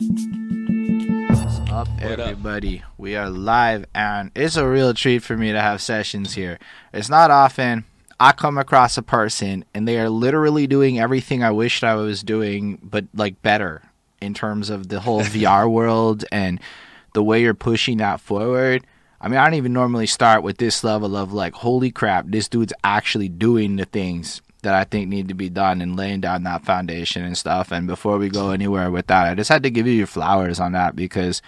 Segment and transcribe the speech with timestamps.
[0.00, 2.20] What's up, What up?
[2.20, 2.84] everybody?
[2.98, 6.60] We are live, and it's a real treat for me to have sessions here.
[6.92, 7.84] It's not often
[8.20, 12.22] I come across a person and they are literally doing everything I wished I was
[12.22, 13.82] doing, but like better
[14.20, 16.60] in terms of the whole VR world and
[17.12, 18.86] the way you're pushing that forward.
[19.20, 22.46] I mean, I don't even normally start with this level of like, holy crap, this
[22.46, 26.42] dude's actually doing the things that I think need to be done and laying down
[26.44, 27.70] that foundation and stuff.
[27.70, 30.58] And before we go anywhere with that, I just had to give you your flowers
[30.60, 31.40] on that because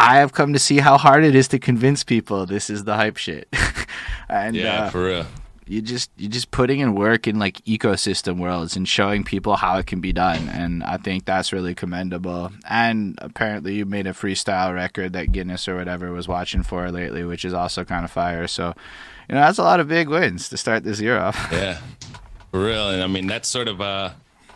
[0.00, 2.96] I have come to see how hard it is to convince people this is the
[2.96, 3.48] hype shit.
[4.28, 5.26] and Yeah, uh, for real.
[5.66, 9.76] you just you just putting in work in like ecosystem worlds and showing people how
[9.78, 14.12] it can be done and i think that's really commendable and apparently you made a
[14.12, 18.10] freestyle record that guinness or whatever was watching for lately which is also kind of
[18.10, 18.74] fire so
[19.28, 21.78] you know that's a lot of big wins to start this year off Yeah,
[22.52, 22.90] for real.
[22.90, 24.10] And I mean, that's sort of uh,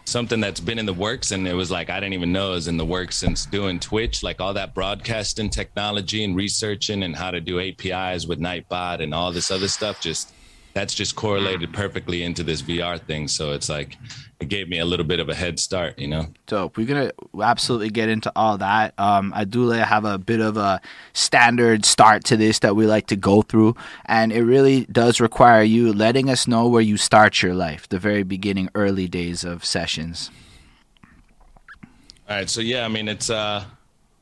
[0.05, 1.33] something that's been in the works.
[1.33, 3.81] And it was like, I didn't even know it was in the works since doing
[3.81, 9.03] Twitch, like all that broadcasting technology and researching and how to do APIs with Nightbot
[9.03, 10.01] and all this other stuff.
[10.01, 10.33] Just
[10.77, 13.29] that's just correlated perfectly into this VR thing.
[13.29, 13.97] So it's like,
[14.41, 16.27] it gave me a little bit of a head start, you know?
[16.45, 17.11] dope we're gonna
[17.43, 20.81] absolutely get into all that um i do like have a bit of a
[21.13, 23.75] standard start to this that we like to go through
[24.05, 27.99] and it really does require you letting us know where you start your life the
[27.99, 30.31] very beginning early days of sessions
[32.29, 33.65] All right, so yeah, I mean it's uh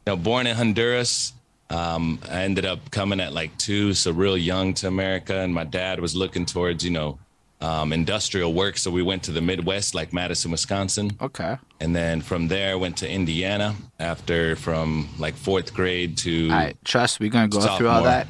[0.07, 1.33] you know born in Honduras.
[1.75, 5.65] Um, I ended up coming at like two, so real young to America, and my
[5.65, 7.19] dad was looking towards you know
[7.61, 11.57] um, industrial work, so we went to the Midwest, like Madison, Wisconsin, okay.
[11.81, 13.75] And then from there went to Indiana.
[13.99, 18.27] After from like fourth grade to all right trust we're gonna go through all that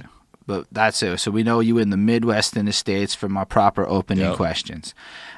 [0.47, 1.19] but that's it.
[1.19, 4.37] So we know you in the midwest in the states for my proper opening Yep.
[4.37, 4.95] questions.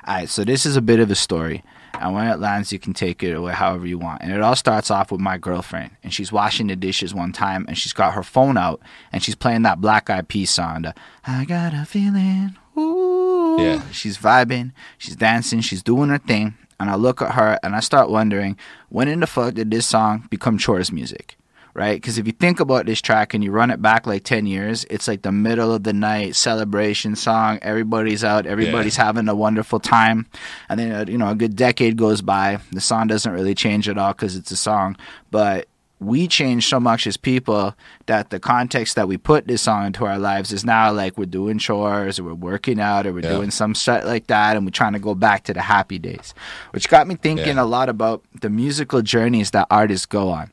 [0.07, 1.63] All right so this is a bit of a story
[2.01, 4.57] and when it lands you can take it away however you want and it all
[4.57, 8.15] starts off with my girlfriend and she's washing the dishes one time and she's got
[8.15, 8.81] her phone out
[9.13, 10.95] and she's playing that black eyed peas song the,
[11.27, 13.57] i got a feeling Ooh.
[13.59, 13.83] Yeah.
[13.91, 17.81] she's vibing she's dancing she's doing her thing and i look at her and i
[17.81, 18.57] start wondering
[18.89, 21.36] when in the fuck did this song become chores music
[21.77, 21.95] right?
[22.01, 24.85] Because if you think about this track and you run it back like 10 years,
[24.91, 27.59] it's like the middle of the night celebration song.
[27.63, 30.27] Everybody's out, everybody's having a wonderful time.
[30.69, 32.59] And then, uh, you know, a good decade goes by.
[32.73, 34.97] The song doesn't really change at all because it's a song.
[35.31, 39.87] But we change so much as people that the context that we put this song
[39.87, 43.21] into our lives is now like we're doing chores or we're working out or we're
[43.23, 43.31] Yeah.
[43.31, 46.35] doing some shit like that and we're trying to go back to the happy days
[46.73, 47.63] which got me thinking Yeah.
[47.63, 50.51] a lot about the musical journeys that artists go on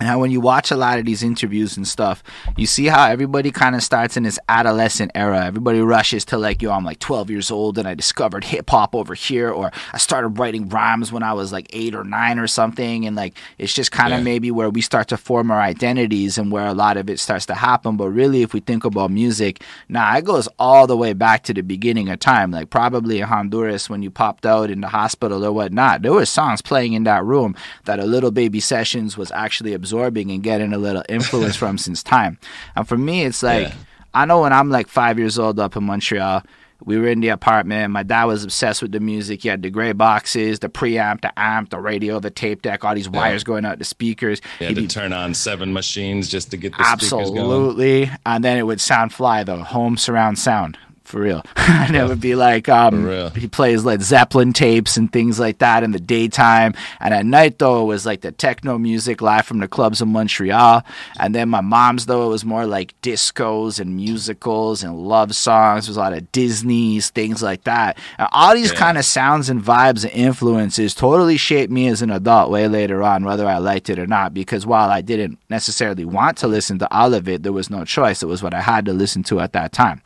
[0.00, 2.22] and how when you watch a lot of these interviews and stuff,
[2.56, 5.44] you see how everybody kind of starts in this adolescent era.
[5.44, 8.94] Everybody rushes to like, yo, I'm like 12 years old and I discovered hip hop
[8.94, 12.46] over here, or I started writing rhymes when I was like eight or nine or
[12.48, 13.06] something.
[13.06, 14.24] And like, it's just kind of Yeah.
[14.24, 17.46] maybe where we start to form our identities and where a lot of it starts
[17.46, 17.96] to happen.
[17.96, 21.54] But really, if we think about music, nah, it goes all the way back to
[21.54, 22.50] the beginning of time.
[22.50, 26.26] Like probably in Honduras when you popped out in the hospital or whatnot, there were
[26.26, 27.54] songs playing in that room
[27.84, 32.02] that a little baby sessions was actually absorbing and getting a little influence from since
[32.02, 32.38] time.
[32.74, 33.74] And for me, it's like Yeah.
[34.14, 36.42] I know when I'm like five years old up in Montreal.
[36.86, 37.92] We were in the apartment.
[37.92, 39.42] My dad was obsessed with the music.
[39.42, 42.94] He had the gray boxes, the preamp, the amp, the radio, the tape deck, all
[42.94, 44.40] these wires going out the speakers.
[44.58, 47.38] had to be turn on seven machines just to get the speakers going.
[47.38, 48.10] Absolutely.
[48.26, 50.76] And then it would sound fly though, home surround sound.
[51.04, 51.42] For real.
[51.56, 53.06] and it would be like um
[53.36, 56.72] he plays Led Zeppelin tapes and things like that in the daytime.
[56.98, 60.08] And at night though it was like the techno music live from the clubs in
[60.08, 60.82] Montreal.
[61.20, 65.84] And then my mom's though it was more like discos and musicals and love songs.
[65.86, 67.98] There was a lot of Disney's, things like that.
[68.18, 68.78] And all these Yeah.
[68.78, 73.02] kind of sounds and vibes and influences totally shaped me as an adult way later
[73.02, 74.32] on, whether I liked it or not.
[74.32, 77.84] Because while I didn't necessarily want to listen to all of it, there was no
[77.84, 78.22] choice.
[78.22, 80.00] It was what I had to listen to at that time.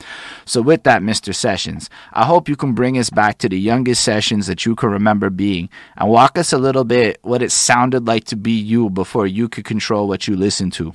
[0.45, 1.35] So, with that, Mr.
[1.35, 4.89] Sessions, I hope you can bring us back to the youngest sessions that you can
[4.89, 5.69] remember being
[5.99, 9.51] and walk us a little bit what it sounded like to be you before you
[9.51, 10.95] could control what you listened to.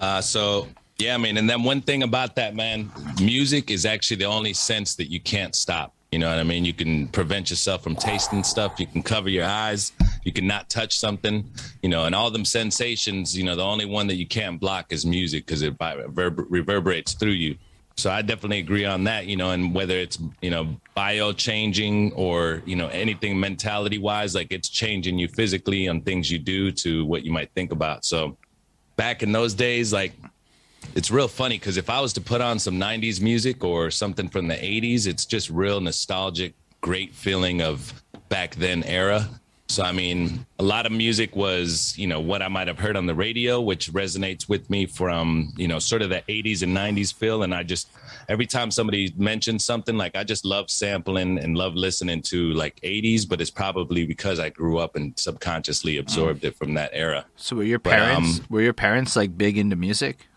[0.00, 0.66] Uh, so
[0.98, 4.52] yeah, I mean, and then one thing about that, man, music is actually the only
[4.52, 5.94] sense that you can't stop.
[6.10, 6.64] You know what I mean?
[6.64, 8.78] You can prevent yourself from tasting stuff.
[8.78, 9.92] You can cover your eyes.
[10.24, 11.48] You can not touch something.
[11.82, 13.36] You know, and all them sensations.
[13.36, 17.30] You know, the only one that you can't block is music because it reverberates through
[17.30, 17.56] you.
[17.96, 19.26] So I definitely agree on that.
[19.26, 24.34] You know, and whether it's you know bio changing or you know anything mentality wise,
[24.34, 28.04] like it's changing you physically on things you do to what you might think about.
[28.04, 28.36] So
[28.96, 30.12] back in those days, like
[30.94, 34.28] it's real funny because if I was to put on some 90s music or something
[34.28, 39.28] from the 80s, it's just real nostalgic, great feeling of back then era.
[39.68, 42.96] So, I mean, a lot of music was, you know, what I might have heard
[42.96, 46.76] on the radio, which resonates with me from, you know, sort of the 80s and
[46.76, 47.42] 90s feel.
[47.42, 47.88] And I just,
[48.28, 52.78] every time somebody mentions something, like I just love sampling and love listening to like
[52.82, 56.48] 80s, but it's probably because I grew up and subconsciously absorbed mm.
[56.48, 57.24] it from that era.
[57.36, 60.28] So, were your parents, but, um, were your parents like big into music?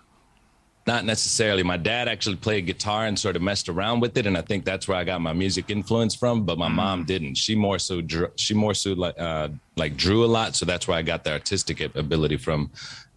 [0.87, 1.61] Not necessarily.
[1.63, 4.63] My dad actually played guitar and sort of messed around with it, and I think
[4.63, 6.45] that's where I got my music influence from.
[6.45, 6.75] But my mm.
[6.75, 7.35] mom didn't.
[7.35, 10.87] She more so drew, she more so like uh, like drew a lot, so that's
[10.87, 12.71] where I got the artistic ability from.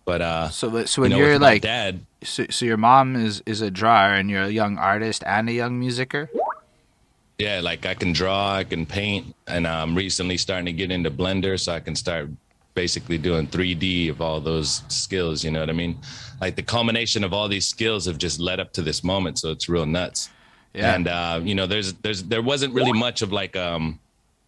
[0.05, 3.61] But uh, so so when you are like dad, so, so your mom is is
[3.61, 6.29] a drawer and you're a young artist and a young musicer.
[7.39, 11.11] Yeah, like I can draw, I can paint, and I'm recently starting to get into
[11.11, 12.29] Blender, so I can start
[12.85, 15.45] basically doing 3D of all those skills.
[15.45, 15.99] You know what I mean?
[16.41, 19.39] Like the culmination of all these skills have just led up to this moment.
[19.39, 20.31] So it's real nuts.
[20.73, 20.95] Yeah.
[20.95, 23.99] And uh, you know, there's there's there wasn't really much of like um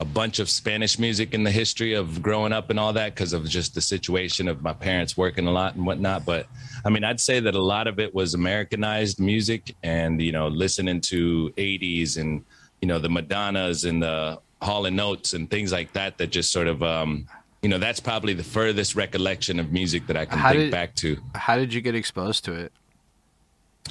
[0.00, 3.32] a bunch of Spanish music in the history of growing up and all that because
[3.32, 6.24] of just the situation of my parents working a lot and whatnot.
[6.24, 6.46] But
[6.84, 10.48] I mean, I'd say that a lot of it was Americanized music and, you know,
[10.48, 12.44] listening to 80s and,
[12.80, 16.50] you know, the Madonnas and the Hall and Oates and things like that, that just
[16.50, 17.28] sort of, um,
[17.62, 20.70] you know, that's probably the furthest recollection of music that I can how think did,
[20.72, 21.16] back to.
[21.34, 22.72] How did you get exposed to it?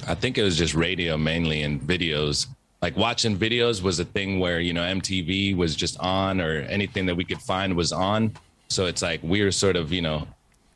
[0.06, 2.48] I think it was just radio mainly and videos.
[2.82, 7.06] Like watching videos was a thing where, you know, MTV was just on or anything
[7.06, 8.32] that we could find was on.
[8.68, 10.26] So it's like we are sort of, you know,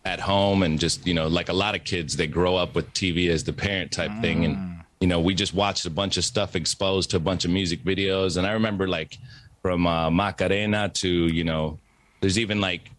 [0.06, 2.90] at home and just, you know, like a lot of kids, they grow up with
[2.94, 4.20] TV as the parent type mm.
[4.22, 4.44] thing.
[4.44, 4.84] And, mm.
[5.00, 7.84] you know, we just watched a bunch of stuff exposed to a bunch of music
[7.84, 8.38] videos.
[8.38, 9.19] And I remember like
[9.60, 11.78] from uh, Macarena to, you know,
[12.21, 12.91] there's even like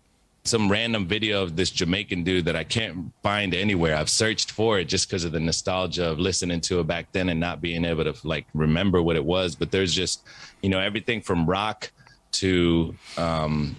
[0.48, 3.96] some random video of this Jamaican dude that I can't find anywhere.
[3.96, 7.30] I've searched for it just because of the nostalgia of listening to it back then
[7.30, 9.56] and not being able to like remember what it was.
[9.56, 10.24] But there's just,
[10.62, 11.92] you know, everything from rock
[12.34, 13.76] to, um,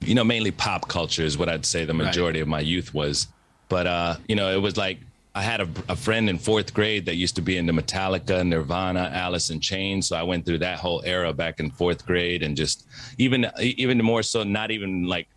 [0.00, 2.42] you know, mainly pop culture is what I'd say the majority right.
[2.42, 3.26] of my youth was.
[3.68, 4.98] But, uh, you know, it was like
[5.34, 9.10] I had a, a, friend in fourth grade that used to be into Metallica, Nirvana,
[9.14, 10.08] Alice in Chains.
[10.08, 12.86] So I went through that whole era back in fourth grade, and just
[13.16, 15.28] even even more so, not even like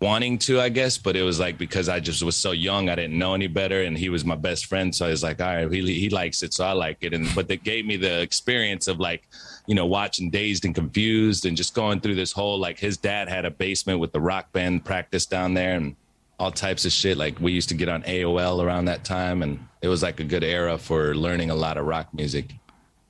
[0.00, 2.94] wanting to, I guess, but it was like because I just was so young, I
[2.94, 4.94] didn't know any better, and he was my best friend.
[4.94, 7.12] So I was like, all right, he he likes it, so I like it.
[7.12, 9.28] And but that gave me the experience of like,
[9.66, 13.28] you know, watching Dazed and Confused, and just going through this whole like his dad
[13.28, 15.94] had a basement with the rock band practice down there, and
[16.38, 17.16] all types of shit.
[17.16, 20.24] Like we used to get on AOL around that time, and it was like a
[20.24, 22.54] good era for learning a lot of rock music.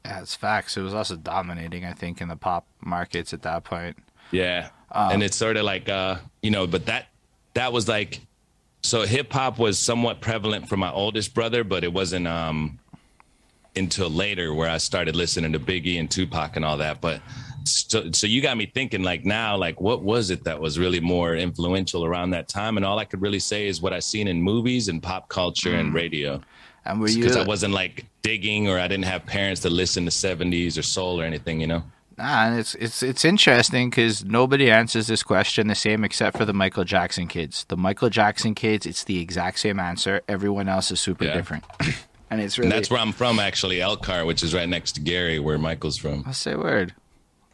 [0.04, 0.76] Yeah, it's facts.
[0.76, 3.96] It was also dominating, I think, in the pop markets at that point.
[4.30, 7.06] Yeah, um, and it's sort of like, uh, you know, but that
[7.54, 8.20] that was like,
[8.82, 12.78] so hip hop was somewhat prevalent for my oldest brother, but it wasn't um
[13.74, 17.00] until later where I started listening to Biggie and Tupac and all that.
[17.00, 17.20] But
[17.66, 21.00] so, so you got me thinking like now like what was it that was really
[21.00, 24.28] more influential around that time and all i could really say is what i seen
[24.28, 25.80] in movies and pop culture mm.
[25.80, 26.40] and radio
[26.84, 30.04] and were you because i wasn't like digging or i didn't have parents that listen
[30.04, 31.82] to 70s or soul or anything you know
[32.18, 36.46] Nah, and it's it's it's interesting because nobody answers this question the same except for
[36.46, 37.66] the Michael Jackson kids.
[37.68, 40.22] The Michael Jackson kids, it's the exact same answer.
[40.26, 41.34] Everyone else is super yeah.
[41.34, 41.64] different,
[42.30, 45.02] and it's really and that's where I'm from, actually, Elkhart, which is right next to
[45.02, 46.24] Gary, where Michael's from.
[46.26, 46.94] I say word.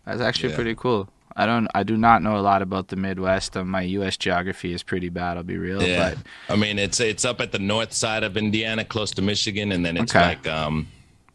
[0.04, 0.56] That's actually yeah.
[0.56, 1.08] pretty cool.
[1.36, 3.56] I don't I do not know a lot about the Midwest.
[3.56, 5.82] Um, my US geography is pretty bad, I'll be real.
[5.82, 6.14] Yeah.
[6.14, 6.18] But
[6.52, 9.84] I mean it's it's up at the north side of Indiana, close to Michigan, and
[9.84, 10.28] then it's okay.
[10.28, 10.88] like um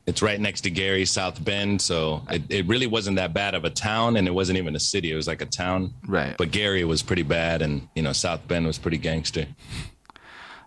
[0.06, 1.82] it's right next to Gary, South Bend.
[1.82, 4.80] So it, it really wasn't that bad of a town and it wasn't even a
[4.80, 5.12] city.
[5.12, 5.94] It was like a town.
[6.08, 6.34] Right.
[6.38, 9.48] But Gary was pretty bad and you know, South Bend was pretty gangster.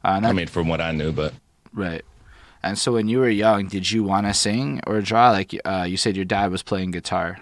[0.04, 1.32] Uh, that, I mean, from what I knew, but
[1.72, 2.04] Right.
[2.62, 5.30] And so when you were young, did you want to sing or draw?
[5.30, 7.38] Like uh, you said, your dad was playing guitar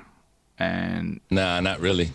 [0.59, 2.11] and nah not really.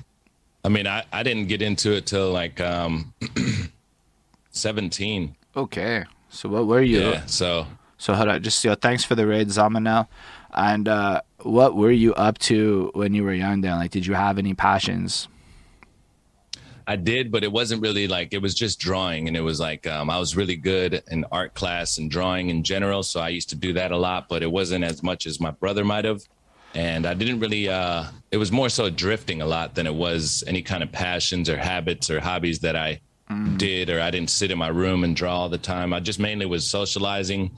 [0.66, 3.14] I mean i i didn't get into it till like um
[4.52, 6.06] 17 okay.
[6.30, 7.02] So what were you?
[7.02, 10.08] Yeah so so hold on just yo thanks for the raid zamanel
[10.54, 13.76] and uh what were you up to when you were young then?
[13.78, 15.28] Like did you have any passions?
[16.86, 19.88] I did, but it wasn't really like it was just drawing, and it was like
[19.88, 23.50] um, I was really good in art class and drawing in general, so I used
[23.50, 24.28] to do that a lot.
[24.28, 26.24] But it wasn't as much as my brother might have
[26.74, 27.70] and I didn't really.
[27.70, 31.50] Uh, it was more so drifting a lot than it was any kind of passions
[31.50, 33.00] or habits or hobbies that I
[33.30, 33.58] mm.
[33.58, 35.94] did, or I didn't sit in my room and draw all the time.
[35.94, 37.52] I just mainly was socializing,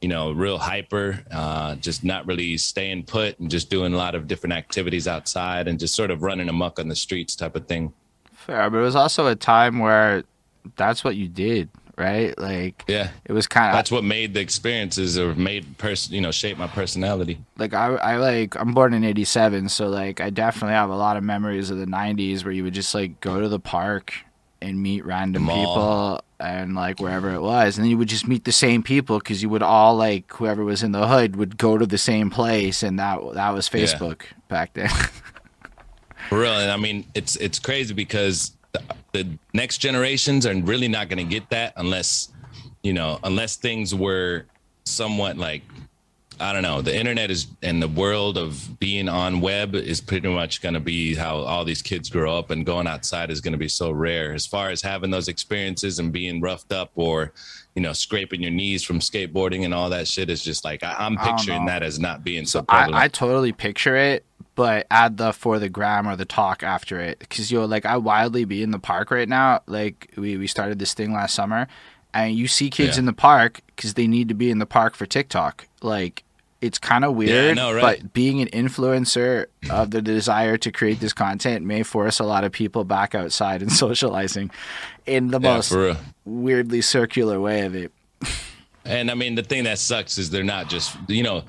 [0.00, 4.14] you know, real hyper, uh, just not really staying put and just doing a lot
[4.14, 7.66] of different activities outside and just sort of running amok on the streets type of
[7.66, 7.92] thing.
[8.32, 10.22] Fair, but it was also a time where
[10.76, 11.68] that's what you did
[12.00, 12.36] right?
[12.38, 13.10] Like Yeah.
[13.24, 16.58] it was kind of That's what made the experiences or made person, you know, shape
[16.58, 17.38] my personality.
[17.58, 21.16] like I, I like I'm born in '87, so like I definitely have a lot
[21.16, 24.14] of memories of the '90s where you would just like go to the park
[24.62, 28.44] and meet random people and like wherever it was, and then you would just meet
[28.44, 31.76] the same people because you would all like whoever was in the hood would go
[31.78, 33.84] to the same place, and that that was Yeah.
[33.84, 34.90] Facebook back then.
[36.30, 38.52] really I mean, it's it's crazy because
[39.12, 42.32] the, next generations are really not going to get that unless,
[42.82, 44.44] you know, unless things were
[44.84, 45.62] somewhat like,
[46.38, 50.28] I don't know, the internet is and the world of being on web is pretty
[50.28, 53.52] much going to be how all these kids grow up, and going outside is going
[53.52, 54.32] to be so rare.
[54.32, 57.32] As far as having those experiences and being roughed up or,
[57.74, 60.94] you know, scraping your knees from skateboarding and all that shit is just like I,
[60.98, 62.94] I'm picturing that as not being so prevalent.
[62.94, 64.24] I, I totally picture it,
[64.56, 67.20] but add the for the gram or the talk after it.
[67.20, 69.62] Because, yo, like, I wildly be in the park right now.
[69.66, 71.68] Like, we, we started this thing last summer,
[72.12, 73.00] and you see kids Yeah.
[73.00, 75.66] in the park because they need to be in the park for TikTok.
[75.80, 76.24] Like,
[76.60, 78.00] it's kind of weird, know, right?
[78.00, 82.44] but being an influencer of the desire to create this content may force a lot
[82.44, 84.50] of people back outside and socializing
[85.06, 85.74] in the yeah, most
[86.24, 87.92] weirdly circular way of it.
[88.84, 91.44] And I mean, the thing that sucks is they're not just, you know,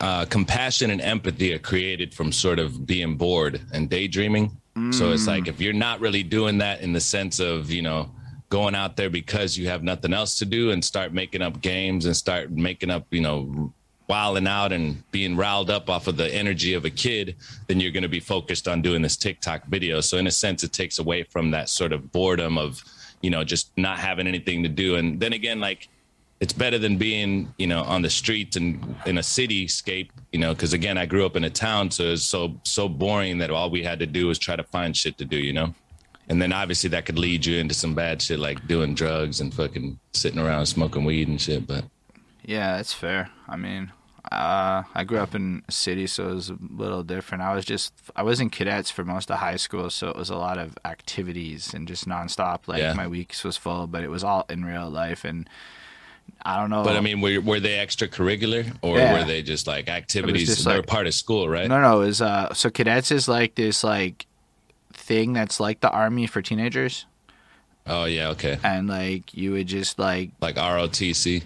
[0.00, 4.56] uh, compassion and empathy are created from sort of being bored and daydreaming.
[4.90, 8.10] So it's like if you're not really doing that in the sense of, you know,
[8.48, 12.06] going out there because you have nothing else to do and start making up games
[12.06, 13.72] and start making up, you know,
[14.08, 17.36] wilding out and being riled up off of the energy of a kid,
[17.66, 20.00] then you're going to be focused on doing this TikTok video.
[20.00, 22.82] So in a sense, it takes away from that sort of boredom of,
[23.22, 24.96] you know, just not having anything to do.
[24.96, 25.88] And then again, like
[26.40, 30.52] it's better than being, you know, on the streets and in a cityscape, you know,
[30.52, 33.70] because again, I grew up in a town, so it's so so boring that all
[33.70, 35.74] we had to do was try to find shit to do, you know.
[36.28, 39.52] And then obviously that could lead you into some bad shit like doing drugs and
[39.52, 41.66] fucking sitting around smoking weed and shit.
[41.66, 41.84] But
[42.44, 43.30] Yeah, that's fair.
[43.46, 43.92] I mean,
[44.32, 47.42] uh, I grew up in a city, so it was a little different.
[47.42, 50.30] I was just I was in cadets for most of high school, so it was
[50.30, 52.60] a lot of activities and just nonstop.
[52.66, 52.94] Like Yeah.
[52.94, 55.48] my weeks was full, but it was all in real life, and
[56.42, 56.82] I don't know.
[56.84, 59.12] but I mean, were were they extracurricular or Yeah.
[59.12, 60.48] were they just like activities?
[60.48, 61.68] just They're like- part of school, right?
[61.68, 64.26] no, no, it was uh, so cadets is like this like
[65.04, 67.06] thing that's like the army for teenagers,
[67.86, 68.58] Oh yeah, okay.
[68.64, 71.42] and like you would just like Like ROTC.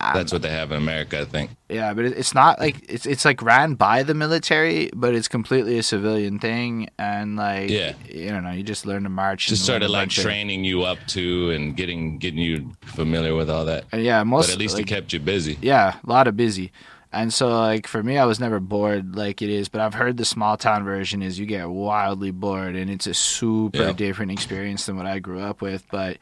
[0.00, 1.50] Ah, that's what they have in America, I think.
[1.68, 5.76] Yeah, but it's not like it's it's like ran by the military, but it's completely
[5.76, 7.94] a civilian thing, and like Yeah.
[8.08, 9.48] you don't know, you just learn to march.
[9.48, 13.50] Just sort of like of- training you up to and getting getting you familiar with
[13.50, 13.86] all that.
[13.90, 15.58] and yeah, most But at least like, it kept you busy.
[15.62, 16.70] yeah, a lot of busy.
[17.12, 20.16] And so like for me, I was never bored like it is, but I've heard
[20.18, 23.92] the small town version is you get wildly bored, and it's a super Yeah.
[23.92, 25.86] different experience than what I grew up with.
[25.90, 26.18] But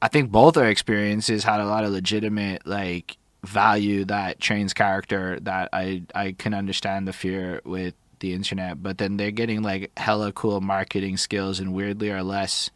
[0.00, 5.38] I think both our experiences had a lot of legitimate like value that trains character
[5.42, 9.90] that I I can understand the fear with the internet, but then they're getting like
[9.96, 12.70] hella cool marketing skills and weirdly are less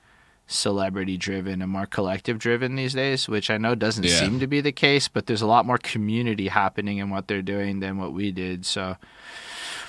[0.47, 4.19] celebrity driven and more collective driven these days, which I know doesn't Yeah.
[4.19, 7.43] seem to be the case, but there's a lot more community happening in what they're
[7.43, 8.67] doing than what we did.
[8.67, 8.97] So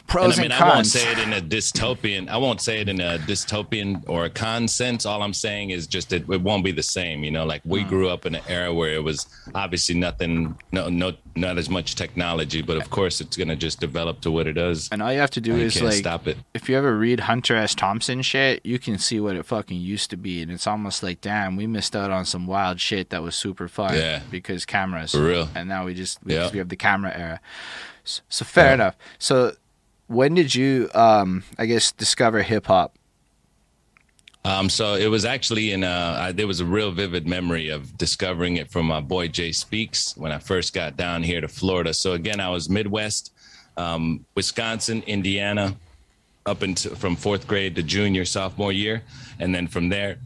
[0.06, 2.30] And pros I mean, and I won't say it in a dystopian.
[2.30, 5.06] I won't say it in a dystopian or a con sense.
[5.06, 7.24] All I'm saying is just that it won't be the same.
[7.24, 7.90] You know, like we Hmm.
[7.90, 11.96] grew up in an era where it was obviously nothing, no, no, not as much
[11.96, 12.62] technology.
[12.62, 14.88] But of course, it's gonna just develop to what it does.
[14.92, 16.38] and all you have to do And is like stop it.
[16.54, 17.76] if you ever read Hunter S.
[17.76, 21.20] Thompson shit, you can see what it fucking used to be, and it's almost like,
[21.22, 23.96] damn, we missed out on some wild shit that was super fun.
[23.96, 24.22] Yeah.
[24.32, 25.12] because cameras.
[25.12, 25.50] For real.
[25.56, 26.50] And now we just we, Yeah.
[26.52, 27.40] we have the camera era.
[28.04, 28.74] So, so fair Yeah.
[28.76, 28.96] enough.
[29.18, 29.54] So
[30.08, 32.98] when did you, um, I guess, discover hip hop?
[34.44, 37.98] Um, so it was actually in uh I, there was a real vivid memory of
[37.98, 41.96] discovering it from my boy Jay Speaks when I first got down here to Florida.
[41.96, 43.34] So again, I was Midwest,
[43.76, 45.76] um, Wisconsin, Indiana,
[46.46, 49.02] up into from fourth grade to junior sophomore year,
[49.40, 50.20] and then from there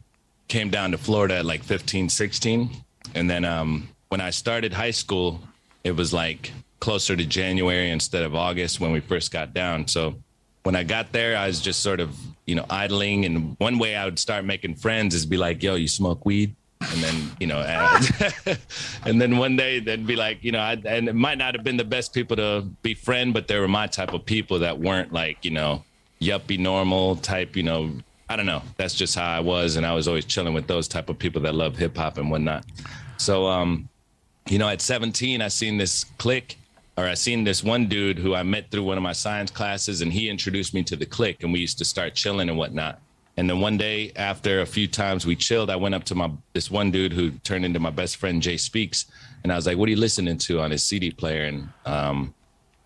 [0.50, 2.72] came down to Florida at like 15, 16.
[3.16, 5.40] and then um, when I started high school,
[5.86, 9.88] it was like closer to January instead of August when we first got down.
[9.88, 10.16] So
[10.64, 13.26] when I got there, I was just sort of, you know, idling.
[13.26, 16.56] And one way I would start making friends is be like, yo, you smoke weed?
[16.82, 18.02] And then, you know, uh,
[19.06, 21.64] and then one day they'd be like, you know, I, and it might not have
[21.64, 25.12] been the best people to befriend, but they were my type of people that weren't
[25.12, 25.84] like, you know,
[26.22, 27.92] yuppie normal type, you know,
[28.30, 28.62] I don't know.
[28.78, 29.76] That's just how I was.
[29.76, 32.30] And I was always chilling with those type of people that love hip hop and
[32.30, 32.64] whatnot.
[33.18, 33.90] So, um,
[34.48, 36.59] you know, at 17, I seen this click
[37.00, 40.02] or I seen this one dude who I met through one of my science classes
[40.02, 43.00] and he introduced me to the click and we used to start chilling and whatnot.
[43.38, 46.30] And then one day, after a few times we chilled, I went up to my
[46.52, 49.06] this one dude who turned into my best friend, Jay Speaks,
[49.44, 52.34] and I was like, "What are you listening to on his CD player?" And um,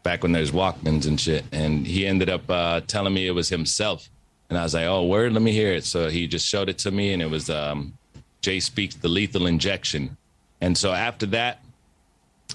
[0.03, 3.49] back when there's Walkmans and shit, and he ended up uh, telling me it was
[3.49, 4.07] himself,
[4.47, 6.77] and I was like, "Oh, word, let me hear it." So he just showed it
[6.79, 7.97] to me, and it was um,
[8.41, 10.15] Jay Speaks, the Lethal Injection.
[10.61, 11.62] And so after that,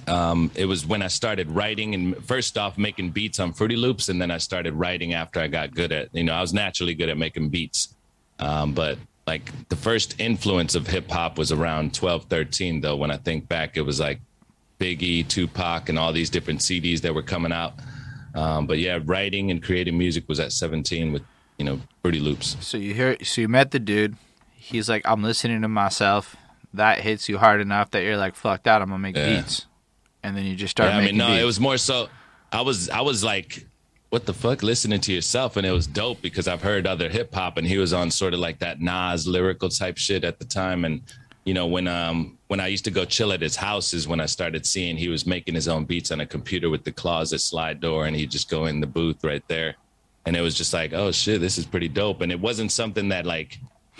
[0.08, 4.08] um, it was when I started writing and first off making beats on Fruity Loops,
[4.08, 6.94] and then I started writing after I got good at, you know, I was naturally
[6.94, 7.94] good at making beats.
[8.38, 12.96] Um, but like the first influence of hip hop was around 12, 13, though.
[12.96, 14.20] When I think back, it was like
[14.80, 17.74] Biggie, Tupac, and all these different CDs that were coming out.
[18.34, 21.22] Um, but yeah, writing and creating music was at 17 with,
[21.58, 22.56] you know, Fruity Loops.
[22.60, 24.16] So you hear, so you met the dude.
[24.54, 26.36] He's like, I'm listening to myself.
[26.74, 29.40] That hits you hard enough that you're like, fuck that, I'm gonna make Yeah.
[29.40, 29.64] beats.
[30.28, 31.42] And then you just start Yeah, I mean, no, beats.
[31.42, 32.08] it was more so.
[32.52, 33.66] I was, I was like,
[34.10, 37.34] what the fuck, listening to yourself, and it was dope because I've heard other hip
[37.34, 40.44] hop, and he was on sort of like that Nas lyrical type shit at the
[40.44, 41.02] time, and
[41.44, 44.20] you know when um when I used to go chill at his house is when
[44.20, 47.40] I started seeing he was making his own beats on a computer with the closet
[47.40, 49.74] slide door, and he'd just go in the booth right there,
[50.24, 53.08] and it was just like, oh shit, this is pretty dope, and it wasn't something
[53.10, 53.58] that like.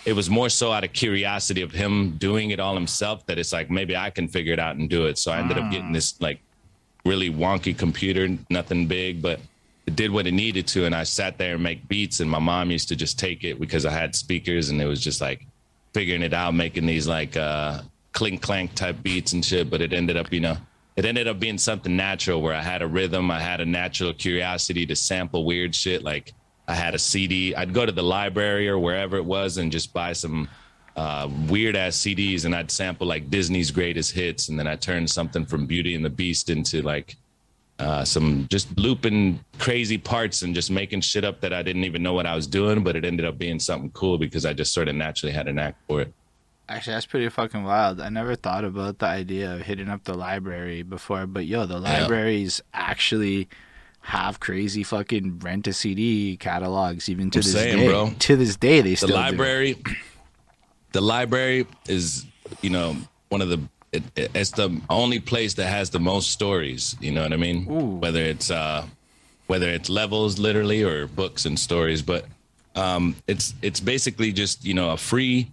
[0.08, 3.52] It was more so out of curiosity of him doing it all himself that it's
[3.52, 5.18] like maybe I can figure it out and do it.
[5.18, 6.40] So I ended up getting this like
[7.04, 9.38] really wonky computer, nothing big, but
[9.86, 10.86] it did what it needed to.
[10.86, 12.20] And I sat there and make beats.
[12.20, 15.04] And my mom used to just take it because I had speakers and it was
[15.04, 15.46] just like
[15.92, 19.68] figuring it out, making these like uh, clink clank type beats and shit.
[19.68, 20.56] But it ended up, you know,
[20.96, 24.14] it ended up being something natural where I had a rhythm, I had a natural
[24.14, 26.02] curiosity to sample weird shit.
[26.02, 26.32] Like
[26.68, 29.94] I had a CD, I'd go to the library or wherever it was and just
[29.94, 30.48] buy some
[30.96, 34.50] uh, weird ass CDs and I'd sample like Disney's greatest hits.
[34.50, 37.16] And then I turned something from Beauty and the Beast into like
[37.78, 42.02] uh, some just looping crazy parts and just making shit up that I didn't even
[42.02, 44.74] know what I was doing, but it ended up being something cool because I just
[44.74, 46.12] sort of naturally had a knack for it.
[46.68, 47.98] Actually, that's pretty fucking wild.
[47.98, 51.78] I never thought about the idea of hitting up the library before, but yo, the
[51.78, 53.48] libraries actually
[54.08, 57.88] have crazy fucking rent a CD catalogs even to I'm this saying, day.
[57.88, 58.10] bro.
[58.18, 59.12] To this day, they The still do.
[59.14, 59.76] The library,
[60.92, 62.24] the library is,
[62.62, 62.96] you know,
[63.28, 63.60] one of the.
[63.92, 66.96] It, it- it's the only place that has the most stories.
[67.00, 67.66] You know what I mean?
[67.70, 67.96] Ooh.
[67.96, 68.86] Whether it's uh,
[69.46, 72.24] whether it's levels literally or books and stories, but
[72.76, 75.52] um, it's it's basically just you know a free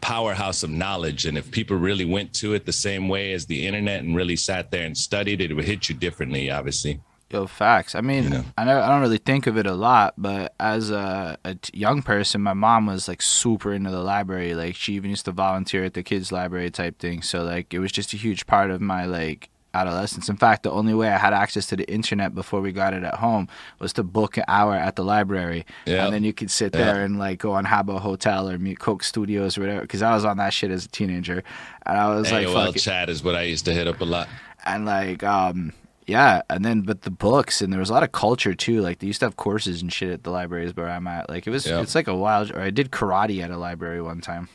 [0.00, 3.66] powerhouse of knowledge and if people really went to it the same way as the
[3.68, 6.98] internet and really sat there and studied it it would hit you differently obviously
[7.32, 7.94] Yo, facts.
[7.94, 8.44] I mean, You know?
[8.58, 11.38] I don't really think of it a lot, but as a
[11.72, 14.54] young person, my mom was like super into the library.
[14.54, 17.22] Like she even used to volunteer at the kids' library type thing.
[17.22, 20.28] So like it was just a huge part of my like adolescence.
[20.28, 23.02] In fact, the only way I had access to the internet before we got it
[23.02, 26.04] at home was to book an hour at the library, Yeah.
[26.04, 29.02] and then you could sit there and like go on Habbo Hotel or Mute Coke
[29.02, 29.80] Studios or whatever.
[29.80, 31.42] Because I was on that shit as a teenager,
[31.86, 34.28] and I was like, AOL chat is what I used to hit up a lot
[34.64, 35.72] and like um
[36.06, 38.98] yeah and then but the books and there was a lot of culture too like
[38.98, 41.50] they used to have courses and shit at the libraries where i'm at like it
[41.50, 41.80] was Yeah.
[41.80, 44.48] it's like a wild or i did karate at a library one time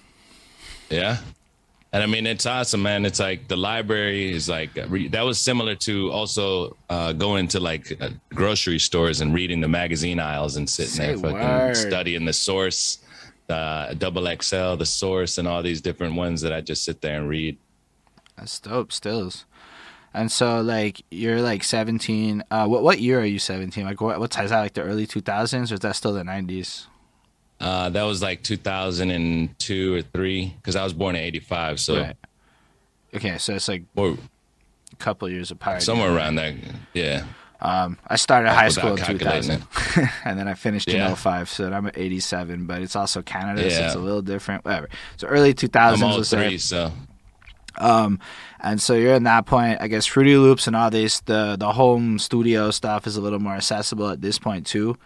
[0.90, 1.18] Yeah.
[1.94, 3.06] And I mean, it's awesome, man.
[3.06, 7.86] It's like the library is like that was similar to also uh, going to like
[8.02, 11.78] uh, grocery stores and reading the magazine aisles and sitting Say there fucking word.
[11.78, 13.00] studying the source,
[13.50, 17.18] uh, double XL, the source, and all these different ones that I just sit there
[17.20, 17.58] and read.
[18.36, 19.46] that's dope stills
[20.18, 24.20] and so like you're like 17 uh what what year are you 17 like what
[24.20, 26.88] what is that like the early 2000s or is that still the 90s
[27.60, 32.16] Uh, that was like 2002 or three, because I was born in '85, so right
[33.16, 34.18] okay so it's like or
[34.94, 36.56] a couple years apart somewhere around there.
[36.94, 37.26] Yeah,
[37.60, 39.64] Um, I started high school in 2000,
[40.26, 41.10] and then I finished Yeah.
[41.10, 44.64] in 05, so I'm at 87, but it's also Canada, so it's a little different.
[44.66, 44.90] Whatever.
[45.18, 46.92] So early 2000s, I'm all three, so
[47.78, 48.20] Um,
[48.60, 49.80] and so you're in that point.
[49.82, 53.40] I guess Fruity Loops and all this, the the home studio stuff is a little
[53.40, 54.98] more accessible at this point too,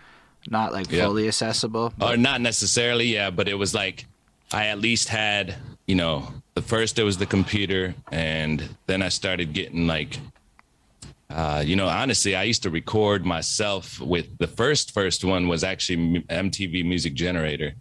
[0.50, 1.94] not like fully accessible.
[2.02, 4.06] or not necessarily yeah but it was like
[4.52, 5.56] i at least had
[5.86, 10.18] you know the first it was the computer and then i started getting like
[11.30, 15.64] uh, you know honestly i used to record myself with the first first one was
[15.64, 17.74] actually mtv music generator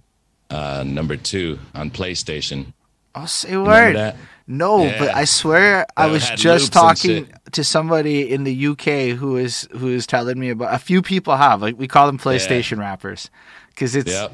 [0.51, 2.67] uh, number two on playstation
[3.13, 4.15] Oh, say word.
[4.51, 4.99] No, Yeah.
[4.99, 9.89] but I swear I was just talking to somebody in the UK who is who
[9.89, 13.31] is telling me about a few people have like we call them PlayStation rappers
[13.69, 14.33] because it's Yep.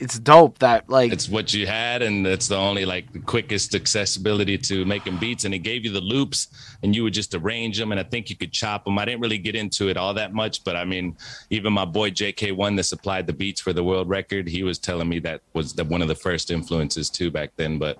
[0.00, 3.74] it's dope that like it's what you had and it's the only like the quickest
[3.74, 6.48] accessibility to making beats and it gave you the loops
[6.82, 9.20] and you would just arrange them and i think you could chop them i didn't
[9.20, 11.16] really get into it all that much but i mean
[11.50, 15.08] even my boy jk1 that supplied the beats for the world record he was telling
[15.08, 17.98] me that was the, one of the first influences too back then but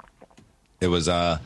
[0.81, 1.39] it was uh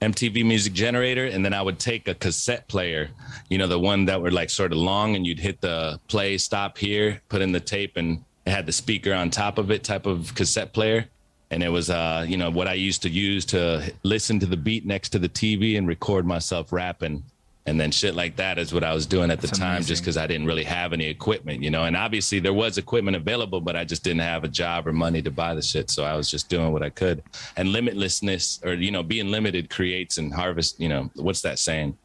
[0.00, 3.10] MTV Music Generator, and then I would take a cassette player,
[3.48, 6.38] you know, the one that were like sort of long, and you'd hit the play,
[6.38, 9.82] stop here, put in the tape, and it had the speaker on top of it
[9.82, 11.06] type of cassette player.
[11.50, 14.56] And it was uh you know what i used to use to listen to the
[14.56, 17.24] beat next to the tv and record myself rapping
[17.68, 19.88] and then shit like that is what i was doing at the That's time amazing.
[19.88, 23.16] just because i didn't really have any equipment you know and obviously there was equipment
[23.16, 26.04] available but i just didn't have a job or money to buy the shit so
[26.04, 27.22] i was just doing what i could
[27.56, 31.96] and limitlessness or you know being limited creates and harvest you know what's that saying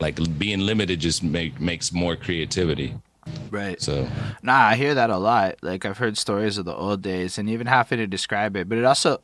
[0.00, 2.94] like being limited just make, makes more creativity
[3.50, 3.78] Right.
[3.80, 4.08] So,
[4.42, 5.56] nah, I hear that a lot.
[5.60, 8.70] Like I've heard stories of the old days, and even having to describe it.
[8.70, 9.20] But it also,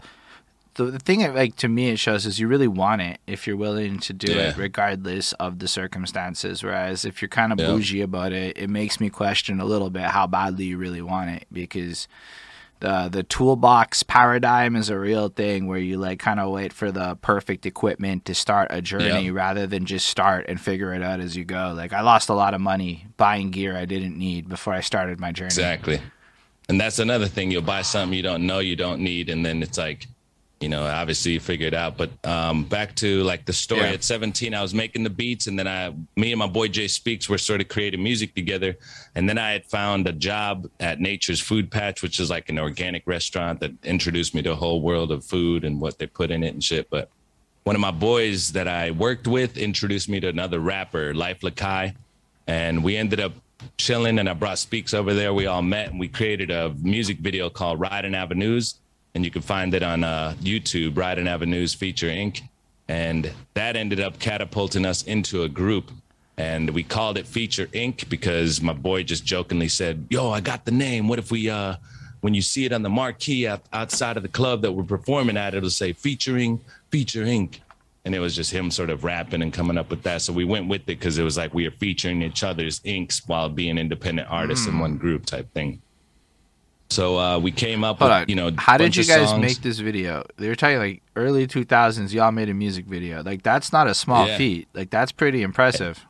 [0.74, 3.46] the, the thing it, like to me it shows is you really want it if
[3.46, 4.50] you're willing to do yeah.
[4.50, 6.62] it regardless of the circumstances.
[6.62, 7.66] Whereas if you're kind of yeah.
[7.66, 11.30] bougie about it, it makes me question a little bit how badly you really want
[11.30, 12.08] it because
[12.80, 16.90] the the toolbox paradigm is a real thing where you like kind of wait for
[16.90, 19.34] the perfect equipment to start a journey yep.
[19.34, 21.72] rather than just start and figure it out as you go.
[21.76, 25.20] Like I lost a lot of money buying gear I didn't need before I started
[25.20, 25.46] my journey.
[25.46, 26.00] Exactly.
[26.68, 27.50] And that's another thing.
[27.50, 30.06] You'll buy something you don't know you don't need, and then it's like,
[30.64, 31.98] you know, obviously you figure it out.
[31.98, 33.92] But um, back to like the story yeah.
[33.92, 36.88] at 17, I was making the beats, and then I, me and my boy Jay
[36.88, 38.74] Speaks were sort of creating music together.
[39.14, 42.58] And then I had found a job at Nature's Food Patch, which is like an
[42.58, 46.30] organic restaurant that introduced me to a whole world of food and what they put
[46.30, 46.88] in it and shit.
[46.88, 47.10] But
[47.64, 51.94] one of my boys that I worked with introduced me to another rapper, Life Lakai,
[52.46, 53.32] and we ended up
[53.76, 54.18] chilling.
[54.18, 55.34] And I brought Speaks over there.
[55.34, 58.76] We all met, and we created a music video called Riding Avenues
[59.14, 62.42] and you can find it on uh, YouTube, Riding Avenues Feature Inc.
[62.88, 65.90] And that ended up catapulting us into a group.
[66.36, 68.08] And we called it Feature Inc.
[68.08, 71.06] because my boy just jokingly said, Yo, I got the name.
[71.06, 71.76] What if we, uh,
[72.22, 75.54] when you see it on the marquee outside of the club that we're performing at,
[75.54, 77.60] it'll say featuring Feature Inc.
[78.04, 80.20] And it was just him sort of rapping and coming up with that.
[80.22, 83.26] So we went with it because it was like we are featuring each other's inks
[83.26, 84.70] while being independent artists mm.
[84.70, 85.80] in one group type thing.
[86.90, 88.24] So uh, we came up Hold with, on.
[88.28, 89.40] you know, how did you guys songs.
[89.40, 90.24] make this video?
[90.36, 93.22] They were talking like early 2000s, y'all made a music video.
[93.22, 94.38] Like that's not a small yeah.
[94.38, 94.68] feat.
[94.74, 96.04] Like that's pretty impressive.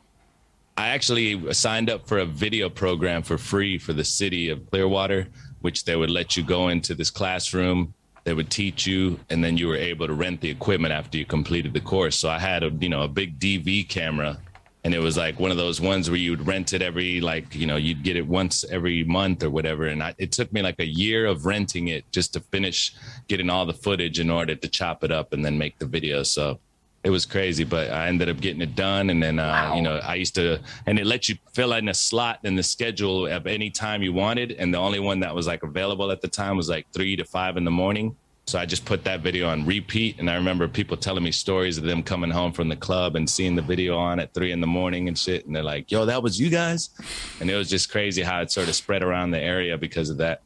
[0.77, 5.27] I actually signed up for a video program for free for the city of Clearwater,
[5.61, 7.93] which they would let you go into this classroom.
[8.25, 11.25] They would teach you, and then you were able to rent the equipment after you
[11.25, 12.17] completed the course.
[12.17, 14.39] So I had a, you know, a big DV camera
[14.85, 17.65] and it was like one of those ones where you'd rent it every like you
[17.65, 19.87] know you'd get it once every month or whatever.
[19.87, 22.93] And I, it took me like a year of renting it just to finish
[23.27, 26.21] getting all the footage in order to chop it up and then make the video.
[26.21, 26.59] So
[27.03, 29.09] it was crazy but i ended up getting it done.
[29.09, 29.75] And then uh, wow.
[29.75, 32.63] you know i used to and it let you fill in a slot in the
[32.63, 34.51] schedule of any time you wanted.
[34.51, 37.25] And the only one that was like available at the time was like three to
[37.25, 38.15] five in the morning
[38.47, 40.19] so I just put that video on repeat.
[40.19, 43.27] And I remember people telling me stories of them coming home from the club and
[43.27, 45.47] seeing the video on at three in the morning and shit.
[45.47, 46.91] And they're like, yo, that was you guys.
[47.39, 50.17] And it was just crazy how it sort of spread around the area because of
[50.17, 50.43] that.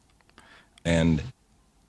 [0.86, 1.22] And,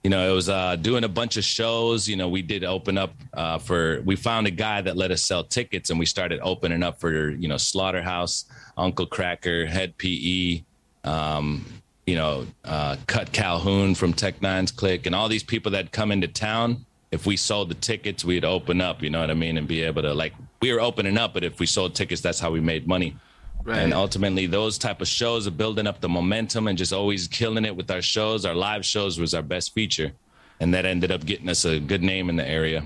[0.03, 2.09] you know, it was uh, doing a bunch of shows.
[2.09, 5.23] You know, we did open up uh, for, we found a guy that let us
[5.23, 8.45] sell tickets and we started opening up for, you know, Slaughterhouse,
[8.75, 10.63] Uncle Kracker, Hed PE.
[11.05, 11.80] Um,
[12.11, 16.11] you know, uh, Kutt Calhoun from Tech N9ne's Click, and all these people that come
[16.11, 16.85] into town.
[17.09, 19.01] If we sold the tickets, we'd open up.
[19.01, 21.45] You know what I mean, and be able to like we were opening up, but
[21.45, 23.15] if we sold tickets, that's how we made money.
[23.63, 23.77] Right.
[23.77, 27.63] And ultimately, those type of shows are building up the momentum and just always killing
[27.63, 28.43] it with our shows.
[28.43, 30.11] Our live shows was our best feature,
[30.59, 32.83] and that ended up getting us a good name in the area.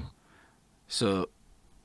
[0.87, 1.29] So,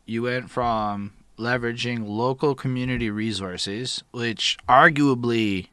[0.04, 5.68] you went from leveraging local community resources, which arguably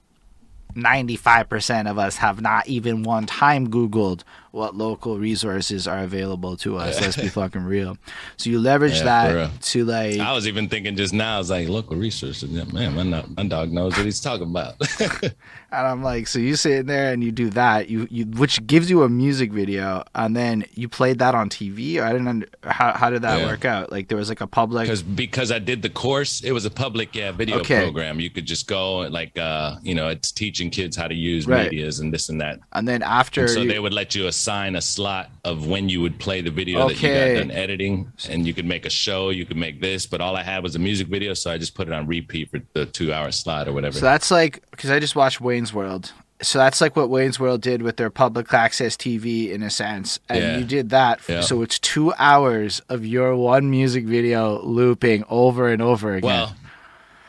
[0.77, 6.77] 95% of us have not even one time Googled what local resources are available to
[6.77, 6.99] us.
[7.01, 7.97] Let's be fucking real.
[8.37, 10.19] So you leverage yeah, that to like.
[10.19, 12.49] I was even thinking just now, I was like, local resources.
[12.73, 14.75] Man, my, my dog knows what he's talking about.
[15.21, 15.33] and
[15.71, 18.89] I'm like, so you sit in there and you do that, you, you which gives
[18.89, 22.01] you a music video, and then you played that on TV.
[22.01, 22.27] I didn't.
[22.27, 23.45] Under, how how did that yeah.
[23.45, 23.91] work out?
[23.91, 24.85] Like there was like a public.
[24.85, 27.81] Because because I did the course, it was a public yeah video okay.
[27.81, 28.19] program.
[28.19, 31.71] You could just go like uh you know it's teaching kids how to use right.
[31.71, 32.59] medias and this and that.
[32.73, 35.89] And then after, and so you, they would let you assign a slot of when
[35.89, 36.93] you would play the video okay.
[36.93, 40.05] that you got done editing, and you could make a show, you could make this,
[40.05, 42.51] but all I had was a music video, so I just put it on repeat
[42.51, 43.97] for the two hour slot or whatever.
[43.97, 47.61] So that's like because I just watched Wayne's World, so that's like what Wayne's World
[47.61, 50.57] did with their public access TV in a sense, and Yeah.
[50.59, 51.19] you did that.
[51.27, 51.41] Yeah.
[51.41, 56.29] So it's two hours of your one music video looping over and over again.
[56.29, 56.55] Well,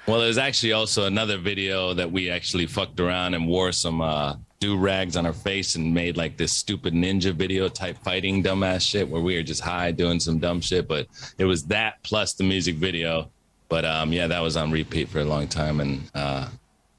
[0.07, 4.37] well, there's actually also another video that we actually fucked around and wore some uh,
[4.61, 8.83] do rags on our face and made like this stupid ninja video type fighting dumbass
[8.83, 10.89] shit where we were just high doing some dumb shit.
[10.89, 11.07] But
[11.39, 13.31] it was that plus the music video.
[13.69, 16.49] But um, yeah, that was on repeat for a long time and uh,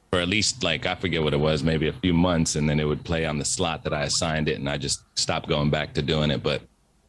[0.10, 2.80] for at least like I forget what it was, maybe a few months, and then
[2.80, 5.70] it would play on the slot that I assigned it, and I just stopped going
[5.70, 6.42] back to doing it.
[6.42, 6.62] But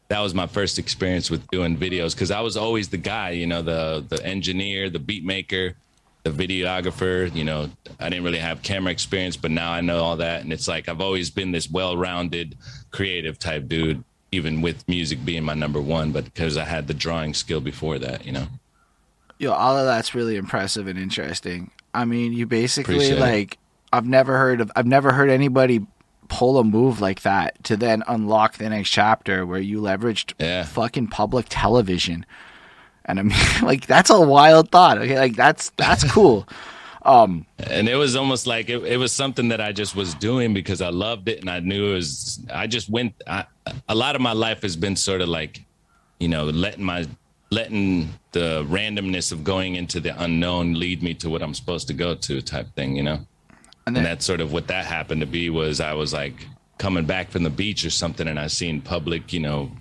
[0.09, 3.47] that was my first experience with doing videos because I was always the guy, you
[3.47, 5.75] know, the the engineer, the beat maker,
[6.23, 7.33] the videographer.
[7.35, 10.51] You know, I didn't really have camera experience, but now I know all that, and
[10.53, 12.57] it's like I've always been this well-rounded,
[12.91, 16.11] creative type dude, even with music being my number one.
[16.11, 18.47] But because I had the drawing skill before that, you know.
[19.39, 21.71] Yo, all of that's really impressive and interesting.
[21.93, 23.21] I mean, you basically Appreciate it.
[23.21, 23.57] like
[23.91, 25.85] I've never heard of I've never heard anybody
[26.29, 30.63] pull a move like that to then unlock the next chapter where you leveraged Yeah.
[30.63, 32.25] fucking public television.
[33.05, 34.97] And I mean like that's a wild thought.
[34.97, 36.47] Okay, like that's that's cool.
[37.03, 40.53] Um and it was almost like it, it was something that I just was doing
[40.53, 43.45] because I loved it and I knew it was I just went I,
[43.89, 45.65] a lot of my life has been sort of like
[46.19, 47.07] you know letting my
[47.49, 51.93] letting the randomness of going into the unknown lead me to what I'm supposed to
[51.95, 53.19] go to type thing you know
[53.87, 56.45] and and that's sort of what that happened to be was I was like
[56.77, 59.71] coming back from the beach or something and I seen public you know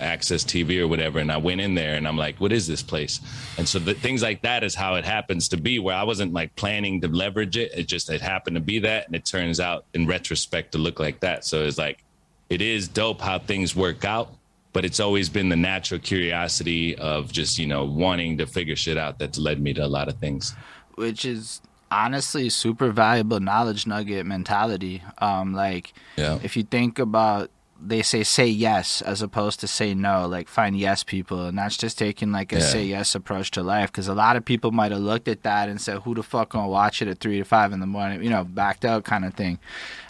[0.00, 2.82] access TV or whatever and I went in there and I'm like what is this
[2.82, 3.20] place?
[3.58, 6.32] And so the things like that is how it happens to be where I wasn't
[6.32, 7.72] like planning to leverage it.
[7.74, 10.98] It just it happened to be that and it turns out in retrospect to look
[10.98, 11.44] like that.
[11.44, 12.04] So it's like
[12.50, 14.34] it is dope how things work out
[14.72, 18.96] but it's always been the natural curiosity of just you know wanting to figure shit
[18.96, 20.54] out that's led me to a lot of things.
[20.94, 25.02] Which is honestly super valuable knowledge nugget mentality.
[25.18, 26.38] Um like yeah.
[26.42, 27.50] if you think about
[27.84, 31.76] they say say yes as opposed to say no like find yes people and that's
[31.76, 32.62] just taking like a Yeah.
[32.62, 35.68] say yes approach to life because a lot of people might have looked at that
[35.68, 38.22] and said who the fuck gonna watch it at three to five in the morning
[38.22, 39.58] you know backed out kind of thing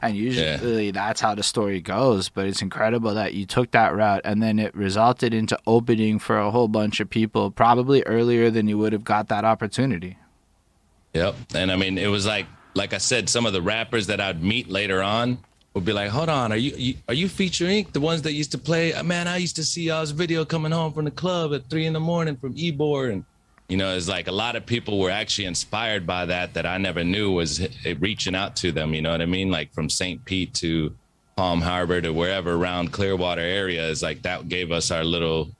[0.02, 4.20] and usually that's how the story goes but it's incredible that you took that route
[4.24, 8.68] and then it resulted into opening for a whole bunch of people probably earlier than
[8.68, 10.18] you would have got that opportunity
[11.14, 11.34] Yep.
[11.54, 14.42] And I mean, it was like, like I said, some of the rappers that I'd
[14.42, 15.36] meet later on
[15.74, 17.92] would be like, "Hold on, are you, you are you Feature Inc?
[17.92, 18.92] The ones that used to play?
[18.92, 21.86] uh, Man, I used to see y'all's video coming home from the club at three
[21.86, 23.24] in the morning from Ybor, and
[23.68, 26.76] you know, it's like a lot of people were actually inspired by that that I
[26.78, 27.66] never knew was
[28.00, 28.92] reaching out to them.
[28.92, 29.50] You know what I mean?
[29.50, 30.22] Like from St.
[30.26, 30.94] Pete to
[31.36, 35.50] Palm Harbor to wherever around Clearwater area is like that gave us our little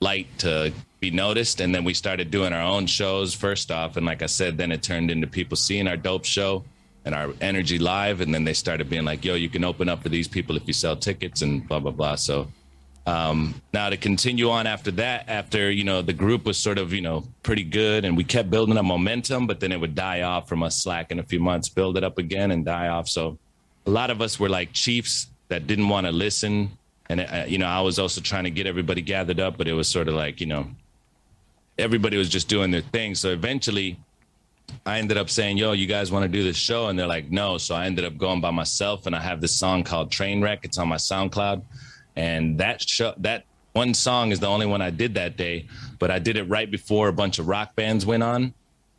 [0.00, 4.06] light to be noticed and then we started doing our own shows first off and
[4.06, 6.64] like i said then it turned into people seeing our dope show
[7.04, 10.02] and our energy live and then they started being like yo you can open up
[10.02, 12.14] for these people if you sell tickets and blah blah blah.
[12.14, 12.48] So
[13.06, 16.92] um now to continue on after that after you know the group was sort of
[16.92, 20.22] you know pretty good and we kept building up momentum but then it would die
[20.22, 23.08] off from us slacking a few months build it up again and die off.
[23.08, 23.38] So
[23.86, 26.70] a lot of us were like chiefs that didn't want to listen.
[27.08, 29.72] And uh, you know i was also trying to get everybody gathered up but it
[29.72, 30.66] was sort of like you know
[31.78, 33.14] everybody was just doing their thing.
[33.14, 33.98] So eventually
[34.86, 36.88] i ended up saying yo you guys want to do this show?
[36.88, 37.58] And they're like no.
[37.58, 40.60] So i ended up going by myself and i have this song called train wreck.
[40.64, 41.62] It's on my soundcloud.
[42.16, 45.66] And that show that one song is the only one i did that day
[45.98, 48.54] but i did it right before a bunch of rock bands went on.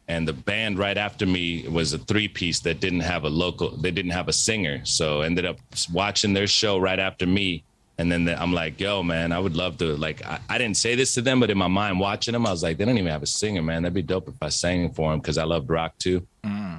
[0.08, 3.70] And the band right after me was a three piece that didn't have a local
[3.78, 4.84] they didn't have a singer.
[4.84, 5.60] So ended up
[5.92, 7.64] watching their show right after me
[8.04, 10.76] and then the, i'm like yo man i would love to like I, I didn't
[10.76, 12.98] say this to them but in my mind watching them i was like they don't
[12.98, 15.46] even have a singer man that'd be dope if i sang for them because i
[15.46, 16.28] loved rock too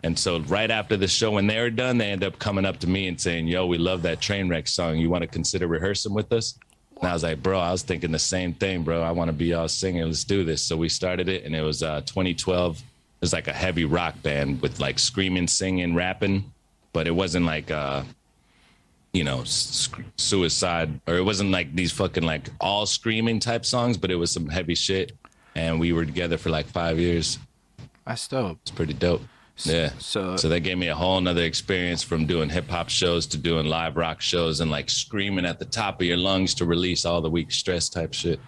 [0.04, 2.86] and so right after the show when they're done they end up coming up to
[2.86, 6.12] me and saying yo we love that train wreck song you want to consider rehearsing
[6.12, 6.58] with us
[7.00, 9.02] and I was like, bro, I was thinking the same thing, bro.
[9.02, 10.06] I want to be y'all singer.
[10.06, 10.62] Let's do this.
[10.62, 12.78] So we started it, and it was uh, 2012.
[12.78, 12.84] It
[13.20, 16.52] was like a heavy rock band with like screaming, singing, rapping,
[16.92, 18.04] but it wasn't like, uh,
[19.14, 23.96] you know, sc- suicide, or it wasn't like these fucking like all screaming type songs,
[23.96, 25.12] but it was some heavy shit.
[25.54, 27.38] And we were together for like five years.
[28.04, 29.22] that's dope It's pretty dope.
[29.58, 29.90] Yeah.
[29.98, 33.38] so So that gave me a whole nother experience from doing hip hop shows to
[33.38, 37.04] doing live rock shows and like screaming at the top of your lungs to release
[37.04, 38.40] all the weak stress type shit.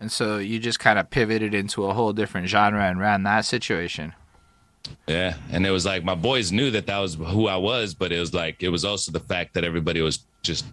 [0.00, 3.44] and so you just kind of pivoted into a whole different genre and ran that
[3.44, 4.14] situation
[5.06, 5.34] Yeah.
[5.50, 8.20] And it was like my boys knew that that was who I was, but it
[8.20, 10.66] was like, it was also the fact that everybody was just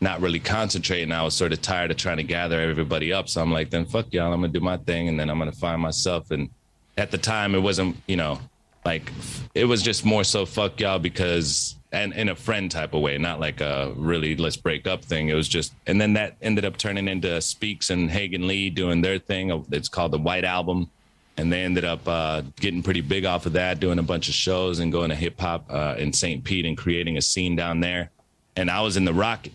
[0.00, 1.12] not really concentrating.
[1.12, 3.28] I was sort of tired of trying to gather everybody up.
[3.28, 4.32] So I'm like, then fuck y'all.
[4.32, 6.30] I'm to do my thing and then I'm to find myself.
[6.30, 6.50] And
[6.96, 8.38] at the time, it wasn't, you know,
[8.84, 9.10] like
[9.54, 13.16] it was just more so fuck y'all because and in a friend type of way,
[13.18, 15.28] not like a really let's break up thing.
[15.28, 19.00] It was just, and then that ended up turning into Speaks and Hagen Lee doing
[19.00, 19.64] their thing.
[19.72, 20.90] It's called the White Album,
[21.36, 24.34] and they ended up uh, getting pretty big off of that, doing a bunch of
[24.34, 26.42] shows and going to hip hop uh, in St.
[26.42, 28.10] Pete and creating a scene down there.
[28.56, 29.46] And I was in the rock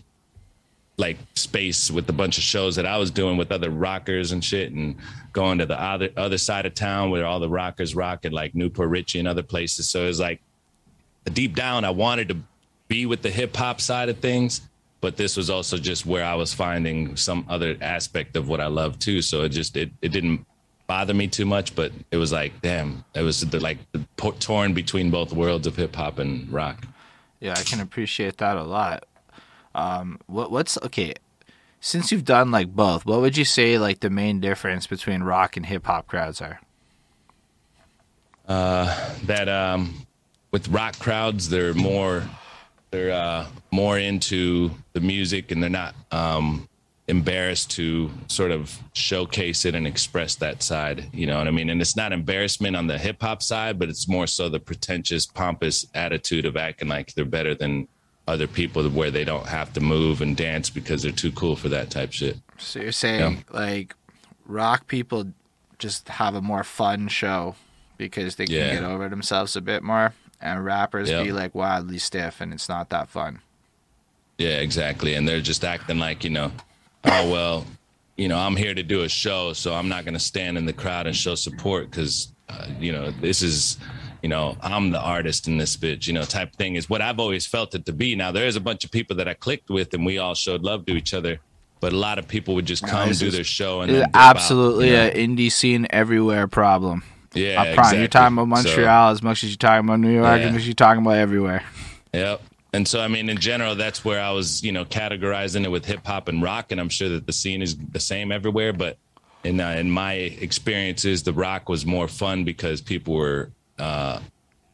[0.96, 4.44] like space with a bunch of shows that I was doing with other rockers and
[4.44, 4.96] shit, and
[5.32, 8.54] going to the other other side of town where all the rockers rock at like
[8.54, 9.88] New Port Richey and other places.
[9.88, 10.40] So it was like
[11.32, 12.36] deep down, I wanted to
[12.88, 14.68] be with the hip hop side of things,
[15.00, 18.66] but this was also just where I was finding some other aspect of what I
[18.66, 19.22] love too.
[19.22, 20.46] So it just it it didn't
[20.92, 24.04] bother me too much, but it was like, damn, it was the, like the,
[24.40, 26.86] torn between both worlds of hip hop and rock.
[27.40, 29.06] Yeah, I can appreciate that a lot.
[29.74, 31.14] Um, what what's okay?
[31.80, 35.56] Since you've done like both, what would you say like the main difference between rock
[35.56, 36.60] and hip hop crowds are?
[38.46, 40.06] Uh, that um,
[40.50, 42.22] with rock crowds, they're more
[42.90, 46.68] they're uh, more into the music and they're not um,
[47.08, 51.06] embarrassed to sort of showcase it and express that side.
[51.12, 51.68] You know what I mean?
[51.70, 55.26] And it's not embarrassment on the hip hop side, but it's more so the pretentious,
[55.26, 57.88] pompous attitude of acting like they're better than
[58.28, 61.68] other people where they don't have to move and dance because they're too cool for
[61.68, 62.38] that type shit.
[62.58, 63.96] So you're saying like
[64.46, 65.32] rock people
[65.78, 67.56] just have a more fun show
[67.96, 68.74] because they can yeah.
[68.74, 71.24] get over themselves a bit more and rappers yep.
[71.24, 73.40] be like wildly stiff and it's not that fun.
[74.38, 75.14] Yeah, exactly.
[75.14, 76.52] And they're just acting like, you know,
[77.04, 77.66] oh well,
[78.16, 80.66] you know, I'm here to do a show, so I'm not going to stand in
[80.66, 83.78] the crowd and show support cuz uh, you know, this is
[84.22, 87.18] you know, I'm the artist in this bitch, you know, type thing is what I've
[87.18, 88.14] always felt it to be.
[88.14, 90.86] Now there's a bunch of people that I clicked with and we all showed love
[90.86, 91.40] to each other.
[91.80, 95.16] But a lot of people would just come no, do their show and absolutely out,
[95.16, 95.34] you know?
[95.34, 97.02] an indie scene everywhere problem.
[97.34, 97.98] Yeah, I exactly.
[97.98, 100.48] You're talking about Montreal so, as much as you're talking about New York, yeah.
[100.48, 101.64] as you're talking about everywhere.
[102.12, 102.42] Yep.
[102.74, 105.84] And so, I mean, in general, that's where I was, you know, categorizing it with
[105.84, 108.72] hip hop and rock, and I'm sure that the scene is the same everywhere.
[108.72, 108.96] But
[109.44, 114.20] in uh, in my experiences, the rock was more fun because people were uh,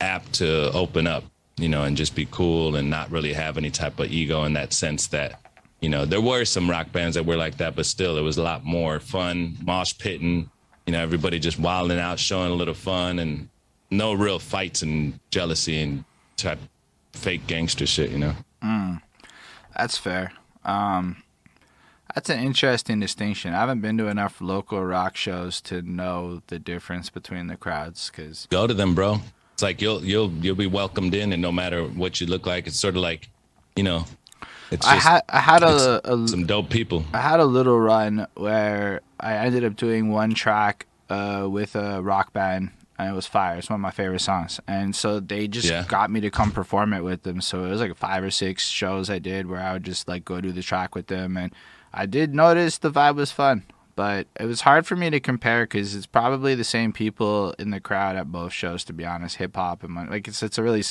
[0.01, 1.25] apt to open up,
[1.57, 4.53] you know, and just be cool and not really have any type of ego in
[4.53, 5.41] that sense that,
[5.81, 8.37] you know, there were some rock bands that were like that, but still, it was
[8.39, 10.49] a lot more fun, mosh pitting,
[10.87, 13.49] you know, everybody just wilding out, showing a little fun, and
[13.91, 16.05] no real fights and jealousy and
[16.37, 16.61] type
[17.13, 18.35] fake gangster shit, you know.
[18.63, 19.03] Mm,
[19.77, 20.33] that's fair.
[20.65, 21.23] Um,
[22.15, 23.55] that's an interesting distinction.
[23.55, 28.11] I haven't been to enough local rock shows to know the difference between the crowds.
[28.11, 29.21] Cause go to them, bro.
[29.53, 32.67] It's like you'll you'll you'll be welcomed in, and no matter what you look like,
[32.67, 33.29] it's sort of like,
[33.77, 34.05] you know,
[34.71, 37.05] it's just, I had I had a, a, some dope people.
[37.13, 42.03] I had a little run where I ended up doing one track uh, with a
[42.03, 43.57] rock band, and it was fire.
[43.57, 45.85] It's one of my favorite songs, and so they just yeah.
[45.87, 47.41] got me to come perform it with them.
[47.41, 50.25] So it was like five or six shows I did where I would just like
[50.25, 51.53] go do the track with them, and
[51.93, 53.63] I did notice the vibe was fun,
[53.95, 57.71] but it was hard for me to compare because it's probably the same people in
[57.71, 58.85] the crowd at both shows.
[58.85, 60.83] To be honest, hip hop and like it's it's a really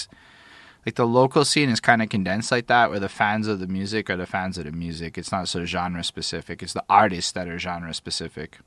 [0.87, 3.67] like the local scene is kind of condensed like that where the fans of the
[3.67, 7.33] music are the fans of the music it's not so genre specific it's the artists
[7.33, 8.59] that are genre specific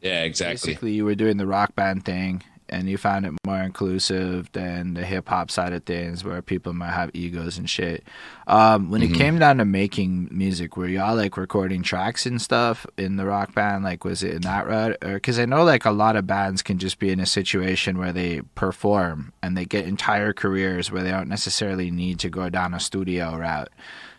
[0.00, 3.58] yeah exactly basically you were doing the rock band thing and you found it more
[3.58, 8.04] inclusive than the hip hop side of things where people might have egos and shit.
[8.46, 9.14] Um, when mm-hmm.
[9.14, 13.26] it came down to making music, were y'all like recording tracks and stuff in the
[13.26, 13.84] rock band?
[13.84, 14.96] Like, was it in that route?
[15.00, 18.12] Because I know like a lot of bands can just be in a situation where
[18.12, 22.74] they perform and they get entire careers where they don't necessarily need to go down
[22.74, 23.70] a studio route.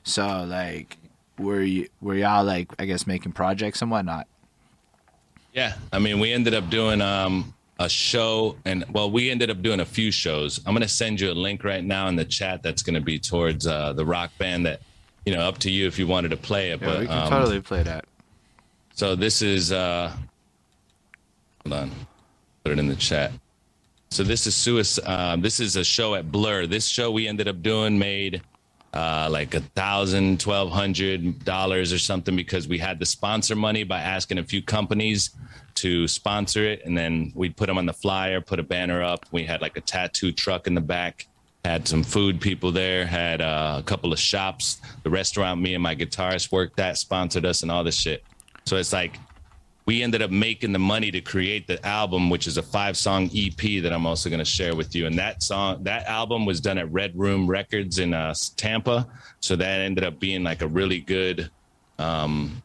[0.04, 0.98] So like,
[1.40, 4.28] were you were y'all like I guess making projects and whatnot?
[5.54, 9.62] Yeah, I mean, we ended up doing um a show and well we ended up
[9.62, 10.60] doing a few shows.
[10.66, 13.02] I'm going to send you a link right now in the chat that's going to
[13.02, 14.82] be towards uh, the rock band that
[15.26, 17.18] you know up to you if you wanted to play it yeah, but we can
[17.18, 18.06] um, totally play that.
[18.94, 20.16] so this is uh
[21.64, 21.92] hold on
[22.64, 23.32] put it in the chat.
[24.12, 26.68] So this is suicide uh, this is a show at blur.
[26.68, 28.42] This show we ended up doing made
[28.94, 33.84] uh, like a thousand, twelve hundred dollars or something because we had the sponsor money
[33.84, 35.32] by asking a few companies
[35.76, 39.26] to sponsor it, and then we'd put them on the flyer, put a banner up.
[39.32, 41.28] We had like a tattoo truck in the back,
[41.66, 44.82] had some food people there, had uh, a couple of shops.
[45.04, 48.24] The restaurant me and my guitarist worked at sponsored us, and all this shit.
[48.66, 49.18] So it's like
[49.86, 53.30] we ended up making the money to create the album, which is a five song
[53.36, 55.08] EP that I'm also going to share with you.
[55.08, 59.08] And that song, that album was done at Red Room Records in uh, Tampa.
[59.42, 61.50] So that ended up being like a really good,
[62.00, 62.64] um,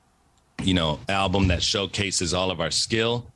[0.62, 3.26] you know, album that showcases all of our skill.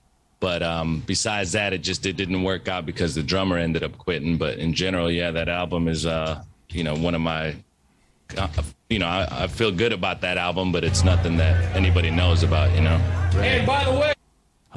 [0.41, 3.97] But um, besides that, it just it didn't work out because the drummer ended up
[3.97, 4.37] quitting.
[4.37, 6.43] But in general, yeah, that album is uh,
[6.75, 7.55] you know, one of my,
[8.37, 8.49] uh,
[8.89, 12.43] you know, I, I feel good about that album, but it's nothing that anybody knows
[12.43, 12.97] about, you know.
[13.37, 14.15] And by the way,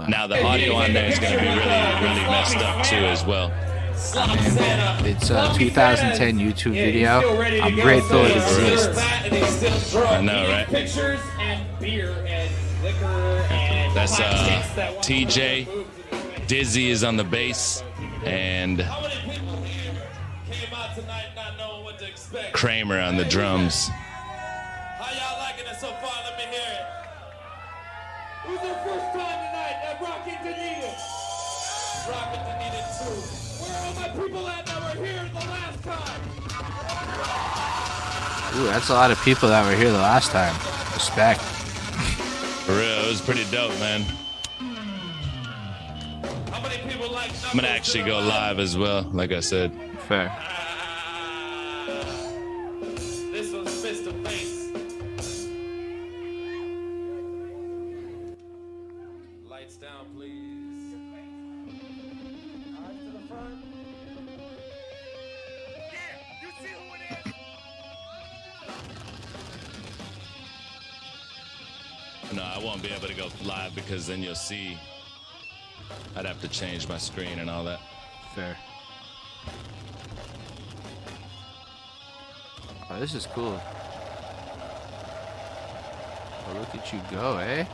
[0.10, 3.26] Now the audio on there is going to be really, really messed up too, as
[3.26, 3.52] well.
[3.98, 7.40] It's a 2010 YouTube video.
[7.62, 9.00] I'm grateful it exists.
[9.96, 10.68] I know, right?
[10.68, 12.52] Pictures and beer and
[12.84, 15.86] liquor and That's uh, chicks that want TJ.
[16.46, 17.84] Dizzy is on the bass,
[18.26, 19.94] and How many people here
[20.52, 22.52] came out tonight not knowing what to expect?
[22.54, 23.90] Kramer on the drums.
[38.56, 40.56] Ooh, that's a lot of people that were here the last time.
[40.94, 41.42] Respect.
[41.42, 44.02] For real, it was pretty dope, man.
[46.52, 49.72] How many people like I'm gonna actually go live as well, like I said.
[50.08, 50.36] Fair.
[72.66, 74.76] Won't be able to go live because then you'll see.
[76.16, 77.80] I'd have to change my screen and all that.
[78.34, 78.58] Fair.
[82.90, 83.62] Oh, this is cool.
[86.48, 87.66] Oh, look at you go, eh?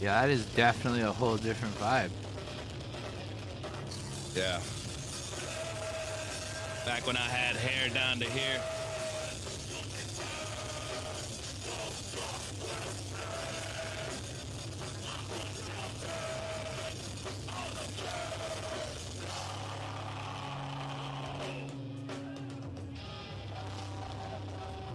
[0.00, 2.08] Yeah, that is definitely a whole different vibe.
[4.34, 4.60] Yeah.
[6.86, 8.62] Back when I had hair down to here.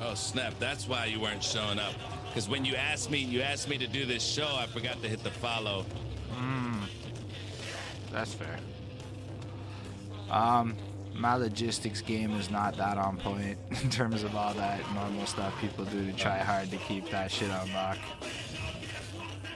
[0.01, 0.55] Oh snap!
[0.59, 1.93] That's why you weren't showing up.
[2.35, 4.57] Because when you asked me, you asked me to do this show.
[4.59, 5.85] I forgot to hit the follow.
[8.11, 8.59] That's fair.
[10.29, 10.75] Um,
[11.13, 15.53] my logistics game is not that on point in terms of all that normal stuff
[15.61, 17.97] people do to try hard to keep that shit on lock.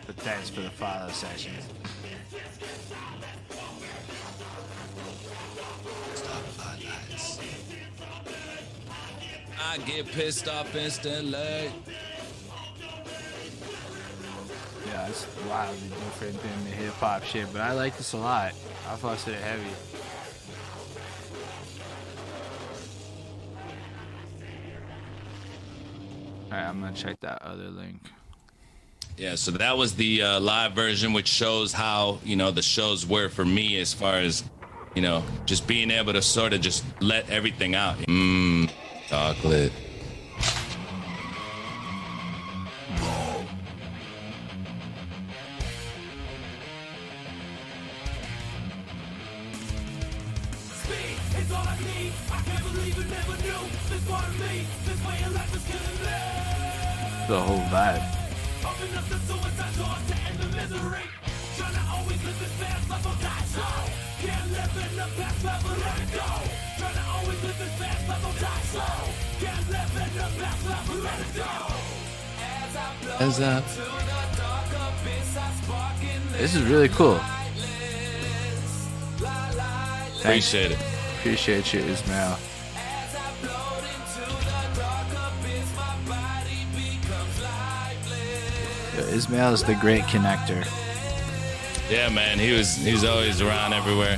[0.07, 1.51] But thanks for the follow session.
[9.69, 11.73] I get pissed off instantly.
[15.09, 18.53] It's wildly different than the hip hop shit, but I like this a lot.
[18.87, 19.69] I fucks with it heavy.
[26.51, 28.01] Alright, I'm gonna check that other link.
[29.17, 33.05] Yeah, so that was the uh, live version, which shows how you know the shows
[33.05, 34.43] were for me as far as
[34.95, 37.97] you know just being able to sort of just let everything out.
[37.97, 38.69] Mmm,
[39.07, 39.73] chocolate.
[76.99, 77.15] Cool.
[80.19, 80.53] Thanks.
[80.53, 80.79] appreciate it.
[81.19, 82.11] Appreciate you, Ismail.
[82.11, 88.97] As I float into the dark abyss, my body becomes lifeless.
[88.97, 90.67] Yo, Ismail is the great connector.
[91.89, 94.17] Yeah, man, he was he's always around everywhere.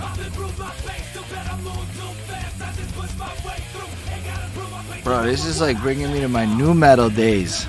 [5.04, 7.68] Bro, this is like bringing me to my nu metal days.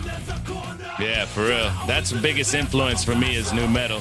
[1.02, 1.72] Yeah, for real.
[1.86, 4.00] That's the biggest influence for me is nu metal.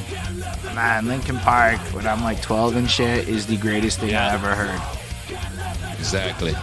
[0.75, 4.33] Man, Linkin Park, when I'm like 12 and shit, is the greatest thing I Yeah.
[4.33, 4.81] ever heard.
[5.97, 6.55] Exactly.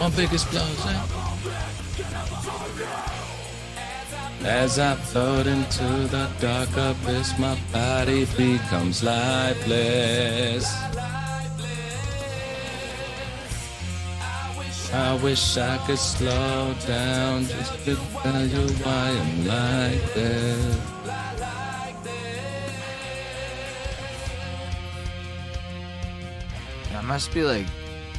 [0.00, 0.96] My biggest explosion.
[4.42, 4.48] Eh?
[4.48, 10.66] As I float into the dark abyss, my body becomes lifeless.
[14.92, 20.76] I wish I could slow down just to tell you why I'm like this.
[26.90, 27.66] That must be like,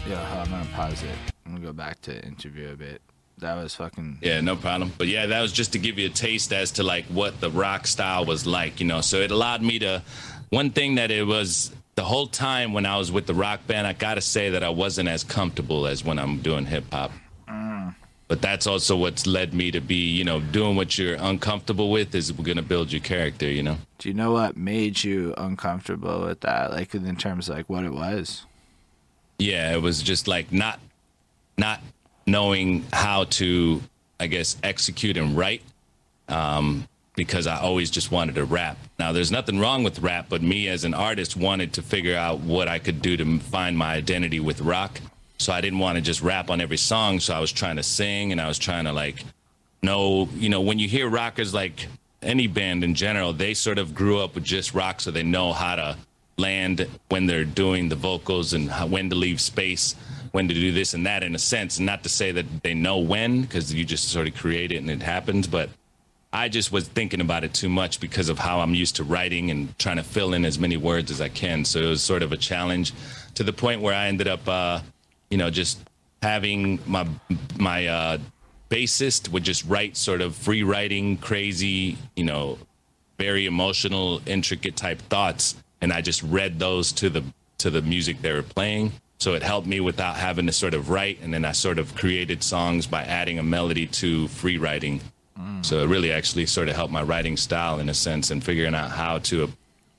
[0.08, 1.16] yo, I'm gonna pause it.
[1.46, 3.02] I'm gonna go back to interview a bit.
[3.40, 4.20] That was fucking.
[4.22, 4.94] Yeah, no problem.
[4.98, 7.50] But yeah, that was just to give you a taste as to like what the
[7.50, 9.02] rock style was like, you know.
[9.02, 10.04] So it allowed me to.
[10.52, 13.86] One thing that it was the whole time when I was with the rock band,
[13.86, 17.12] I gotta say that I wasn't as comfortable as when I'm doing hip hop.
[18.28, 22.16] But that's also what's led me to be, you know, doing what you're uncomfortable with
[22.16, 23.78] is gonna build your character, you know.
[23.98, 26.72] Do you know what made you uncomfortable with that?
[26.72, 28.46] Like in terms of like what it was.
[29.38, 30.80] yeah it was just like not
[31.58, 31.82] not
[32.26, 33.82] knowing how to
[34.20, 35.62] i guess execute and write
[36.30, 38.78] um because i always just wanted to rap.
[38.98, 42.40] Now there's nothing wrong with rap but me as an artist wanted to figure out
[42.40, 45.00] what i could do to find my identity with rock.
[45.38, 47.20] So i didn't want to just rap on every song.
[47.20, 49.24] So i was trying to sing and i was trying to like
[49.84, 51.88] know you know when you hear rockers like
[52.22, 55.54] any band in general they sort of grew up with just rock so they know
[55.54, 55.98] how to
[56.38, 59.96] land when they're doing the vocals and how, when to leave space
[60.32, 61.80] when to do this and that in a sense.
[61.80, 64.90] Not to say that they know when because you just sort of create it and
[64.90, 65.70] it happens but
[66.34, 69.52] i just was thinking about it too much because of how i'm used to writing
[69.52, 71.66] and trying to fill in as many words as i can.
[71.66, 72.94] So it was sort of a challenge
[73.36, 74.82] to the point where i ended up uh,
[75.30, 75.80] you know just
[76.22, 77.08] having my
[77.58, 78.18] my uh,
[78.70, 82.58] bassist would just write sort of free writing crazy you know
[83.22, 85.56] very emotional intricate type thoughts.
[85.80, 87.24] And i just read those to the
[87.60, 88.94] to the music they were playing.
[89.20, 91.20] So it helped me without having to sort of write.
[91.22, 95.02] And then i sort of created songs by adding a melody to free writing
[95.64, 98.74] so it really actually sort of helped my writing style in a sense and figuring
[98.76, 99.52] out how to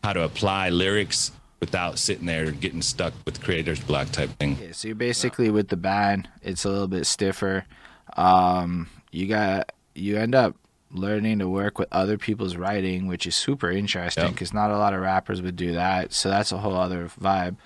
[0.05, 1.31] how to apply lyrics
[1.61, 5.69] without sitting there getting stuck with creator's block type thing Okay, so you're basically with
[5.69, 6.29] the band.
[6.43, 7.65] It's a little bit stiffer.
[8.17, 10.57] Um, you got you end up
[10.91, 14.33] learning to work with other people's writing, which is super interesting Yep.
[14.33, 16.13] because not a lot of rappers would do that.
[16.13, 17.57] So that's a whole other vibe.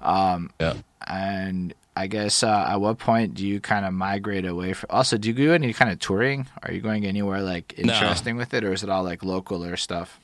[0.00, 0.74] Um, yeah
[1.06, 4.88] And I guess uh, at what point do you kind of migrate away from?
[4.90, 6.46] Also, do you do any kind of touring?
[6.62, 7.92] Are you going anywhere like No.
[7.92, 10.18] interesting with it, or is it all like local or stuff?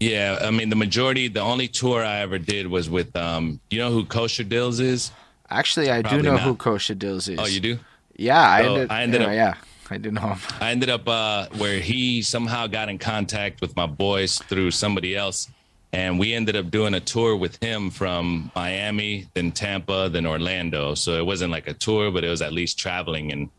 [0.00, 1.28] Yeah, I mean the majority.
[1.28, 3.60] The only tour I ever did was with um.
[3.70, 5.12] You know who Kosha Dillz is?
[5.48, 6.40] Actually, I do know not.
[6.42, 7.38] who Kosha Dillz is.
[7.38, 7.78] Oh, you do?
[8.16, 8.90] Yeah, I So, ended.
[8.90, 9.54] I ended yeah, up- yeah,
[9.90, 10.38] I do know him.
[10.60, 15.16] I ended up uh where he somehow got in contact with my boys through somebody
[15.16, 15.48] else,
[15.92, 20.94] and we ended up doing a tour with him from Miami, then Tampa, then Orlando.
[20.94, 23.50] So it wasn't like a tour, but it was at least traveling and.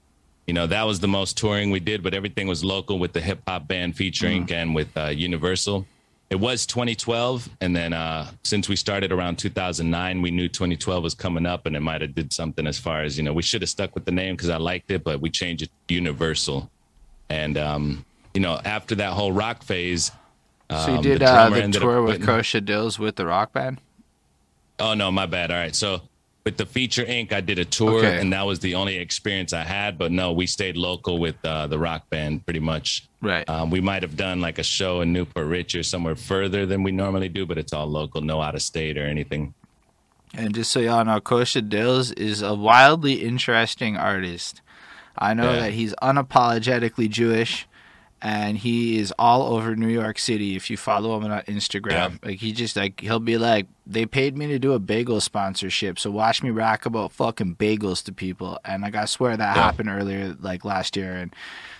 [0.45, 3.21] You know that was the most touring we did, but everything was local with the
[3.21, 5.87] hip hop band featuring and with uh, Universal.
[6.29, 11.13] It was 2012, and then uh, since we started around 2009, we knew 2012 was
[11.13, 13.61] coming up, and it might have did something as far as you know we should
[13.61, 16.69] have stuck with the name because I liked it, but we changed it to Universal.
[17.29, 18.03] And um,
[18.33, 20.11] you know, after that whole rock phase,
[20.79, 23.53] So you um, did the uh, the tour with putting- Kosha Dillz with the rock
[23.53, 23.79] band.
[24.79, 25.51] Oh no, my bad.
[25.51, 26.01] All right, so
[26.45, 28.19] with the Feature Inc., I did a tour, Okay.
[28.19, 29.97] and that was the only experience I had.
[29.97, 33.07] But no, we stayed local with uh, the rock band pretty much.
[33.21, 33.47] Right.
[33.49, 36.65] Um, we might have done like a show in New Port Richey or somewhere further
[36.65, 39.53] than we normally do, but it's all local, no out of state or anything.
[40.33, 44.61] And just so y'all know, Kosha Dillz is a wildly interesting artist.
[45.17, 45.59] I know Yeah.
[45.61, 47.67] that he's unapologetically Jewish,
[48.23, 50.55] and he is all over New York City.
[50.55, 52.09] If you follow him on Instagram, Yeah.
[52.23, 55.99] like he just like he'll be like, they paid me to do a bagel sponsorship,
[55.99, 58.57] so watch me rack about fucking bagels to people.
[58.63, 59.63] And like I swear that Yeah.
[59.63, 61.35] happened earlier, like last year, and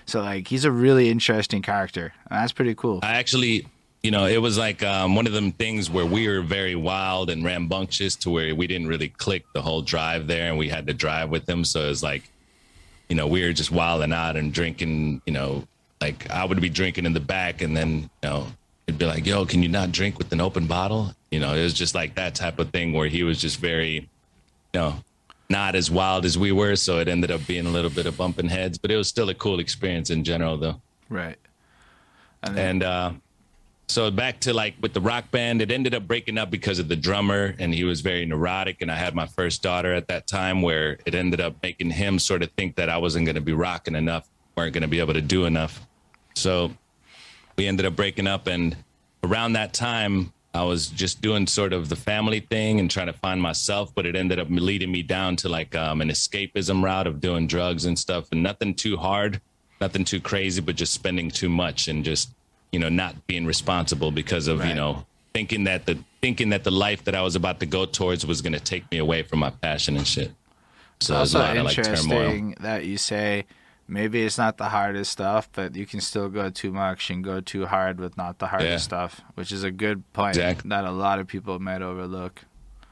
[0.05, 2.99] so like he's a really interesting character, and that's pretty cool.
[3.03, 3.65] I actually,
[4.03, 7.29] you know, it was like um, one of them things where we were very wild
[7.29, 10.87] and rambunctious to where we didn't really click the whole drive there, and we had
[10.87, 11.63] to drive with them.
[11.63, 12.23] So it was like,
[13.07, 15.21] you know, we were just wilding out and drinking.
[15.25, 15.63] You know,
[16.03, 18.47] like I would be drinking in the back, and then you know,
[18.87, 21.63] it'd be like, "Yo, can you not drink with an open bottle?" You know, it
[21.63, 24.09] was just like that type of thing where he was just very,
[24.73, 24.95] you know.
[25.49, 28.17] Not as wild as we were, so it ended up being a little bit of
[28.17, 30.81] bumping heads, but it was still a cool experience in general, though.
[31.09, 31.37] Right.
[32.41, 33.11] And then, And uh,
[33.87, 36.87] so back to like with the rock band, it ended up breaking up because of
[36.87, 38.81] the drummer, and he was very neurotic.
[38.81, 42.19] And I had my first daughter at that time, where it ended up making him
[42.19, 45.01] sort of think that I wasn't going to be rocking enough, weren't going to be
[45.01, 45.85] able to do enough.
[46.35, 46.71] So
[47.57, 48.75] we ended up breaking up, and
[49.23, 53.13] around that time, I was just doing sort of the family thing and trying to
[53.13, 57.07] find myself, but it ended up leading me down to like um, an escapism route
[57.07, 59.41] of doing drugs and stuff, and nothing too hard,
[59.81, 62.29] nothing too crazy, but just spending too much and just
[62.71, 66.71] you know not being responsible because of you know thinking that the thinking that the
[66.71, 69.39] life that I was about to go towards was going to take me away from
[69.39, 70.31] my passion and shit.
[70.99, 73.45] So a also of like interesting that you say
[73.87, 77.41] maybe it's not the hardest stuff, but you can still go too much and go
[77.41, 78.77] too hard with not the hardest Yeah.
[78.77, 80.69] stuff, which is a good point Exactly.
[80.69, 82.41] that a lot of people might overlook.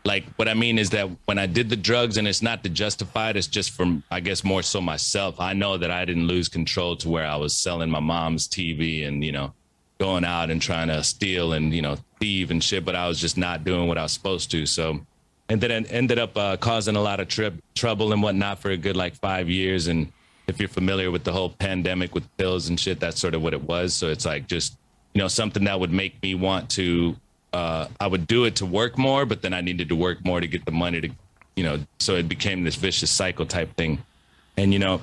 [0.04, 2.70] like what I mean is that when I did the drugs, and it's not to
[2.70, 5.40] justify it, it's just from I guess more so myself.
[5.40, 9.06] I know that I didn't lose control to where I was selling my mom's TV
[9.08, 9.54] and you know
[10.00, 13.20] going out and trying to steal and you know thieve and shit, but I was
[13.22, 14.66] just not doing what I was supposed to.
[14.66, 15.02] So,
[15.50, 18.78] and then ended up uh, causing a lot of trip trouble and whatnot for a
[18.78, 19.86] good like five years.
[19.86, 20.12] And
[20.52, 23.54] if you're familiar with the whole pandemic with pills and shit, that's sort of what
[23.54, 23.96] it was.
[23.96, 24.78] So it's like just
[25.14, 27.16] you know something that would make me want to
[27.54, 30.40] uh, I would do it to work more, but then I needed to work more
[30.40, 31.10] to get the money to,
[31.56, 34.02] you know, so it became this vicious cycle type thing.
[34.58, 35.02] And, you know,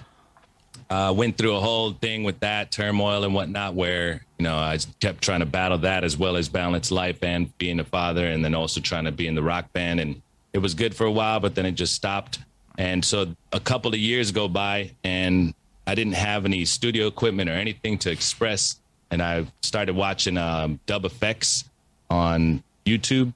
[0.91, 4.79] uh, went through a whole thing with that turmoil and whatnot, where, you know, I
[5.01, 8.43] kept trying to battle that as well as balance life and being a father and
[8.43, 10.01] then also trying to be in the rock band.
[10.01, 10.23] And
[10.55, 12.39] it was good for a while, but then it just stopped.
[12.79, 15.53] And so a couple of years go by and
[15.87, 18.81] I didn't have any studio equipment or anything to express.
[19.11, 21.65] And I started watching um, Dub FX
[22.09, 23.33] on YouTube,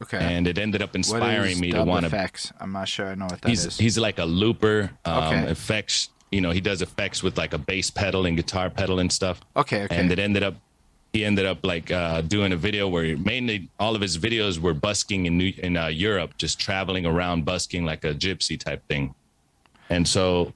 [0.00, 0.18] Okay.
[0.18, 2.10] and it ended up inspiring me to want to.
[2.10, 2.52] Dub FX?
[2.60, 3.64] I'm not sure I know what that is.
[3.64, 5.50] He's he's like a looper, um, Okay.
[5.50, 6.10] effects.
[6.30, 9.40] You know, he does effects with like a bass pedal and guitar pedal and stuff.
[9.56, 9.96] okay, okay.
[9.96, 10.54] And it ended up,
[11.12, 14.74] he ended up like uh, doing a video where mainly all of his videos were
[14.74, 19.14] busking in New, in uh, Europe, just traveling around busking like a gypsy type thing.
[19.88, 20.52] And so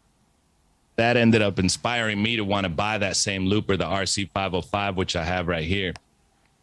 [0.96, 5.16] that ended up inspiring me to want to buy that same looper, the RC505, which
[5.16, 5.94] I have right here.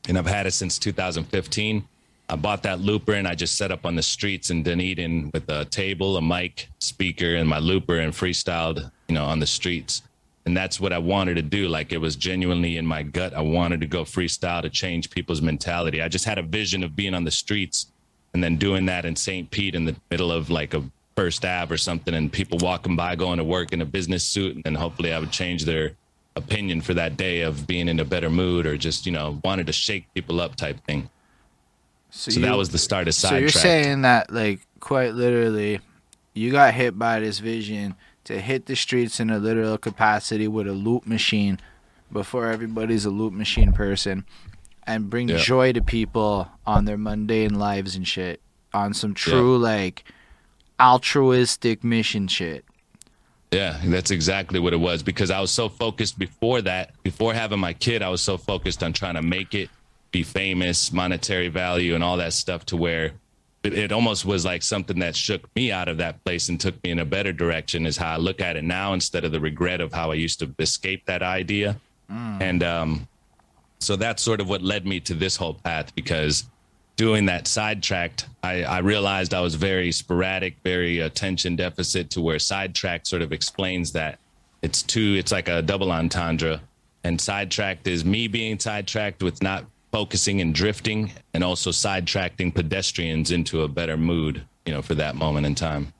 [0.08, 1.88] And I've had it since 2015.
[2.32, 5.50] I bought that looper and I just set up on the streets in Dunedin with
[5.50, 10.04] a table, a mic, speaker, and my looper and freestyled, you know, on the streets.
[10.50, 11.68] And that's what I wanted to do.
[11.68, 13.36] Like it was genuinely in my gut.
[13.36, 16.02] I wanted to go freestyle to change people's mentality.
[16.02, 17.86] I just had a vision of being on the streets
[18.34, 19.52] and then doing that in St.
[19.52, 20.84] Pete in the middle of like a
[21.16, 24.56] First Ave or something, and people walking by going to work in a business suit,
[24.56, 25.92] and then hopefully I would change their
[26.36, 29.68] opinion for that day of being in a better mood or just you know wanted
[29.68, 31.12] to shake people up type thing.
[32.10, 33.30] So you- that was the start of side.
[33.30, 33.84] So you're sidetrack.
[33.84, 35.80] saying that, like, quite literally,
[36.34, 37.94] you got hit by this vision
[38.30, 41.60] to hit the streets in a literal capacity with a loop machine
[42.12, 44.24] before everybody's a loop machine person
[44.86, 45.38] and bring Yeah.
[45.38, 48.40] joy to people on their mundane lives and shit
[48.72, 50.04] on some true, like,
[50.80, 52.64] altruistic mission shit.
[53.52, 57.60] Yeah, that's exactly what it was because I was so focused before that, before having
[57.60, 59.72] my kid, I was so focused on trying to make it
[60.12, 63.14] be famous, monetary value, and all that stuff to where
[63.64, 66.82] it, it almost was like something that shook me out of that place and took
[66.84, 69.40] me in a better direction, is how I look at it now instead of the
[69.40, 71.80] regret of how I used to escape that idea.
[72.42, 73.08] And um,
[73.80, 76.46] so that's sort of what led me to this whole path because
[76.96, 82.40] doing that sidetracked, I, I realized I was very sporadic, very attention deficit to where
[82.40, 84.20] sidetracked sort of explains that
[84.62, 86.62] it's two, it's like a double entendre.
[87.04, 93.32] And sidetracked is me being sidetracked with not focusing and drifting, and also sidetracking pedestrians
[93.32, 95.94] into a better mood, you know, for that moment in time.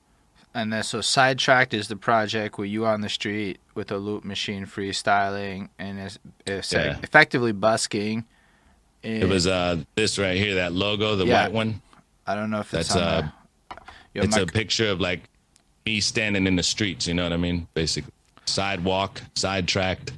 [0.54, 4.26] And then, so Sidetracked is the project where you on the street with a loop
[4.26, 8.26] machine freestyling and it's, it's like effectively busking.
[9.04, 11.44] It was uh this right here, that logo, the Yeah.
[11.44, 11.82] white one.
[12.26, 13.30] I don't know if it's That's uh
[14.16, 15.22] Yo, it's my- a picture of like
[15.86, 17.68] me standing in the streets, you know what I mean?
[17.76, 18.12] Basically.
[18.46, 20.14] Sidewalk, sidetracked.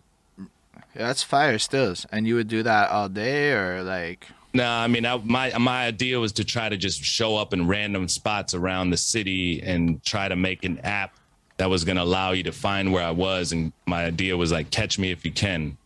[0.95, 2.05] Yeah, that's fire stills.
[2.11, 5.85] And you would do that all day or like No, I mean, I, my my
[5.85, 10.03] idea was to try to just show up in random spots around the city and
[10.03, 11.15] try to make an app
[11.57, 13.51] that was going to allow you to find where I was.
[13.51, 15.77] And my idea was like, catch me if you can.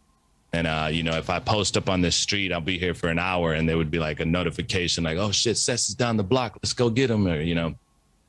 [0.53, 3.09] And uh, you know, if I post up on this street, I'll be here for
[3.09, 6.15] an hour, and there would be like a notification, like, "Oh shit, Sess is down
[6.15, 6.57] the block.
[6.63, 7.75] Let's go get him," or you know,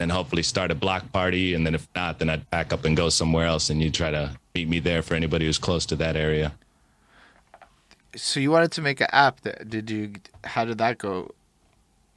[0.00, 1.54] and hopefully start a block party.
[1.54, 4.10] And then if not, then I'd back up and go somewhere else, and you try
[4.10, 6.52] to meet me there for anybody who's close to that area.
[8.16, 10.12] So you wanted to make an app that did you
[10.44, 11.30] how did that go?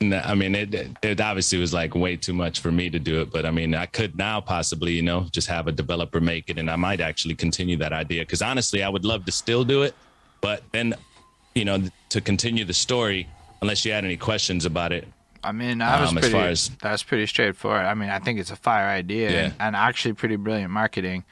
[0.02, 0.74] No, I mean, it,
[1.04, 3.76] it obviously was like way too much for me to do it, but I mean,
[3.76, 7.02] I could now possibly, you know, just have a developer make it, and I might
[7.02, 9.94] actually continue that idea because honestly, I would love to still do it,
[10.40, 10.94] but then,
[11.54, 13.28] you know, to continue the story,
[13.62, 15.06] unless you had any questions about it,
[15.44, 16.34] I mean, that was Um, as pretty.
[16.34, 17.86] far as- that's pretty straightforward.
[17.86, 19.38] I mean, I think it's a fire idea Yeah.
[19.46, 21.24] and, and actually pretty brilliant marketing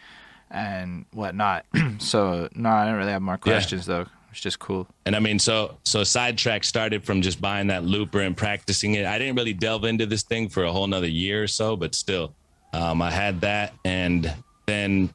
[0.52, 1.66] and whatnot.
[2.00, 4.08] so no, I don't really have more questions though.
[4.32, 4.88] It's just cool.
[5.06, 9.06] And I mean, so so sidetrack started from just buying that looper and practicing it.
[9.06, 11.96] I didn't really delve into this thing for a whole nother year or so, but
[11.96, 12.34] still,
[12.74, 14.34] um, I had that, and
[14.66, 15.10] then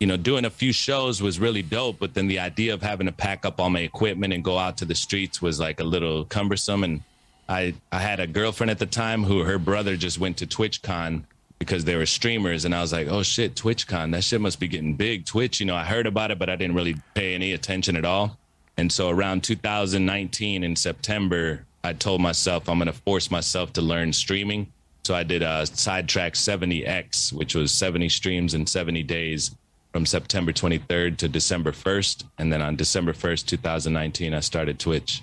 [0.00, 1.98] you know, doing a few shows was really dope.
[1.98, 4.76] But then the idea of having to pack up all my equipment and go out
[4.78, 6.84] to the streets was like a little cumbersome.
[6.84, 7.02] And
[7.48, 11.24] I I had a girlfriend at the time who her brother just went to TwitchCon
[11.58, 14.68] because they were streamers, and I was like, oh shit, TwitchCon, that shit must be
[14.68, 15.26] getting big.
[15.26, 18.04] Twitch, you know, I heard about it, but I didn't really pay any attention at
[18.04, 18.38] all.
[18.76, 24.12] And so around 2019 in September, I told myself I'm gonna force myself to learn
[24.12, 24.72] streaming.
[25.04, 29.56] So I did a sidetrack 70x, which was 70 streams in 70 days
[29.92, 32.24] from September 23rd to December 1st.
[32.38, 35.22] And then on December 1st, 2019, I started Twitch.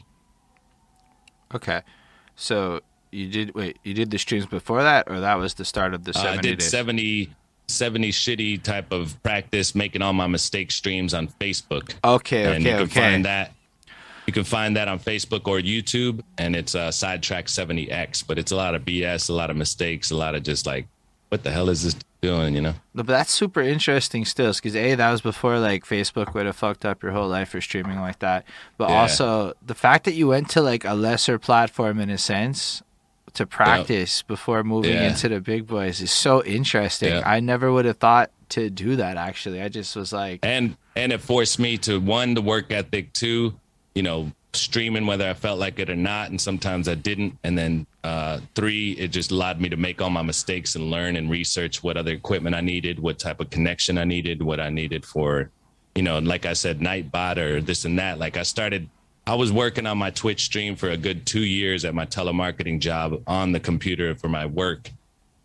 [1.53, 1.81] Okay.
[2.35, 2.81] So
[3.15, 6.03] you did wait, you did the streams before that or that was the start of
[6.03, 6.69] the Uh, I did days?
[6.69, 7.29] 70,
[7.67, 11.93] 70 shitty type of practice, making all my mistake streams on Facebook.
[12.03, 12.99] Okay, and okay, you can okay.
[12.99, 13.51] find that.
[14.27, 18.23] You can find that on Facebook or YouTube, and it's uh, Sidetrack 70X.
[18.27, 20.87] But it's a lot of BS, a lot of mistakes, a lot of just like,
[21.29, 22.55] what the hell is this doing?
[22.55, 22.71] You know?
[22.95, 26.55] No, But that's super interesting still, because A, that was before like Facebook would have
[26.55, 28.45] fucked up your whole life for streaming like that.
[28.77, 29.01] But Yeah.
[29.01, 32.81] also the fact that you went to like a lesser platform in a sense
[33.35, 35.09] to practice before moving Yeah.
[35.09, 37.09] into the big boys is so interesting.
[37.09, 37.23] Yeah.
[37.25, 39.61] I never would have thought to do that actually.
[39.61, 43.53] I just was like, and and it forced me to one the work ethic two
[43.93, 47.57] you know streaming whether i felt like it or not and sometimes i didn't and
[47.57, 51.29] then uh three it just allowed me to make all my mistakes and learn and
[51.29, 55.03] research what other equipment i needed what type of connection i needed what i needed
[55.05, 55.49] for
[55.93, 58.87] you know like i said nightbot or this and that like i started
[59.27, 62.79] i was working on my twitch stream for a good two years at my telemarketing
[62.79, 64.91] job on the computer for my work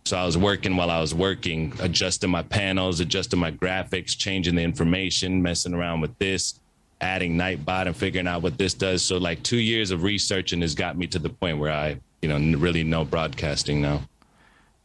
[0.04, 4.56] so I was working while I was working, adjusting my panels, adjusting my graphics, changing
[4.56, 6.58] the information, messing around with this,
[7.00, 9.02] adding Nightbot and figuring out what this does.
[9.02, 12.28] So like two years of researching has got me to the point where I, you
[12.28, 14.02] know, really know broadcasting now.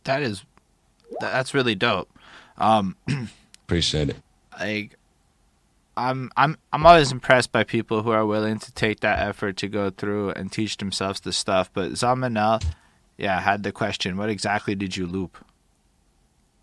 [0.04, 0.44] that is,
[1.20, 2.10] that's really dope.
[2.58, 2.96] Um,
[3.66, 4.18] Appreciate it.
[4.60, 4.96] like
[5.98, 9.68] I'm I'm I'm always impressed by people who are willing to take that effort to
[9.68, 11.70] go through and teach themselves the stuff.
[11.74, 12.64] But Zamanel,
[13.18, 15.38] yeah, had the question, what exactly did you loop?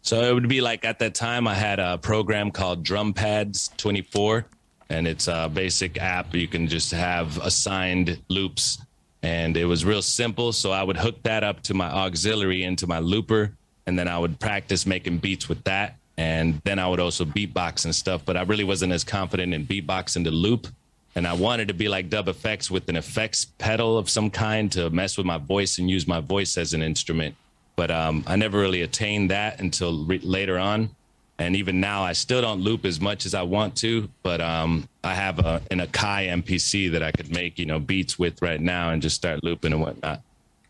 [0.02, 3.70] So it would be like at that time I had a program called Drum Pads
[3.76, 4.44] 24,
[4.90, 6.34] and it's a basic app.
[6.34, 8.78] You can just have assigned loops,
[9.22, 10.52] and it was real simple.
[10.52, 13.52] So I would hook that up to my auxiliary into my looper,
[13.86, 15.96] and then I would practice making beats with that.
[16.22, 19.66] And then I would also beatbox and stuff, but I really wasn't as confident in
[19.66, 20.68] beatboxing the loop.
[21.14, 24.70] And I wanted to be like Dub FX with an effects pedal of some kind
[24.72, 27.34] to mess with my voice and use my voice as an instrument
[27.76, 30.90] but um, I never really attained that until re- later on.
[31.38, 34.88] And even now, I still don't loop as much as I want to, but um,
[35.02, 38.60] I have a, an Akai MPC that I could make, you know, beats with right
[38.60, 40.22] now and just start looping and whatnot.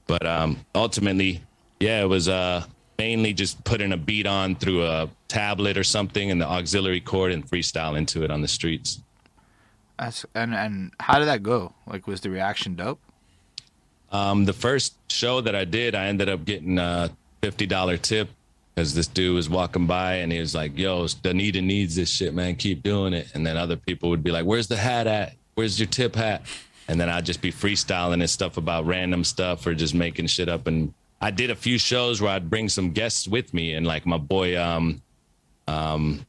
[0.07, 1.43] But um, ultimately,
[1.81, 2.65] yeah, it was uh,
[2.99, 7.33] mainly just putting a beat on through a tablet or something and the auxiliary cord
[7.33, 9.01] and freestyle into it on the streets.
[9.99, 11.75] That's, and and how did that go?
[11.87, 13.01] Like, was the reaction dope?
[14.11, 18.29] Um, the first show that I did, I ended up getting a fifty dollar tip
[18.75, 22.35] because this dude was walking by and he was like, "Yo, Danita needs this shit,
[22.35, 22.57] man.
[22.57, 25.35] Keep doing it." And then other people would be like, "Where's the hat at?
[25.55, 26.43] Where's your tip hat?"
[26.89, 30.49] And then I'd just be freestyling and stuff about random stuff or just making shit
[30.49, 30.67] up.
[30.67, 30.93] And
[31.23, 34.19] I did a few shows where I'd bring some guests with me, and like my
[34.19, 35.01] boy, um,
[35.69, 36.27] um,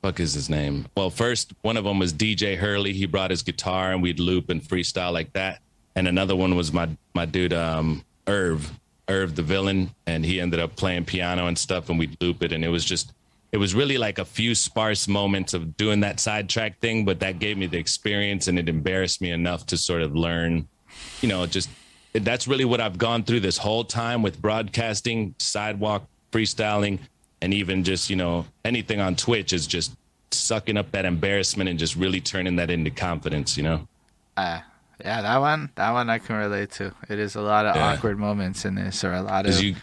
[0.00, 0.86] fuck is his name?
[0.96, 2.92] Well, first one of them was DJ Hurley.
[2.92, 5.60] He brought his guitar and we'd loop and freestyle like that.
[5.96, 8.70] And another one was my my dude um Irv,
[9.08, 12.52] Irv the villain, and he ended up playing piano and stuff, and we'd loop it,
[12.52, 13.12] and it was just
[13.50, 17.40] it was really like a few sparse moments of doing that sidetrack thing, but that
[17.40, 20.68] gave me the experience and it embarrassed me enough to sort of learn,
[21.22, 21.70] you know, just
[22.24, 26.98] that's really what I've gone through this whole time with broadcasting, sidewalk freestyling,
[27.40, 29.92] and even just, you know, anything on Twitch is just
[30.30, 33.86] sucking up that embarrassment and just really turning that into confidence, you know?
[34.36, 34.60] Uh,
[35.00, 36.92] yeah, that one, that one I can relate to.
[37.08, 37.92] It is a lot of Yeah.
[37.94, 39.60] awkward moments in this, or a lot of.
[39.62, 39.76] you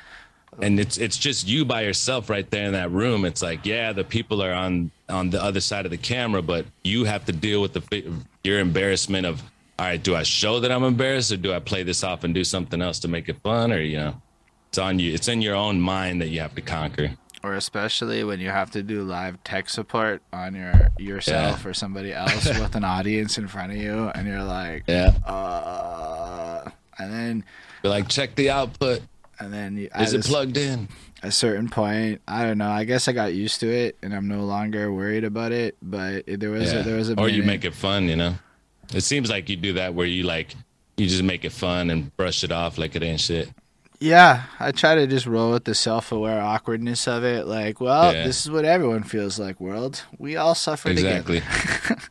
[0.62, 3.92] and it's it's just you by yourself right there in that room it's like yeah
[3.92, 7.32] the people are on on the other side of the camera but you have to
[7.32, 8.04] deal with the
[8.44, 9.42] your embarrassment of
[9.80, 12.34] all right do i show that i'm embarrassed or do i play this off and
[12.34, 14.22] do something else to make it fun or you know
[14.70, 17.12] it's on you it's in your own mind that you have to conquer
[17.44, 21.70] or especially when you have to do live tech support on your yourself Yeah.
[21.70, 26.70] or somebody else with an audience in front of you, and you're like, yeah uh,
[26.98, 27.44] and then
[27.82, 29.02] Be like check the output
[29.40, 30.88] and then you, is it plugged in
[31.22, 32.70] a certain point, I don't know.
[32.70, 35.78] I guess I got used to it, and I'm no longer worried about it.
[35.82, 36.80] But there was yeah.
[36.80, 38.36] a, there was a or you make it fun you know
[38.94, 40.56] it seems like you do that where you like
[40.98, 43.50] you just make it fun and brush it off like it ain't shit
[44.00, 47.48] Yeah, I try to just roll with the self-aware awkwardness of it.
[47.48, 48.26] Like, well, Yeah.
[48.26, 49.62] this is what everyone feels like.
[49.62, 51.36] World, we all suffer together.
[51.36, 51.42] exactly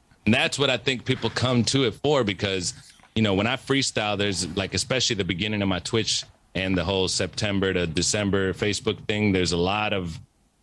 [0.27, 2.75] and that's what i think people come to it for because
[3.15, 6.85] you know when i freestyle there's like especially the beginning of my twitch and the
[6.85, 9.33] whole September to December Facebook thing.
[9.33, 10.21] There's a lot of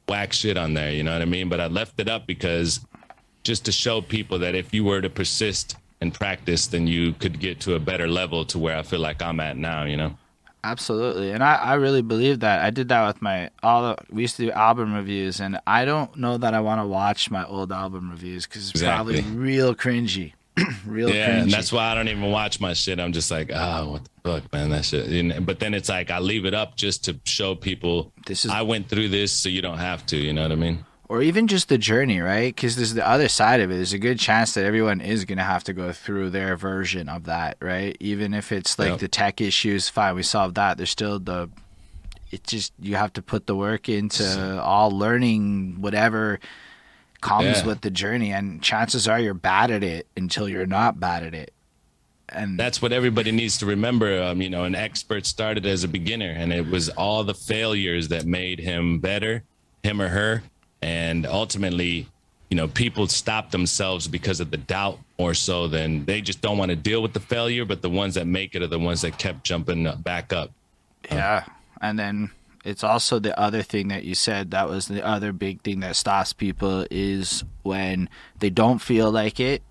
[0.08, 0.92] whack shit on there.
[0.92, 1.50] You know what I mean?
[1.50, 2.80] But I left it up because
[3.44, 7.40] just to show people that if you were to persist and practice, then you could
[7.40, 9.84] get to a better level to where I feel like I'm at now.
[9.84, 10.18] You know?
[10.64, 12.60] Absolutely, and I, I really believe that.
[12.62, 13.82] I did that with my all.
[13.84, 16.86] The, we used to do album reviews, and I don't know that I want to
[16.88, 19.22] watch my old album reviews because it's Exactly.
[19.22, 20.34] probably real cringy,
[20.86, 21.42] real Yeah, cringy.
[21.44, 23.00] and that's why I don't even watch my shit.
[23.00, 24.10] I'm just like, oh, what the
[24.42, 25.08] fuck, man, that shit.
[25.08, 28.52] And, but then it's like I leave it up just to show people This is-
[28.52, 30.18] I went through this, so you don't have to.
[30.18, 30.84] You know what I mean?
[31.10, 32.56] Or even just the journey, right?
[32.56, 33.76] Because there's the other side of it.
[33.76, 37.10] There's a good chance that everyone is going to have to go through their version
[37.10, 37.98] of that, right?
[38.00, 40.78] Even if it's like the tech issues, fine, we solved that.
[40.78, 41.50] There's still the.
[42.32, 46.40] It just you have to put the work into all learning whatever
[47.22, 47.66] comes Yeah.
[47.66, 51.34] with the journey, and chances are you're bad at it until you're not bad at
[51.34, 51.52] it.
[52.32, 54.22] And That's what everybody needs to remember.
[54.22, 58.10] Um, you know, an expert started as a beginner, and it was all the failures
[58.10, 59.42] that made him better,
[59.84, 60.44] him or her,
[60.82, 62.08] and ultimately.
[62.52, 66.58] You know, people stop themselves because of the doubt more so than they just don't
[66.58, 67.64] want to deal with the failure.
[67.64, 70.50] But the ones that make it are the ones that kept jumping back up.
[71.12, 71.46] Yeah.
[71.80, 72.32] And then
[72.66, 75.96] it's also the other thing that you said that was the other big thing that
[75.96, 78.10] stops people is when
[78.40, 79.62] they don't feel like it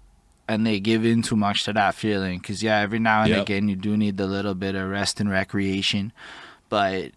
[0.49, 2.39] and they give in too much to that feeling.
[2.39, 3.43] Because, yeah, every now and Yep.
[3.43, 6.13] again, you do need the little bit of rest and recreation.
[6.69, 7.11] But,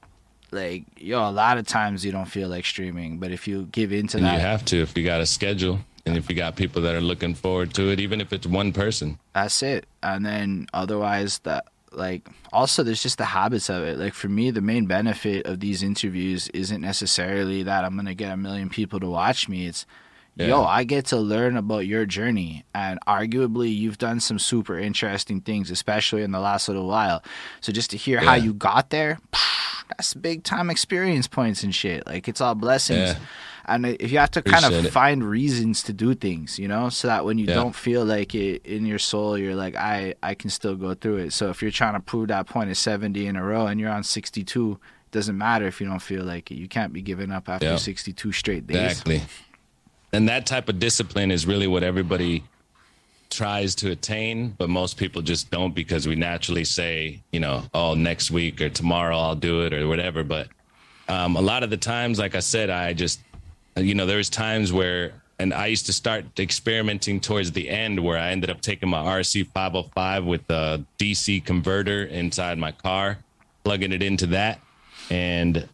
[0.51, 3.17] like, yo, a lot of times you don't feel like streaming.
[3.17, 5.79] But if you give into And that, you have to if you got a schedule
[6.05, 8.73] and if you got people that are looking forward to it, even if it's one
[8.73, 9.19] person.
[9.33, 9.85] that's it.
[10.03, 13.97] And then otherwise that like also there's just the habits of it.
[13.97, 18.31] Like for me the main benefit of these interviews isn't necessarily that i'm gonna get
[18.31, 19.67] a million people to watch me.
[19.67, 19.85] It's
[20.37, 22.63] yo i get to learn about your journey.
[22.73, 27.21] And arguably you've done some super interesting things especially in the last little while.
[27.59, 29.19] So just to hear how you got there
[29.97, 33.17] that's big time experience points and shit like it's all blessings Yeah.
[33.65, 34.91] and if you have to kind of it.
[34.91, 37.55] find reasons to do things you know so that when you Yeah.
[37.55, 41.17] don't feel like it in your soul you're like i i can still go through
[41.17, 43.79] it so if you're trying to prove that point at 70 in a row and
[43.79, 47.01] you're on 62 it doesn't matter if you don't feel like it you can't be
[47.01, 47.75] giving up after Yeah.
[47.77, 49.21] 62 straight days Exactly.
[50.13, 52.43] And that type of discipline is really what everybody
[53.31, 57.95] tries to attain, but most people just don't because we naturally say, you know, oh,
[57.95, 60.23] next week or tomorrow I'll do it or whatever.
[60.23, 60.49] But
[61.07, 63.19] um, a lot of the times, like I said, I just,
[63.75, 68.17] you know, there's times where, and I used to start experimenting towards the end where
[68.17, 73.17] I ended up taking my RC 505 with a DC converter inside my car,
[73.63, 74.59] plugging it into that.
[75.09, 75.67] And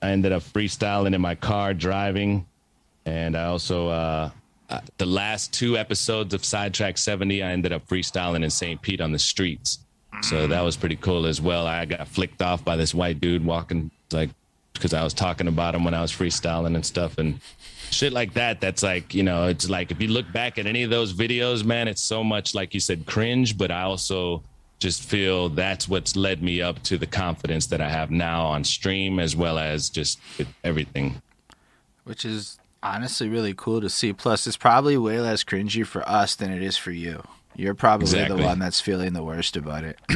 [0.00, 2.46] I ended up freestyling in my car driving
[3.06, 4.30] and I also uh,
[4.70, 8.80] uh, the last two episodes of Sidetrack 70, I ended up freestyling in St.
[8.80, 9.80] Pete on the streets.
[10.22, 11.66] So that was pretty cool as well.
[11.66, 14.30] I got flicked off by this white dude walking like
[14.74, 17.40] because I was talking about him when I was freestyling and stuff and
[17.90, 18.60] shit like that.
[18.60, 21.64] That's like you know, it's like if you look back at any of those videos,
[21.64, 24.42] man, it's so much like you said cringe, but I also
[24.78, 28.64] just feel that's what's led me up to the confidence that I have now on
[28.64, 31.20] stream as well as just with everything.
[32.04, 36.34] which is honestly really cool to see plus it's probably way less cringy for us
[36.34, 37.22] than it is for you
[37.56, 38.36] you're probably Exactly.
[38.38, 39.98] the one that's feeling the worst about it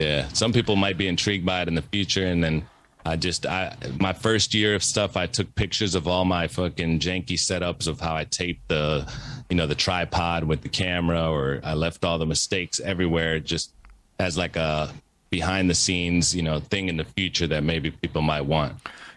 [0.00, 2.66] Yeah, some people might be intrigued by it in the future, and then
[3.06, 6.98] I just I my first year of stuff, I took pictures of all my fucking
[6.98, 9.08] janky setups of how I taped the,
[9.48, 13.72] you know, the tripod with the camera, or I left all the mistakes everywhere, just
[14.18, 14.92] as like a
[15.30, 18.74] behind the scenes, you know, thing in the future that maybe people might want.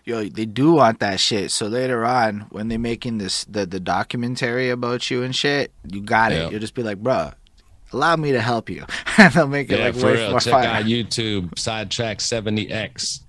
[0.07, 1.51] Yo, they do want that shit.
[1.51, 5.99] So later on, when they're making this the, the documentary about you and shit, you
[6.01, 6.35] got it.
[6.35, 6.49] Yeah.
[6.49, 7.33] You'll just be like, bruh,
[7.91, 8.85] allow me to help you.
[9.17, 10.31] and they'll make it Yeah, like for way real.
[10.31, 10.65] more Check fun.
[10.65, 13.19] out YouTube Sidetrack 70X.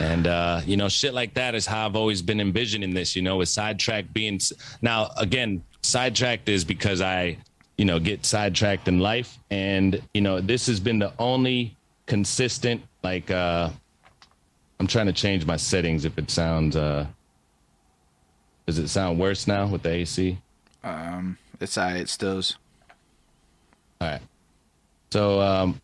[0.00, 3.20] And uh, you know, shit like that is how I've always been envisioning this, you
[3.20, 4.40] know, with sidetrack being
[4.80, 7.36] now again, sidetracked is because I,
[7.76, 9.38] you know, get sidetracked in life.
[9.50, 13.68] And, you know, this has been the only consistent, like uh
[14.78, 17.06] I'm trying to change my settings if it sounds uh
[18.66, 20.38] does it sound worse now with the AC?
[20.82, 22.58] Um, it's alright, it stills.
[24.00, 24.20] All right.
[25.10, 25.80] So um,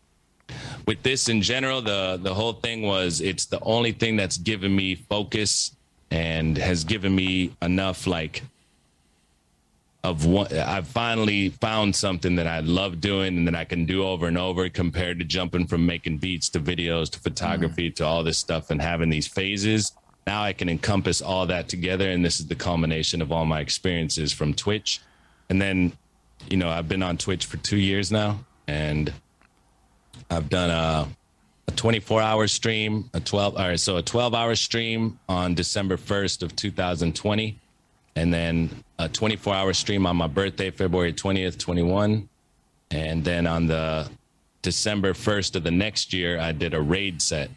[0.85, 4.75] with this in general, the the whole thing was it's the only thing that's given
[4.75, 5.75] me focus
[6.11, 8.43] and has given me enough like
[10.03, 14.05] of what I've finally found something that I love doing and that I can do
[14.05, 18.23] over and over compared to jumping from making beats to videos to photography to all
[18.23, 19.93] this stuff and having these phases.
[20.27, 23.61] Now I can encompass all that together and this is the culmination of all my
[23.61, 24.99] experiences from Twitch.
[25.49, 25.93] And then
[26.49, 29.13] you know, I've been on Twitch for two years now, and
[30.29, 31.07] I've done uh
[31.67, 35.95] a 24 hour stream, a 12 all right, so a 12 hour stream on December
[35.95, 37.57] 1st of 2020,
[38.15, 42.29] and then a 24 hour stream on my birthday, February 20th, 21.
[42.91, 44.09] And then on the
[44.61, 47.49] December 1st of the next year, I did a raid set,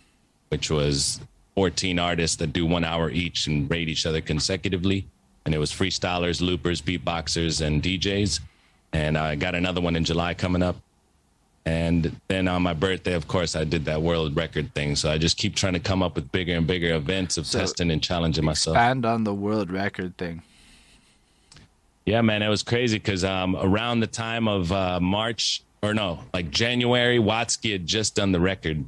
[0.48, 1.20] which was
[1.54, 5.06] 14 artists that do one hour each and raid each other consecutively.
[5.44, 8.40] And it was freestylers, loopers, beatboxers, and DJs.
[8.92, 10.76] And I got another one in July coming up.
[11.66, 14.94] And then on my birthday, of course, I did that world record thing.
[14.94, 17.58] So I just keep trying to come up with bigger and bigger events of So,
[17.58, 18.76] testing and challenging myself.
[18.76, 20.42] Expand on the world record thing.
[22.06, 26.20] Yeah, man, it was crazy because um, around the time of uh, March or no,
[26.32, 28.84] like January, Watsky had just done the record,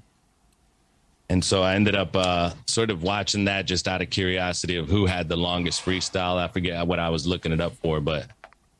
[1.29, 4.89] and so I ended up uh, sort of watching that just out of curiosity of
[4.89, 6.37] who had the longest freestyle.
[6.37, 8.29] I forget what I was looking it up for, but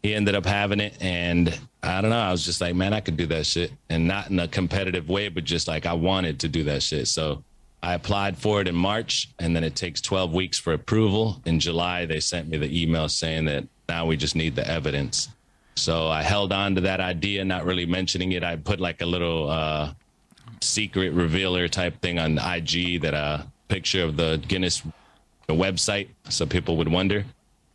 [0.03, 2.19] he ended up having it, and I don't know.
[2.19, 5.09] I was just like, man, I could do that shit, and not in a competitive
[5.09, 7.09] way, but just like I wanted to do that shit.
[7.09, 7.43] So
[7.83, 11.41] I applied for it in March, and then it takes 12 weeks for approval.
[11.47, 15.29] In July, they sent me the email saying that now we just need the evidence.
[15.77, 18.43] So I held on to that idea, not really mentioning it.
[18.43, 19.93] I put like a little uh,
[20.61, 24.83] secret revealer type thing on IG that a uh, picture of the Guinness
[25.49, 27.25] website so people would wonder.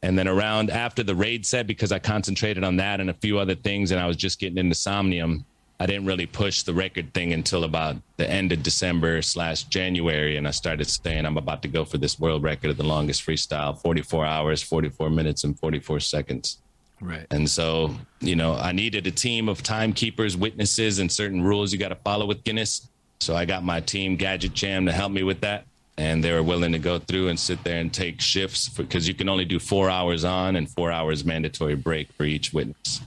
[0.04, 3.39] And then around after the raid set, because I concentrated on that and a few
[3.39, 5.45] other things, and I was just getting into Somnium,
[5.80, 10.36] I didn't really push the record thing until about the end of December slash January.
[10.36, 13.26] And I started saying, I'm about to go for this world record of the longest
[13.26, 16.58] freestyle 44 hours, 44 minutes, and 44 seconds.
[16.99, 17.26] Right.
[17.32, 21.80] And so, you know, I needed a team of timekeepers, witnesses, and certain rules you
[21.80, 22.89] got to follow with Guinness.
[23.22, 25.66] So I got my team, Gadget Jam, to help me with that.
[25.98, 29.14] And they were willing to go through and sit there and take shifts because you
[29.14, 33.02] can only do four hours on and four hours mandatory break for each witness.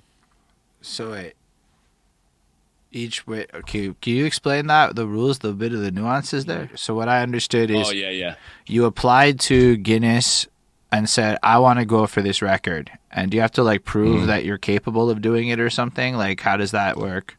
[0.83, 1.33] So wait.
[2.93, 3.93] Each way, okay.
[4.01, 6.71] Can you explain that the rules, the bit of the nuances there?
[6.77, 8.35] So what I understood is Oh, yeah, yeah.
[8.67, 10.47] you applied to Guinness
[10.93, 13.85] and said, "I want to go for this record," and do you have to like
[13.85, 14.27] prove Mm.
[14.29, 16.17] that you're capable of doing it or something?
[16.17, 17.37] Like, how does that work?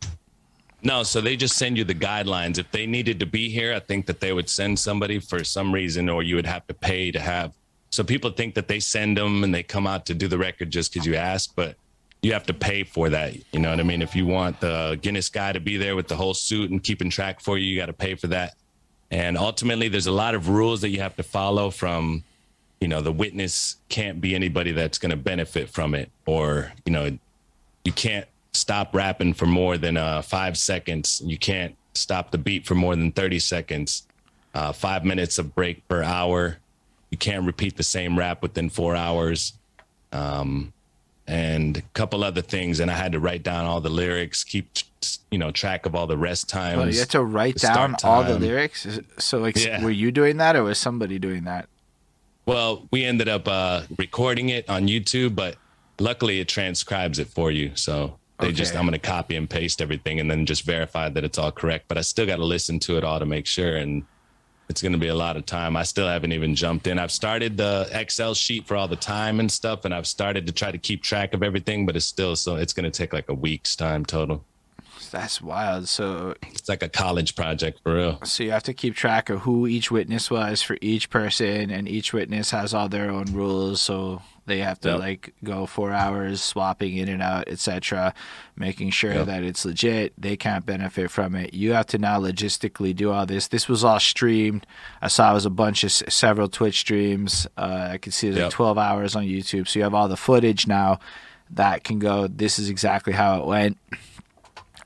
[0.83, 2.57] No, so they just send you the guidelines.
[2.59, 5.73] If they needed to be here, I think that they would send somebody for some
[5.73, 7.53] reason, or you would have to pay to have.
[7.89, 10.69] So people think that they send them and they come out to do the record
[10.69, 11.75] just because you ask, but
[12.21, 13.35] you have to pay for that.
[13.51, 14.01] You know what I mean?
[14.01, 17.09] If you want the Guinness guy to be there with the whole suit and keeping
[17.09, 18.55] track for you, you got to pay for that.
[19.09, 22.23] And ultimately, there's a lot of rules that you have to follow from,
[22.81, 26.91] you know, the witness can't be anybody that's going to benefit from it, or, you
[26.91, 27.17] know,
[27.85, 31.21] you can't stop rapping for more than uh, five seconds.
[31.25, 34.03] You can't stop the beat for more than 30 seconds.
[34.53, 36.57] Uh, five minutes of break per hour.
[37.09, 39.53] You can't repeat the same rap within four hours.
[40.11, 40.73] Um,
[41.27, 42.79] and a couple other things.
[42.79, 44.69] And I had to write down all the lyrics, keep,
[45.29, 46.95] you know, track of all the rest times.
[46.95, 48.87] You had to write down all the lyrics.
[49.19, 49.83] So, like, Yeah.
[49.83, 51.67] were you doing that, or was somebody doing that?
[52.45, 55.57] Well, we ended up uh, recording it on YouTube, but
[55.99, 57.71] luckily it transcribes it for you.
[57.75, 61.23] So they just I'm going to copy and paste everything and then just verify that
[61.23, 61.87] it's all correct.
[61.87, 63.77] But I still got to listen to it all to make sure.
[63.77, 64.03] And
[64.69, 65.75] it's going to be a lot of time.
[65.77, 66.99] I still haven't even jumped in.
[66.99, 70.51] I've started the Excel sheet for all the time and stuff, and I've started to
[70.51, 73.29] try to keep track of everything, but it's still so it's going to take like
[73.29, 74.43] a week's time total.
[75.09, 75.87] That's wild.
[75.87, 78.19] So, It's like a college project for real.
[78.25, 81.87] so you have to keep track of who each witness was for each person, and
[81.87, 83.81] each witness has all their own rules.
[83.81, 84.99] So they have to Yep.
[84.99, 88.13] like go four hours, swapping in and out, etc.,
[88.55, 89.25] making sure Yep.
[89.27, 90.13] that it's legit.
[90.19, 91.53] They can't benefit from it.
[91.53, 93.47] You have to now logistically do all this.
[93.47, 94.65] This was all streamed.
[95.01, 97.45] I saw it was a bunch of several Twitch streams.
[97.57, 98.53] Uh, I could see there's like Yep.
[98.53, 99.67] 12 hours on YouTube.
[99.67, 100.99] So you have all the footage now
[101.51, 102.27] that can go.
[102.27, 103.77] This is exactly how it went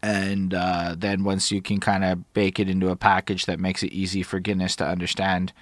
[0.03, 3.83] and uh, then once you can kind of bake it into a package that makes
[3.83, 5.53] it easy for Guinness to understand.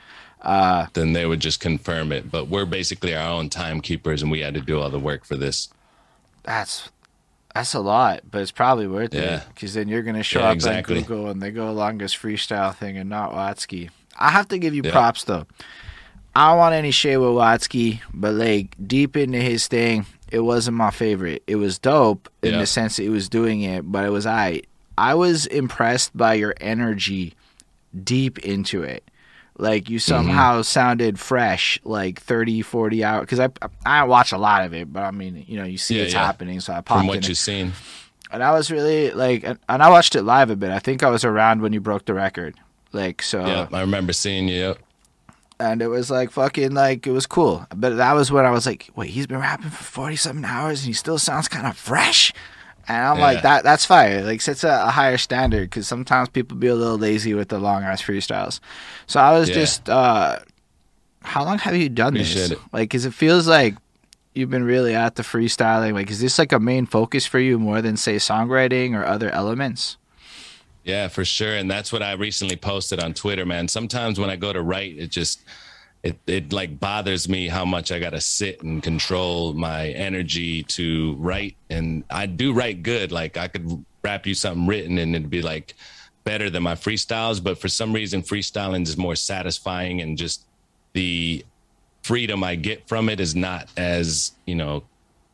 [0.42, 2.32] Uh, then they would just confirm it.
[2.32, 5.36] But we're basically our own timekeepers, and we had to do all the work for
[5.36, 5.70] this.
[6.44, 6.90] That's
[7.54, 9.42] that's a lot, but it's probably worth it Yeah.
[9.54, 10.98] because then you're gonna show Yeah, up exactly.
[10.98, 13.90] on Google and they go longest freestyle thing and not Watsky.
[14.18, 14.92] I have to give you Yeah.
[14.92, 15.48] props though.
[16.36, 20.78] I don't want any shade with Watsky, but like deep into his thing, it wasn't
[20.78, 21.42] my favorite.
[21.48, 24.62] It was dope in the sense that he was doing it, but it was I.
[24.98, 27.34] I was impressed by your energy
[28.04, 29.04] deep into it.
[29.60, 30.14] Like you mm-hmm.
[30.14, 33.22] somehow sounded fresh, like 30, 40 hours.
[33.22, 33.50] Because I,
[33.86, 36.14] I watch a lot of it, but I mean, you know, you see Yeah, it's
[36.14, 36.26] yeah.
[36.26, 37.74] happening, so I popped From what you've seen,
[38.32, 40.72] and I was really like, and, and I watched it live a bit.
[40.72, 42.56] I think I was around when you broke the record,
[42.94, 43.46] like so.
[43.46, 44.56] yeah, I remember seeing you.
[44.56, 44.80] Yep.
[45.62, 47.68] And it was like fucking like it was cool.
[47.76, 50.80] But that was when I was like, wait, he's been rapping for forty something hours
[50.80, 52.32] and he still sounds kind of fresh.
[52.90, 53.24] And I'm Yeah.
[53.24, 53.64] like that.
[53.64, 54.24] That's fire.
[54.24, 57.60] Like sets a, a higher standard because sometimes people be a little lazy with the
[57.60, 58.60] long ass freestyles.
[59.08, 59.56] So I was Yeah.
[59.56, 60.40] just, uh
[61.22, 62.52] how long have you done this?
[62.52, 62.60] It.
[62.72, 63.76] Like, cause it feels like
[64.34, 65.94] you've been really at the freestyling.
[65.94, 69.30] Like, is this like a main focus for you more than say songwriting or other
[69.30, 69.98] elements?
[70.84, 71.54] Yeah, for sure.
[71.56, 73.68] And that's what I recently posted on Twitter, man.
[73.68, 75.42] Sometimes when I go to write, it just
[76.04, 81.16] it it like bothers me how much I gotta sit and control my energy to
[81.16, 81.56] write.
[81.70, 83.12] And I do write good.
[83.12, 85.76] Like I could rap you something written and it'd be like
[86.24, 87.44] better than my freestyles.
[87.44, 90.46] But for some reason freestyling is more satisfying and just
[90.94, 91.46] the
[92.04, 94.84] freedom I get from it is not as, you know,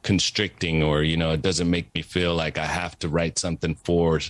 [0.05, 3.73] constricting or you know it doesn't make me feel like i have to write something
[3.73, 4.21] for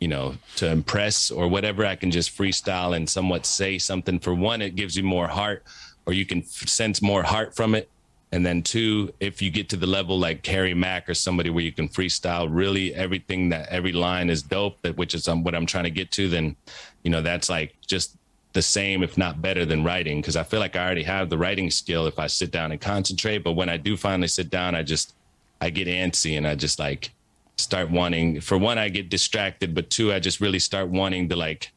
[0.00, 1.86] you know to impress or whatever.
[1.86, 4.18] I can just freestyle and somewhat say something.
[4.18, 5.62] For one it gives you more heart
[6.06, 7.88] or you can f- sense more heart from it.
[8.32, 11.64] And then two if you get to the level like Harry Mack or somebody where
[11.64, 15.54] you can freestyle really everything that every line is dope that which is um, what
[15.54, 16.56] i'm trying to get to then
[17.02, 18.16] you know that's like just
[18.52, 20.20] the same if not better than writing.
[20.20, 22.80] Because i feel like i already have the writing skill if i sit down and
[22.80, 23.38] concentrate.
[23.38, 25.14] But when i do finally sit down i just
[25.60, 27.12] I get antsy and I just like
[27.56, 31.36] start wanting for one I get distracted but two I just really start wanting to
[31.36, 31.72] like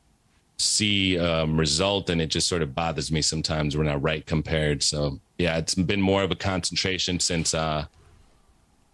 [0.57, 4.81] see um result and it just sort of bothers me sometimes when I write compared.
[4.83, 7.85] So yeah it's been more of a concentration since uh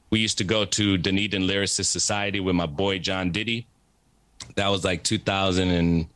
[0.09, 3.67] we used to go to Dunedin Lyricist Society with my boy John Diddy.
[4.55, 6.07] That was like 2000 and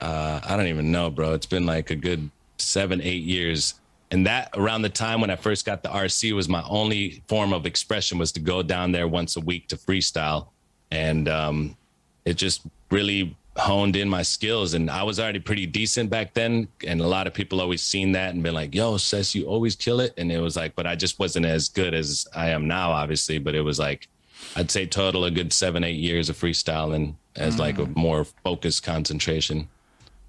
[0.00, 1.34] uh I don't even know bro.
[1.34, 3.79] It's been like a good 7 8 years
[4.10, 7.52] and that around the time when I first got the RC was my only form
[7.52, 10.48] of expression was to go down there once a week to freestyle,
[10.90, 11.76] and um,
[12.24, 14.74] it just really honed in my skills.
[14.74, 18.12] And I was already pretty decent back then, and a lot of people always seen
[18.12, 20.86] that and been like, "Yo, Sess, you always kill it." And it was like, but
[20.86, 23.38] I just wasn't as good as I am now, obviously.
[23.38, 24.08] But it was like,
[24.56, 28.82] I'd say total a good seven, eight years of freestyling as like a more focused
[28.82, 29.68] concentration.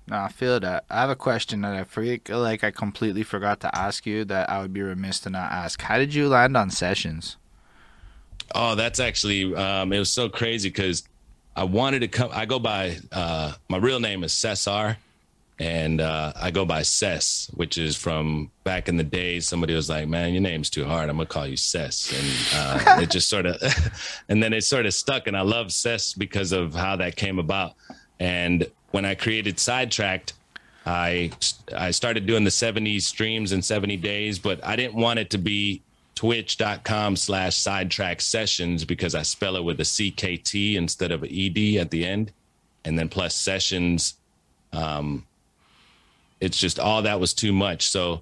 [0.07, 0.85] No, I feel that.
[0.89, 4.49] I have a question that I feel like I completely forgot to ask you that
[4.49, 5.81] I would be remiss to not ask.
[5.81, 7.37] How did you land on sessions?
[8.53, 11.03] Oh, that's actually um, it was so crazy because
[11.55, 12.29] I wanted to come.
[12.33, 14.97] I go by uh, my real name is Cesar,
[15.59, 19.47] and uh, I go by Cess, which is from back in the days.
[19.47, 21.09] Somebody was like, "Man, your name's too hard.
[21.09, 23.61] I'm gonna call you Cess," and uh, it just sort of,
[24.29, 25.27] and then it sort of stuck.
[25.27, 27.75] And I love Cess because of how that came about.
[28.19, 30.33] And when I created Sidetracked,
[30.85, 31.31] I
[31.75, 35.37] I started doing the 70 streams in 70 days, but I didn't want it to
[35.37, 35.81] be
[36.15, 41.77] twitch.com slash sidetrack sessions because I spell it with a CKT instead of an ED
[41.77, 42.31] at the end.
[42.85, 44.15] And then plus sessions.
[44.73, 45.25] Um,
[46.39, 47.89] it's just all that was too much.
[47.89, 48.21] So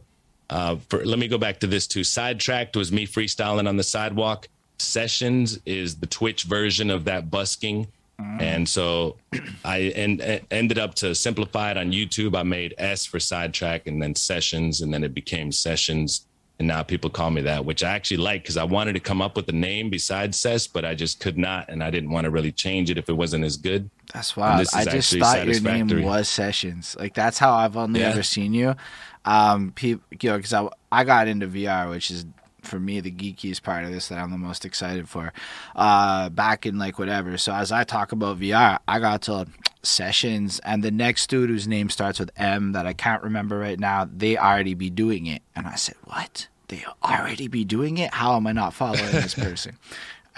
[0.49, 2.03] uh, for, let me go back to this too.
[2.03, 4.47] Sidetracked was me freestyling on the sidewalk.
[4.78, 7.88] Sessions is the Twitch version of that busking.
[8.20, 9.15] And so
[9.63, 12.36] I en- en- ended up to simplify it on YouTube.
[12.38, 16.26] I made S for sidetrack and then sessions, and then it became sessions.
[16.59, 19.22] And now people call me that, which I actually like because I wanted to come
[19.22, 21.70] up with a name besides Sess, but I just could not.
[21.70, 23.89] And I didn't want to really change it if it wasn't as good.
[24.13, 24.67] That's wild.
[24.74, 26.97] I just thought your name was Sessions.
[26.99, 28.07] Like that's how I've only Yeah.
[28.09, 28.76] ever seen you.
[29.24, 32.26] Um, people, you know, because I I got into VR, which is
[32.70, 35.34] for me the geekiest part of this that I'm the most excited for.
[35.76, 37.38] Uh, back in like whatever.
[37.38, 39.49] So as I talk about VR, I got told
[39.82, 43.80] Sessions, and the next dude whose name starts with M that I can't remember right
[43.80, 46.47] now, they already be doing it, and I said, what?
[46.67, 48.13] They already be doing it?
[48.13, 49.78] How am I not following this person?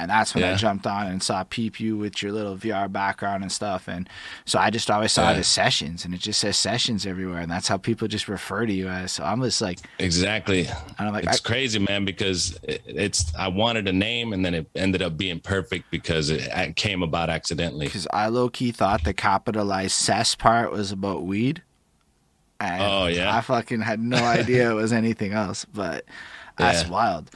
[0.01, 3.43] And that's when I jumped on and saw Peep You with your little VR background
[3.43, 3.87] and stuff.
[3.87, 4.09] And
[4.45, 7.39] so I just always saw it as sessions and it just says sessions everywhere.
[7.39, 9.11] And that's how people just refer to you as.
[9.11, 10.67] So I'm just like, Exactly.
[10.67, 14.43] and I'm like, it's I, crazy, man, because it, it's I wanted a name and
[14.45, 17.85] then it ended up being perfect because it, it came about accidentally.
[17.85, 21.61] because I low key thought the capitalized ses part was about weed.
[22.59, 23.35] And Oh, yeah?
[23.35, 26.05] I fucking had no idea it was anything else, but
[26.57, 26.89] that's Yeah.
[26.89, 27.31] wild.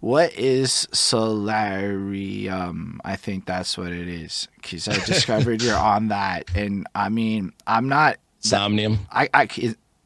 [0.00, 3.00] What is solarium?
[3.04, 4.48] I think that's what it is.
[4.56, 6.44] Because I discovered you're on that.
[6.54, 9.06] And I mean, I'm not Somnium.
[9.12, 9.28] I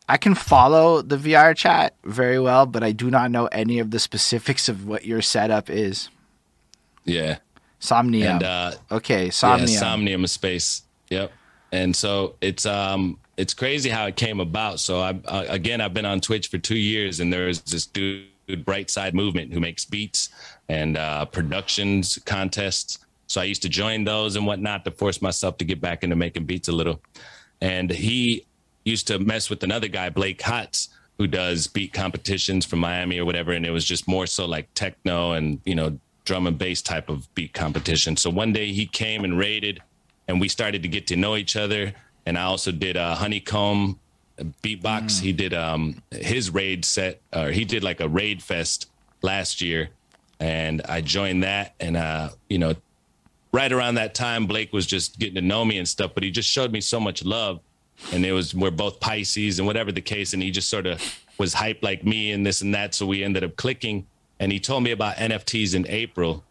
[0.08, 3.90] I can follow the VR chat very well, but I do not know any of
[3.90, 6.10] the specifics of what your setup is.
[7.04, 7.38] Yeah.
[7.78, 8.34] Somnium.
[8.34, 9.70] And uh okay, somnium.
[9.70, 10.82] Yeah, Somnium Space.
[11.10, 11.32] Yep.
[11.70, 14.80] And so it's um it's crazy how it came about.
[14.80, 18.26] So I uh, again I've been on Twitch for two years, and there's this dude
[18.48, 20.30] Brightside Movement who makes beats
[20.68, 22.98] and uh, productions contests.
[23.26, 26.16] So I used to join those and whatnot to force myself to get back into
[26.16, 27.00] making beats a little.
[27.60, 28.44] And he
[28.84, 30.88] used to mess with another guy, Blake Hotz,
[31.18, 33.52] who does beat competitions from Miami or whatever.
[33.52, 37.08] And it was just more so like techno and, you know, drum and bass type
[37.08, 38.16] of beat competition.
[38.16, 39.82] So one day he came and raided,
[40.26, 41.92] and we started to get to know each other.
[42.26, 44.00] And I also did a honeycomb
[44.39, 45.20] beatbox.
[45.20, 48.90] He did um his raid set, or he did like a raid fest
[49.23, 49.90] last year,
[50.40, 51.74] and I joined that.
[51.81, 52.74] And uh, you know,
[53.52, 56.12] right around that time, Blake was just getting to know me and stuff.
[56.15, 57.61] But he just showed me so much love,
[58.12, 61.01] and it was we're both Pisces and whatever the case, and he just sort of
[61.39, 62.94] was hyped like me and this and that.
[62.94, 64.06] So we ended up clicking,
[64.40, 66.44] and he told me about NFTs in April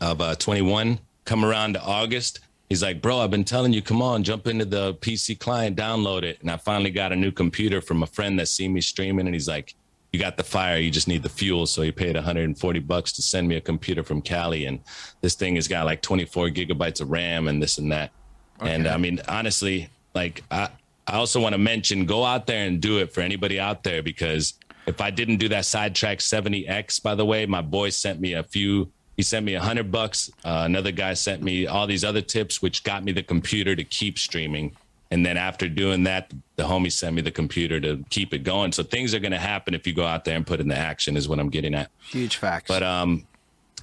[0.00, 0.98] of uh, 21.
[1.24, 2.40] Come around to August.
[2.68, 6.22] He's like, bro, I've been telling you, come on, jump into the PC client, download
[6.22, 6.40] it.
[6.40, 9.34] And I finally got a new computer from a friend that seen me streaming, and
[9.34, 9.74] he's like,
[10.12, 11.66] you got the fire, you just need the fuel.
[11.66, 14.80] So he paid 140 bucks to send me a computer from Cali, and
[15.20, 18.12] this thing has got like 24 gigabytes of RAM and this and that.
[18.60, 20.68] And I mean, honestly, like I,
[21.06, 24.02] I also want to mention, go out there and do it for anybody out there
[24.02, 24.54] because
[24.86, 28.42] if I didn't do that sidetrack 70X, by the way, my boy sent me a
[28.42, 28.90] few.
[29.16, 30.30] He sent me a hundred bucks.
[30.44, 33.84] Uh, another guy sent me all these other tips, which got me the computer to
[33.84, 34.72] keep streaming.
[35.10, 38.72] And then after doing that, the homie sent me the computer to keep it going.
[38.72, 40.76] So things are going to happen if you go out there and put in the
[40.76, 41.90] action, is what I'm getting at.
[42.10, 42.66] Huge facts.
[42.66, 43.24] But um,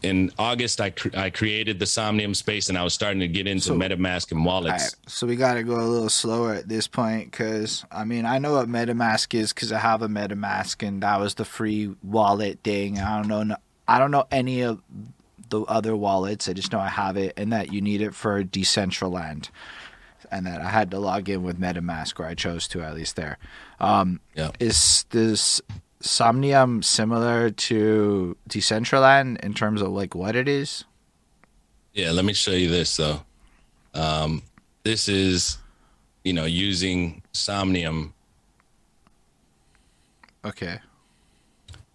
[0.03, 3.47] in August, I cr- I created the Somnium space, and I was starting to get
[3.47, 4.83] into So- MetaMask and wallets.
[4.83, 8.25] right, so we got to go a little slower at this point because I mean
[8.25, 11.95] I know what MetaMask is because I have a MetaMask and that was the free
[12.03, 12.99] wallet thing.
[12.99, 13.55] I don't know,
[13.87, 14.81] I don't know any of
[15.51, 16.49] the other wallets.
[16.49, 19.49] I just know I have it and that you need it for Decentraland,
[20.31, 23.15] and that I had to log in with MetaMask or I chose to at least
[23.15, 23.37] there.
[23.79, 24.49] Um, Yeah.
[24.59, 25.61] Is this
[25.99, 30.85] Somnium similar to Decentraland in terms of like what it is?
[31.93, 33.21] Yeah, let me show you this though.
[33.93, 34.41] Um,
[34.83, 35.57] this is,
[36.23, 38.13] you know, using Somnium.
[40.43, 40.79] Okay.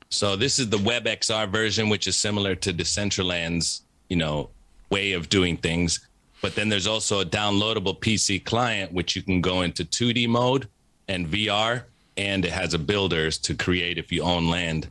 [0.09, 4.51] So this is the WebXR version, which is similar to Decentraland's, you know,
[4.91, 6.07] way of doing things.
[6.43, 10.69] But then there's also a downloadable PC client, which you can go into 2D mode
[11.09, 11.85] and VR,
[12.17, 14.89] and it has a builders to create if you own land.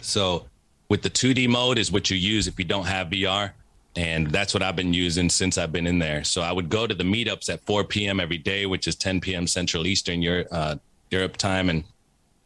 [0.00, 0.46] So
[0.88, 3.52] with the 2D mode is what you use if you don't have VR.
[3.96, 6.22] And that's what I've been using since I've been in there.
[6.22, 8.20] So I would go to the meetups at 4 p.m.
[8.20, 9.46] every day, which is 10 p.m.
[9.46, 10.76] Central Eastern Europe, uh,
[11.10, 11.68] Europe time.
[11.68, 11.82] And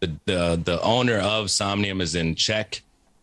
[0.06, 2.82] the, the, the owner of Somnium is in Czech,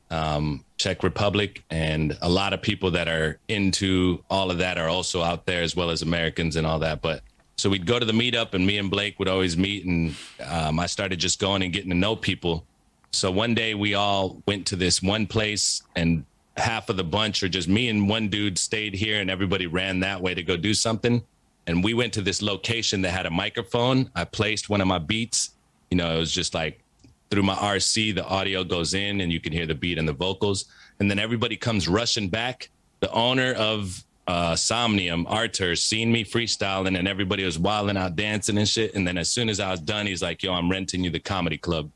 [0.09, 1.63] um, Czech Republic.
[1.69, 5.61] And a lot of people that are into all of that are also out there,
[5.61, 7.01] as well as Americans and all that.
[7.01, 7.21] But
[7.57, 9.85] so we'd go to the meetup, and me and Blake would always meet.
[9.85, 12.65] And um, I started just going and getting to know people.
[13.11, 16.25] So one day we all went to this one place, and
[16.57, 19.99] half of the bunch, or just me and one dude, stayed here, and everybody ran
[19.99, 21.21] that way to go do something.
[21.67, 24.09] And we went to this location that had a microphone.
[24.15, 25.51] I placed one of my beats.
[25.91, 26.81] You know, it was just like
[27.29, 30.13] through my RC, the audio goes in, and you can hear the beat and the
[30.13, 30.65] vocals.
[30.99, 32.69] And then everybody comes rushing back.
[32.99, 38.57] The owner of uh, Somnium, Arthur, seen me freestyling, and everybody was wilding out, dancing
[38.57, 38.95] and shit.
[38.95, 41.19] And then as soon as I was done, he's like, "Yo, I'm renting you the
[41.19, 41.89] comedy club."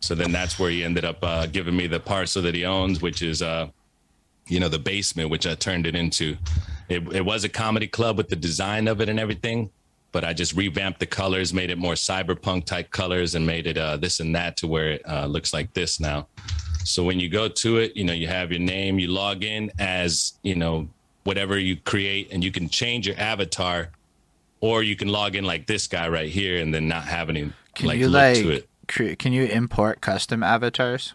[0.00, 3.02] So then that's where he ended up uh, giving me the parcel that he owns,
[3.02, 3.68] which is, uh,
[4.46, 6.36] you know, the basement, which I turned it into.
[6.88, 9.70] It, it was a comedy club with the design of it and everything,
[10.12, 13.78] but I just revamped the colors, made it more cyberpunk type colors, and made it
[13.78, 16.26] uh, this and that to where it uh, looks like this now.
[16.84, 19.70] So when you go to it, you know, you have your name, you log in
[19.78, 20.88] as, you know,
[21.24, 23.90] whatever you create, and you can change your avatar,
[24.60, 27.52] or you can log in like this guy right here and then not have any
[27.74, 28.68] Can like you look like to it.
[28.88, 31.14] cre- can you import custom avatars?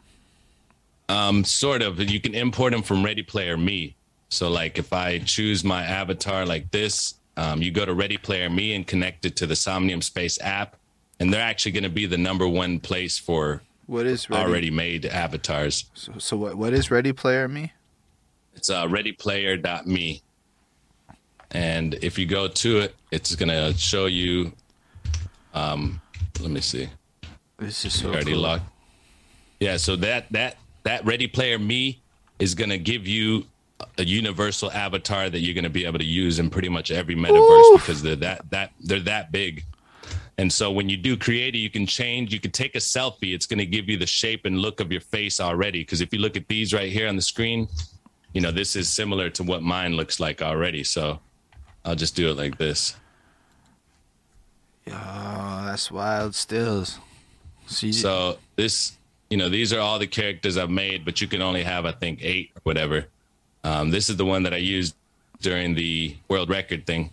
[1.09, 1.99] Um, sort of.
[1.99, 3.95] You can import them from Ready Player Me.
[4.29, 8.49] So, like, if I choose my avatar like this, um, you go to Ready Player
[8.49, 10.75] Me and connect it to the Somnium Space app,
[11.19, 14.43] and they're actually going to be the number one place for What is ready?
[14.43, 15.85] already made avatars.
[15.93, 17.71] So, so what what is Ready Player Me?
[18.55, 20.21] It's uh, ReadyPlayer.me,
[21.51, 24.53] and if you go to it, it's going to show you.
[25.53, 26.01] Um,
[26.41, 26.89] let me see.
[27.57, 28.41] This is so already cool.
[28.41, 28.65] locked.
[29.59, 32.01] Yeah, so that that that Ready Player Me
[32.39, 33.45] is gonna give you
[33.97, 37.73] a universal avatar that you're gonna be able to use in pretty much every metaverse
[37.73, 37.81] Oof.
[37.81, 39.63] because they're that that they're that big.
[40.37, 42.33] And so when you do creative, you can change.
[42.33, 43.33] You can take a selfie.
[43.33, 45.79] It's going to give you the shape and look of your face already.
[45.79, 47.69] Because if you look at these right here on the screen,
[48.33, 50.83] you know this is similar to what mine looks like already.
[50.83, 51.19] So
[51.85, 52.97] I'll just do it like this.
[54.87, 56.99] Oh, that's wild stills.
[57.67, 58.97] See, So this,
[59.29, 61.91] you know, these are all the characters I've made, but you can only have, I
[61.91, 63.07] think, eight or whatever.
[63.65, 64.95] Um, this is the one that I used
[65.41, 67.09] during the world record thing.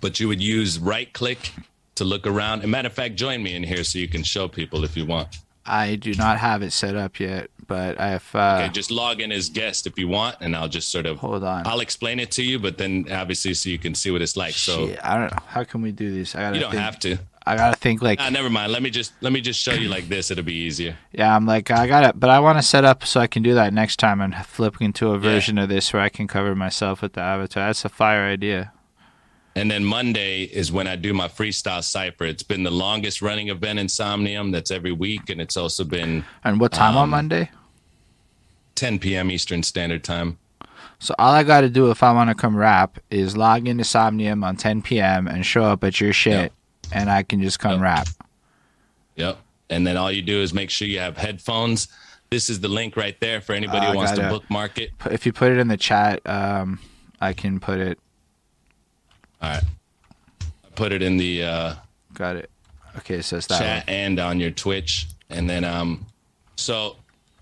[0.00, 1.52] But you would use right click
[1.96, 2.62] to look around.
[2.62, 5.04] And matter of fact, join me in here so you can show people if you
[5.04, 5.38] want.
[5.66, 8.34] I do not have it set up yet, but I've.
[8.34, 11.18] Uh, Okay, just log in as guest if you want, and I'll just sort of
[11.18, 11.66] Hold on.
[11.66, 14.54] I'll explain it to you, but then obviously so you can see what it's like.
[14.54, 15.42] So shit, I don't know.
[15.46, 16.34] How can we do this?
[16.34, 17.18] I gotta you don't think, have to.
[17.48, 18.18] I gotta think like.
[18.20, 18.72] Ah, never mind.
[18.72, 20.30] Let me just let me just show you like this.
[20.30, 20.96] It'll be easier.
[21.12, 23.42] Yeah, I'm like I got it, but I want to set up so I can
[23.42, 26.54] do that next time and flip into a version of this where I can cover
[26.54, 27.66] myself with the avatar.
[27.66, 28.72] That's a fire idea.
[29.56, 32.24] And then Monday is when I do my freestyle cipher.
[32.24, 34.52] It's been the longest running event in Somnium.
[34.52, 37.50] That's every week, and it's also been And what time on Um, Monday?
[38.76, 39.30] 10 p.m.
[39.30, 40.38] Eastern Standard Time.
[41.00, 43.84] So all I got to do if I want to come rap is log into
[43.84, 45.26] Somnium on 10 p.m.
[45.26, 46.52] and show up at your shit,
[46.92, 47.80] and I can just come Yep.
[47.80, 48.08] rap.
[49.16, 49.38] Yep.
[49.70, 51.88] And then all you do is make sure you have headphones.
[52.30, 54.90] This is the link right there for anybody Ah, who wants to bookmark it.
[55.10, 56.78] If you put it in the chat, um,
[57.20, 57.98] I can put it.
[59.40, 59.62] All right.
[60.42, 61.74] I put it in the uh,
[62.14, 62.50] Got it.
[62.98, 63.58] Okay, so it's that.
[63.60, 65.06] chat and on your Twitch.
[65.30, 66.06] And then, um,
[66.56, 66.96] so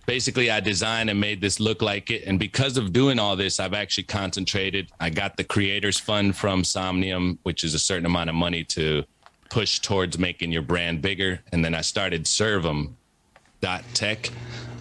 [0.06, 2.24] basically, I designed and made this look like it.
[2.26, 4.88] And because of doing all this, I've actually concentrated.
[5.00, 9.04] I got the Creators Fund from Somnium, which is a certain amount of money to
[9.50, 11.40] push towards making your brand bigger.
[11.52, 14.26] And then I started Servum.tech,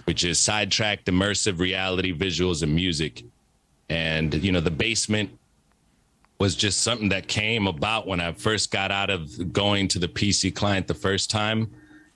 [0.04, 3.24] which is sidetracked immersive reality visuals and music.
[3.88, 5.30] And, you know, the basement
[6.38, 10.08] was just something that came about when I first got out of going to the
[10.08, 11.70] PC client the first time.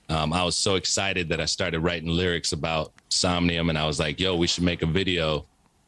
[0.09, 4.01] Um, I was so excited that I started writing lyrics about Somnium, and I was
[4.01, 5.47] like, "Yo, we should make a video."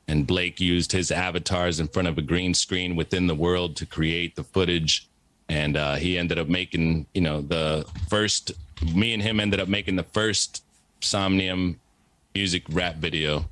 [0.08, 3.86] And Blake used his avatars in front of a green screen within the world to
[3.86, 5.08] create the footage,
[5.52, 8.52] and uh, he ended up making, you know, the first.
[8.94, 10.64] Me and him ended up making the first
[11.00, 11.78] Somnium
[12.34, 13.44] music rap video,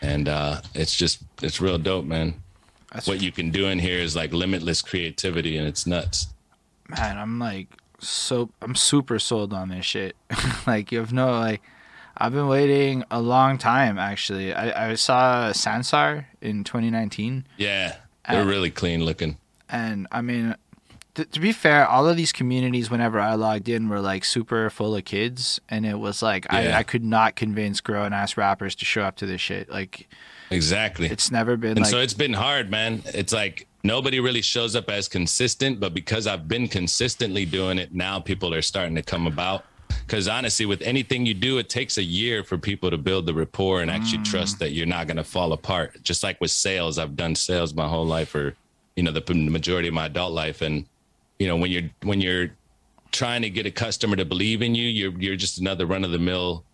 [0.00, 2.34] and uh, it's just it's real dope, man
[2.92, 6.28] That's what you can do in here is like limitless creativity and it's nuts.
[6.88, 7.18] man.
[7.18, 7.68] I'm like
[8.00, 8.48] so.
[8.62, 10.16] I'm super sold on this shit.
[10.66, 11.60] like you have no like.
[12.18, 13.98] I've been waiting a long time.
[13.98, 17.44] Actually, I, I saw Sansar in 2019.
[17.58, 17.96] Yeah,
[18.26, 19.36] they're Uh, really clean looking.
[19.68, 20.56] And I mean,
[21.16, 24.70] th- to be fair, all of these communities, whenever I logged in, were like super
[24.70, 26.76] full of kids, and it was like Yeah.
[26.76, 29.68] I, I could not convince grown ass rappers to show up to this shit.
[29.68, 30.08] Like
[30.50, 31.08] Exactly.
[31.08, 33.02] it's never been and like so it's been hard, man.
[33.06, 37.94] It's like nobody really shows up as consistent, but because I've been consistently doing it,
[37.94, 39.64] now people are starting to come about.
[40.06, 43.34] Because honestly, with anything you do, it takes a year for people to build the
[43.34, 44.24] rapport and actually mm.
[44.24, 46.00] trust that you're not going to fall apart.
[46.02, 48.54] Just like with sales, I've done sales my whole life, or
[48.94, 50.84] you know, the majority of my adult life, and
[51.38, 52.50] you know, when you're when you're
[53.12, 56.10] trying to get a customer to believe in you, you're you're just another run of
[56.10, 56.64] the mill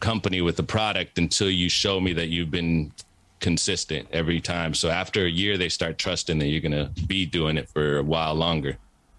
[0.00, 2.92] company with a product until you show me that you've been
[3.40, 4.74] consistent every time.
[4.74, 7.98] So after a year, they start trusting that you're going to be doing it for
[7.98, 8.76] a while longer.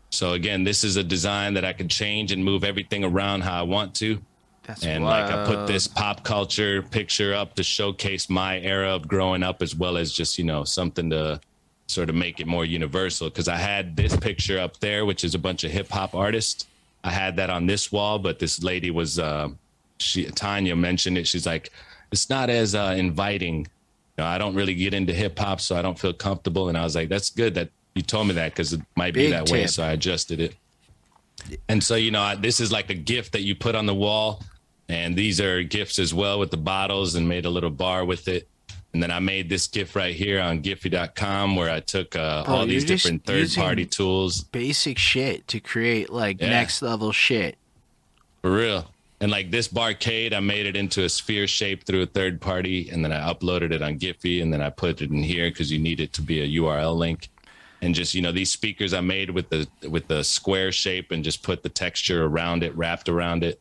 [0.09, 3.59] So again, this is a design that I can change and move everything around how
[3.59, 4.21] I want to.
[4.63, 9.07] that's And like I put this pop culture picture up to showcase my era of
[9.07, 11.39] growing up, as well as just, you know, something to
[11.88, 13.30] sort of make it more universal.
[13.30, 16.65] Cause I had this picture up there, which is a bunch of hip hop artists.
[17.03, 19.49] I had that on this wall, but this lady was, uh,
[19.99, 21.27] she, Tanya mentioned it.
[21.27, 21.72] She's like,
[22.11, 23.59] it's not as uh, inviting.
[23.59, 26.69] You know, I don't really get into hip hop, so I don't feel comfortable.
[26.69, 29.26] And I was like, that's good that you told me that because it might be
[29.26, 29.68] Big that way.
[29.68, 30.55] So I adjusted it.
[31.69, 33.95] And so, you know, I, this is like a gift that you put on the
[33.95, 34.43] wall.
[34.89, 38.27] And these are gifts as well with the bottles and made a little bar with
[38.27, 38.47] it.
[38.93, 42.55] And then I made this gift right here on Giphy.com where I took uh, Bro,
[42.55, 46.49] all these different third party tools basic shit to create like Yeah.
[46.49, 47.57] next level shit.
[48.41, 48.89] for real.
[49.19, 52.89] And like this barcade, I made it into a sphere shape through a third party.
[52.89, 55.72] And then I uploaded it on Giphy and then I put it in here because
[55.72, 57.30] you need it to be a URL link.
[57.81, 61.23] And just, you know, these speakers I made with the with the square shape and
[61.23, 63.59] just put the texture around it, wrapped around it.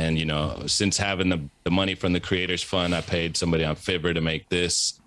[0.00, 3.66] And you know, since having the, the money from the creators fund, I paid somebody
[3.66, 4.98] on Fiverr to make this.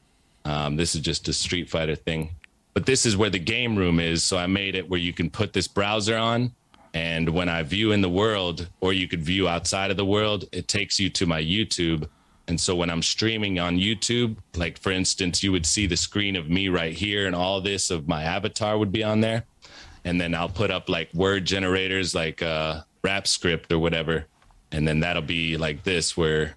[0.45, 2.29] Um, this is just a Street Fighter thing,
[2.75, 4.21] but this is where the game room is.
[4.21, 6.53] So I made it where you can put this browser on,
[6.93, 10.45] and when I view in the world, or you could view outside of the world,
[10.51, 12.07] it takes you to my YouTube.
[12.47, 16.35] And so when I'm streaming on YouTube, like for instance, you would see the screen
[16.35, 19.45] of me right here, and all this of my avatar would be on there.
[20.05, 24.27] And then I'll put up like word generators, like uh, rap script or whatever.
[24.73, 26.55] And then that'll be like this, where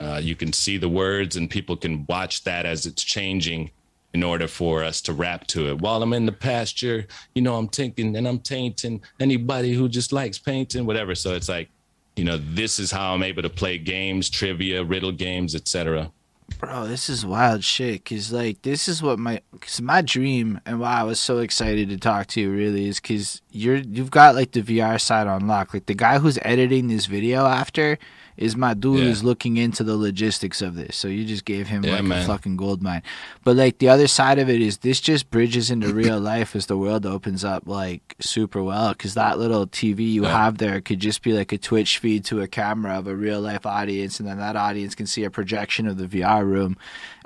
[0.00, 3.70] uh, you can see the words and people can watch that as it's changing
[4.12, 5.80] in order for us to rap to it.
[5.80, 10.12] While I'm in the pasture, you know, I'm thinking and I'm tainting anybody who just
[10.12, 11.14] likes painting, whatever.
[11.14, 11.68] So it's like,
[12.16, 16.10] you know, this is how I'm able to play games, trivia, riddle games, etc.
[16.58, 18.04] Bro, this is wild shit.
[18.04, 21.88] Cause like this is what my, cause my dream and why I was so excited
[21.88, 25.46] to talk to you really is cause you're you've got like the VR side on
[25.46, 25.72] lock.
[25.72, 27.98] Like the guy who's editing this video after
[28.40, 29.04] is my dude Yeah.
[29.04, 30.96] who's looking into the logistics of this.
[30.96, 33.02] So you just gave him Yeah, like a fucking gold mine.
[33.44, 36.64] But like the other side of it is this just bridges into real life as
[36.66, 38.92] the world opens up like super well.
[38.94, 40.36] Cause that little TV you Yeah.
[40.44, 43.40] have there could just be like a Twitch feed to a camera of a real
[43.42, 46.76] life audience, and then that audience can see a projection of the VR room,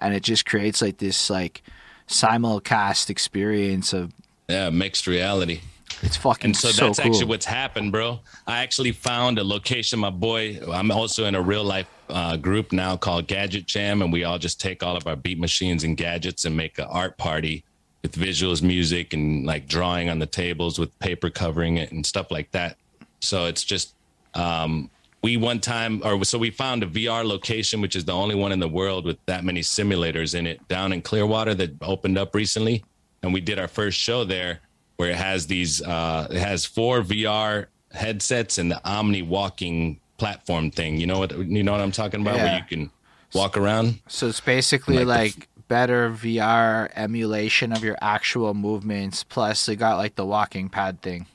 [0.00, 1.62] and it just creates like this like
[2.08, 4.12] simulcast experience of
[4.48, 5.60] Yeah, mixed reality.
[6.04, 7.10] It's fucking And so, so, that's cool.
[7.10, 8.20] actually what's happened, bro.
[8.46, 9.98] I actually found a location.
[9.98, 14.12] My boy, I'm also in a real life uh, group now called Gadget Jam, and
[14.12, 17.16] we all just take all of our beat machines and gadgets and make an art
[17.16, 17.64] party
[18.02, 22.30] with visuals, music, and like drawing on the tables with paper covering it and stuff
[22.30, 22.76] like that.
[23.20, 23.94] So it's just
[24.34, 24.90] um,
[25.22, 28.52] we one time, or so we found a VR location, which is the only one
[28.52, 32.34] in the world with that many simulators in it, down in Clearwater that opened up
[32.34, 32.84] recently,
[33.22, 34.60] and we did our first show there,
[34.96, 40.70] where it has these, uh, it has four VR headsets and the Omni walking platform
[40.70, 40.98] thing.
[40.98, 41.36] You know what?
[41.36, 42.36] You know what I'm talking about?
[42.36, 42.44] Yeah.
[42.44, 42.90] Where you can
[43.34, 44.00] walk around.
[44.08, 49.24] so it's basically like like, better VR emulation of your actual movements.
[49.24, 51.26] Plus, they got like the walking pad thing.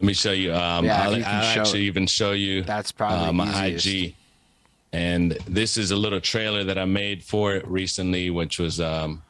[0.00, 0.52] Let me show you.
[0.52, 2.62] Um, Yeah, I'll, you I'll actually even show you.
[2.62, 3.86] That's probably uh, my easiest.
[3.86, 4.14] IG.
[4.94, 9.22] And this is a little trailer that I made for it recently, which was um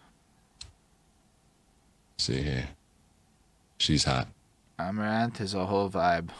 [2.14, 2.68] let's see here.
[3.82, 4.28] She's hot.
[4.78, 6.30] Amaranth is a whole vibe.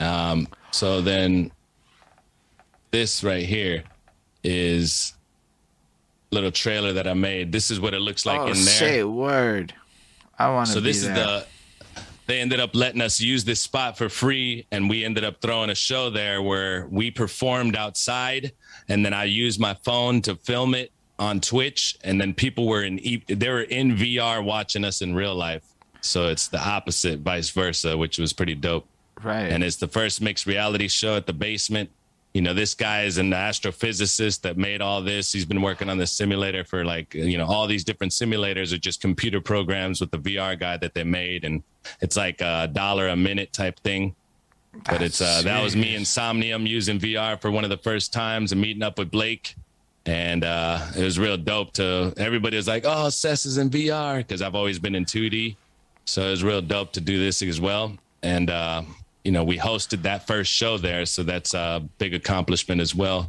[0.00, 1.52] Um so then
[2.92, 3.84] this right here
[4.42, 5.12] is
[6.32, 7.52] a little trailer that I made.
[7.52, 8.56] This is what it looks like oh, in there.
[8.56, 9.74] say word.
[10.38, 10.72] I want to.
[10.72, 11.46] so this is the
[12.26, 15.68] they ended up letting us use this spot for free and we ended up throwing
[15.68, 18.52] a show there where we performed outside
[18.88, 22.82] and then i used my phone to film it on twitch and then people were
[22.82, 25.64] in E- they were in vr watching us in real life
[26.00, 28.86] so it's the opposite vice versa which was pretty dope
[29.22, 29.50] right.
[29.50, 31.90] and it's the first mixed reality show at the basement.
[32.34, 35.32] You know, this guy is an astrophysicist that made all this.
[35.32, 38.78] He's been working on the simulator for like, you know, all these different simulators are
[38.78, 41.44] just computer programs with the VR guy that they made.
[41.44, 41.62] And
[42.02, 44.14] it's like a dollar a minute type thing.
[44.84, 48.12] But it's, uh, that was me, in Somnium, using VR for one of the first
[48.12, 49.54] times and meeting up with Blake.
[50.06, 54.18] And uh, it was real dope to everybody was like, oh, Cess is in VR
[54.18, 55.56] because I've always been in 2D.
[56.04, 57.98] So it was real dope to do this as well.
[58.22, 58.82] And, uh,
[59.24, 61.04] you know, we hosted that first show there.
[61.06, 63.28] So that's a big accomplishment as well.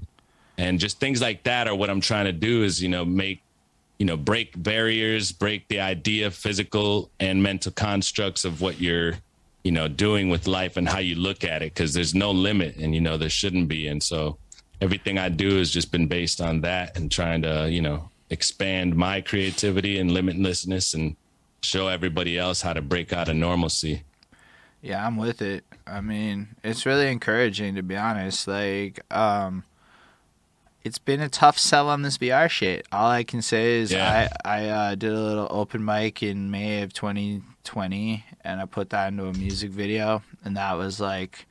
[0.60, 3.42] And just things like that are what I'm trying to do is, you know, make,
[3.98, 9.14] you know, break barriers, break the idea, physical and mental constructs of what you're,
[9.64, 11.74] you know, doing with life and how you look at it.
[11.74, 13.88] Cause there's no limit and, you know, there shouldn't be.
[13.88, 14.38] And so
[14.82, 18.96] everything I do has just been based on that and trying to, you know, expand
[18.96, 21.16] my creativity and limitlessness and
[21.62, 24.04] show everybody else how to break out of normalcy.
[24.82, 25.64] Yeah, I'm with it.
[25.86, 28.48] I mean, it's really encouraging to be honest.
[28.48, 29.64] Like, um,
[30.84, 32.88] it's been a tough sell on this VR shit.
[32.92, 34.30] All I can say is Yeah.
[34.46, 38.92] I I uh, did a little open mic in May of 2020, and I put
[38.92, 41.48] that into a music video, and that was like.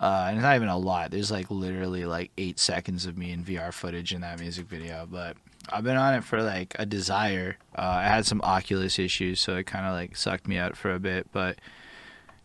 [0.00, 1.10] Uh, and it's not even a lot.
[1.10, 5.06] There's like literally like eight seconds of me in VR footage in that music video.
[5.10, 5.36] But
[5.72, 7.56] I've been on it for like a desire.
[7.78, 10.92] Uh, I had some Oculus issues, so it kind of like sucked me out for
[10.92, 11.28] a bit.
[11.32, 11.58] But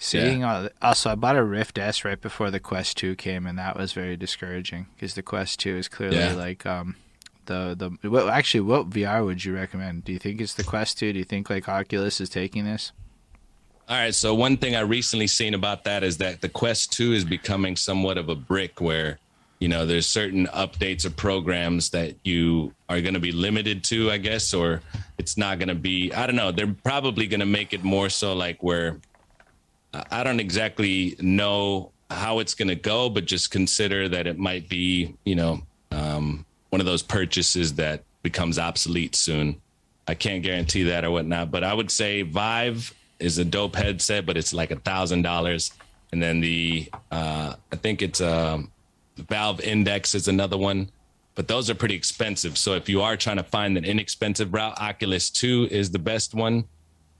[0.01, 3.59] Seeing all, also, I bought a Rift S right before the Quest Two came, and
[3.59, 6.35] that was very discouraging because the Quest Two is clearly Yeah.
[6.35, 6.95] like um,
[7.47, 8.09] the the.
[8.09, 10.05] What, actually, what VR would you recommend?
[10.05, 11.11] Do you think it's the Quest Two?
[11.11, 12.93] Do you think like Oculus is taking this?
[13.89, 14.13] All right.
[14.13, 17.75] So one thing I recently seen about that is that the Quest 2 is becoming
[17.75, 19.17] somewhat of a brick where,
[19.57, 24.11] you know, there's certain updates or programs that you are going to be limited to,
[24.11, 24.83] I guess, or
[25.17, 26.51] it's not going to be, I don't know.
[26.51, 28.99] They're probably going to make it more so like where
[30.11, 34.69] I don't exactly know how it's going to go, but just consider that it might
[34.69, 39.59] be, you know, um, one of those purchases that becomes obsolete soon.
[40.07, 44.25] I can't guarantee that or whatnot, but I would say Vive is a dope headset,
[44.25, 45.71] but it's like a thousand dollars.
[46.11, 48.71] And then the uh, I think it's um,
[49.17, 50.89] Valve Index is another one,
[51.35, 52.57] but those are pretty expensive.
[52.57, 56.33] So if you are trying to find an inexpensive route, Oculus Two is the best
[56.33, 56.65] one.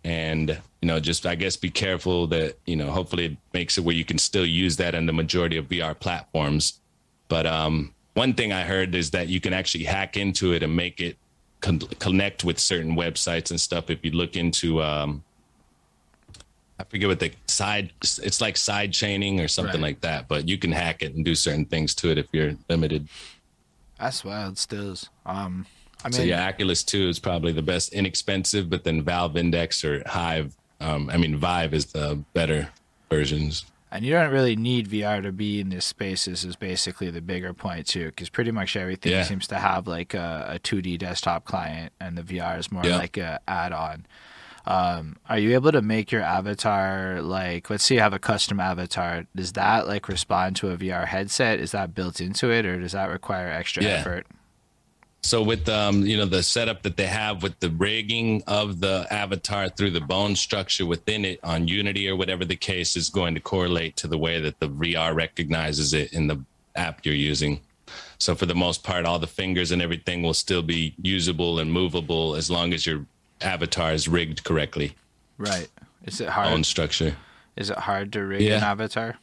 [0.04, 0.50] And
[0.82, 2.90] you know, just I guess be careful that you know.
[2.90, 5.98] Hopefully, it makes it where you can still use that on the majority of VR
[5.98, 6.80] platforms.
[7.28, 10.76] But um, one thing I heard is that you can actually hack into it and
[10.76, 11.18] make it
[11.62, 13.90] con- connect with certain websites and stuff.
[13.90, 15.24] If you look into, um,
[16.80, 19.90] I forget what the side, it's like side chaining or something Right.
[19.90, 20.28] like that.
[20.30, 23.08] But you can hack it and do certain things to it if you're limited.
[24.00, 24.58] That's wild.
[24.58, 25.10] Stills.
[25.26, 25.66] Um,
[26.06, 29.84] I mean, so yeah, Oculus Two is probably the best, inexpensive, but then Valve Index
[29.84, 30.56] or Hive.
[30.80, 32.70] Um, I mean, Vive is the better
[33.10, 33.66] versions.
[33.92, 36.26] And you don't really need VR to be in this space.
[36.26, 39.24] This is basically the bigger point too, because pretty much everything Yeah.
[39.24, 42.98] seems to have like a, a 2D desktop client, and the VR is more Yeah.
[42.98, 44.06] like a add-on.
[44.66, 47.70] Um, are you able to make your avatar like?
[47.70, 49.26] Let's say you have a custom avatar.
[49.36, 51.60] Does that like respond to a VR headset?
[51.60, 53.90] Is that built into it, or does that require extra Yeah.
[53.90, 54.28] effort?
[55.22, 59.06] So with um, you know, the setup that they have with the rigging of the
[59.12, 63.36] avatar through the bone structure within it on Unity or whatever the case is going
[63.36, 66.44] to correlate to the way that the VR recognizes it in the
[66.76, 67.60] app you're using.
[68.18, 71.72] So for the most part, all the fingers and everything will still be usable and
[71.72, 73.06] movable as long as your
[73.42, 74.96] avatar is rigged correctly.
[75.38, 75.68] Right.
[76.06, 76.50] Is it hard?
[76.50, 77.16] Bone structure.
[77.56, 78.58] Is it hard to rig Yeah.
[78.58, 79.18] an avatar?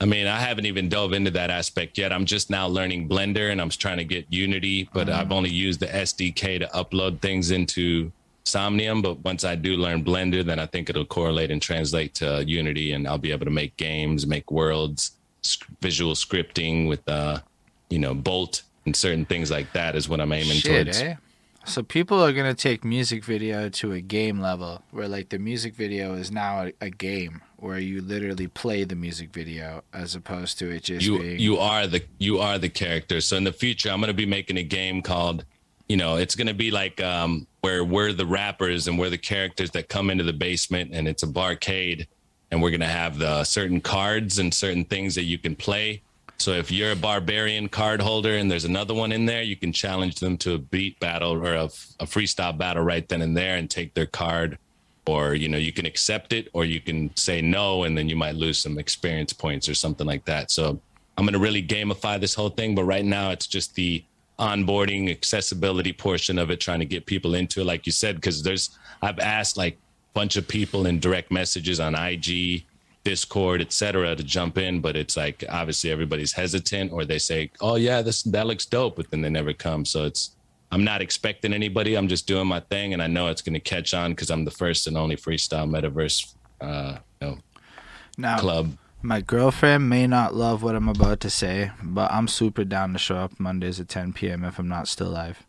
[0.00, 2.12] I mean, I haven't even dove into that aspect yet.
[2.12, 5.80] I'm just now learning Blender and I'm trying to get Unity, but I've only used
[5.80, 8.12] the SDK to upload things into
[8.44, 9.02] Somnium.
[9.02, 12.92] But once I do learn Blender, then I think it'll correlate and translate to Unity
[12.92, 17.40] and I'll be able to make games, make worlds, sc- visual scripting with, uh,
[17.90, 21.00] you know, Bolt and certain things like that is what I'm aiming Shit, towards.
[21.00, 21.16] eh?
[21.68, 25.74] So people are gonna take music video to a game level, where like the music
[25.74, 30.58] video is now a, a game, where you literally play the music video as opposed
[30.60, 31.38] to it just you being.
[31.38, 33.20] you are the you are the character.
[33.20, 35.44] So in the future, I'm gonna be making a game called,
[35.90, 39.70] you know, it's gonna be like um, where we're the rappers and we're the characters
[39.72, 42.06] that come into the basement, and it's a barcade,
[42.50, 46.00] and we're gonna have the certain cards and certain things that you can play.
[46.38, 49.72] So if you're a barbarian card holder and there's another one in there, you can
[49.72, 53.56] challenge them to a beat battle or a, a freestyle battle right then and there
[53.56, 54.58] and take their card.
[55.06, 58.16] Or you know you can accept it or you can say no and then you
[58.16, 60.50] might lose some experience points or something like that.
[60.50, 60.80] So
[61.18, 64.02] i'm going to really gamify this whole thing but right now it's just the
[64.38, 68.42] onboarding accessibility portion of it trying to get people into it like you said because
[68.42, 69.78] there's i've asked like a
[70.14, 72.64] bunch of people in direct messages on ig
[73.08, 77.76] discord etc to jump in but it's like obviously everybody's hesitant or they say oh
[77.76, 80.32] yeah this that looks dope but then they never come so it's
[80.70, 81.96] I'm not expecting anybody.
[81.96, 84.44] I'm just doing my thing, and I know it's going to catch on because I'm
[84.44, 87.38] the first and only freestyle metaverse, uh, you know,
[88.18, 88.76] now, club.
[89.00, 92.98] my girlfriend may not love what I'm about to say, but I'm super down to
[92.98, 94.44] show up Mondays at 10 p.m.
[94.44, 95.46] if I'm not still live.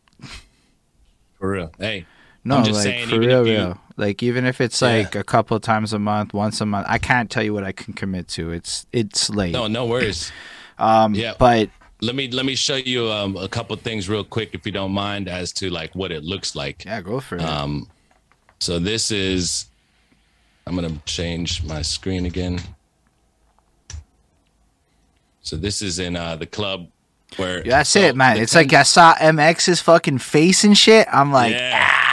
[1.37, 1.71] For real.
[1.77, 2.05] Hey,
[2.43, 3.81] No, I'm just like saying, for real, you- real.
[3.97, 4.87] Like even if it's Yeah.
[4.99, 7.73] like a couple times a month, once a month, I can't tell you what I
[7.73, 8.51] can commit to.
[8.51, 9.51] It's it's late.
[9.51, 10.31] no, no worries.
[10.79, 11.33] um, yeah.
[11.37, 11.69] but
[12.01, 14.93] let me let me show you um, a couple things real quick, if you don't
[14.93, 16.85] mind, as to like what it looks like.
[16.85, 17.41] yeah, go for it.
[17.41, 17.89] Um,
[18.59, 19.65] so this is.
[20.65, 22.59] I'm gonna change my screen again.
[25.41, 26.87] So this is in uh, the club
[27.37, 27.57] where.
[27.65, 28.37] Yeah, that's so it, man.
[28.37, 31.07] It's like I saw MX's fucking face and shit.
[31.11, 31.71] I'm like, Yeah.
[31.83, 32.05] ah.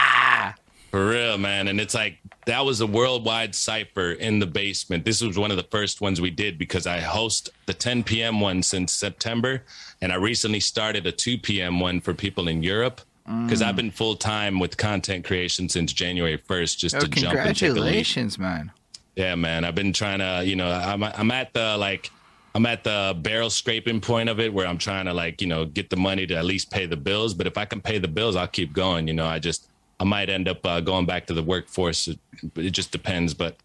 [0.91, 1.67] For real, man.
[1.67, 5.05] And it's like that was a worldwide cipher in the basement.
[5.05, 8.39] This was one of the first ones we did because I host the 10 p.m.
[8.39, 9.63] one since September.
[10.01, 11.79] And I recently started a 2 p.m.
[11.79, 13.77] one for people in Europe because I've mm.
[13.77, 17.71] been full time with content creation since January 1st just Oh, to jump and take
[17.71, 18.71] a congratulations, man.
[19.17, 19.65] Yeah, man.
[19.65, 22.09] I've been trying to, you know, I'm I'm at the like
[22.55, 25.65] I'm at the barrel scraping point of it where I'm trying to like, you know,
[25.65, 27.33] get the money to at least pay the bills.
[27.33, 29.07] But if I can pay the bills, I'll keep going.
[29.07, 29.66] You know, I just
[29.99, 32.07] I might end up uh, going back to the workforce.
[32.07, 32.19] It,
[32.55, 33.33] it just depends.
[33.33, 33.57] But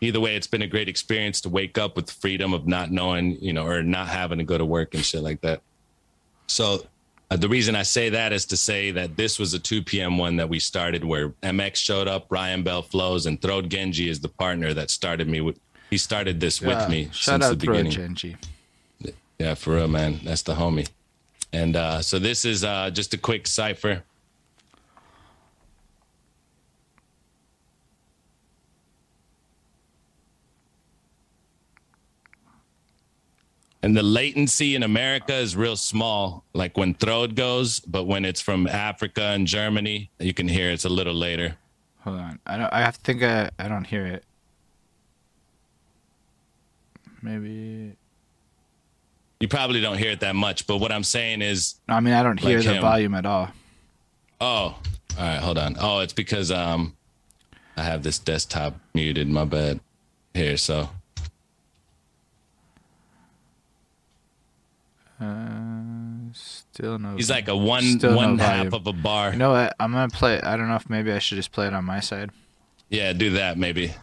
[0.00, 2.90] either way, it's been a great experience to wake up with the freedom of not
[2.90, 5.62] knowing, you know, or not having to go to work and shit like that.
[6.48, 6.86] So
[7.30, 10.18] uh, the reason I say that is to say that this was a 2 p.m.
[10.18, 14.20] one that we started where MX showed up, Ryan Bell flows, and Throde Genji is
[14.20, 15.58] the partner that started me with.
[15.90, 17.92] He started this Yeah, with me shout since out the beginning.
[17.92, 18.36] Genji.
[19.38, 20.20] Yeah, for real, man.
[20.24, 20.88] That's the homie.
[21.52, 24.02] And uh, so this is uh, just a quick cipher.
[33.86, 38.40] And the latency in America is real small, like when Throde goes, but when it's
[38.40, 41.54] from Africa and Germany, you can hear it's a little later.
[42.00, 42.40] Hold on.
[42.44, 42.72] I don't.
[42.72, 43.22] I have to think.
[43.22, 44.24] I, I don't hear it.
[47.22, 47.94] Maybe.
[49.38, 52.24] You probably don't hear it that much, but what I'm saying is I mean I
[52.24, 52.82] don't hear Like the him.
[52.82, 53.50] volume at all.
[54.40, 54.80] Oh, all
[55.16, 55.76] right, hold on.
[55.78, 56.96] Oh, it's because um
[57.76, 59.78] I have this desktop muted, my bad.
[60.34, 60.88] Here, so
[65.18, 67.16] Uh, still no.
[67.16, 68.64] he's like a one Still no one volume.
[68.64, 69.32] half of a bar.
[69.32, 69.74] You know what?
[69.80, 70.40] I'm gonna play.
[70.40, 72.30] I don't know if maybe I should just play it on my side.
[72.90, 73.94] Yeah, do that maybe.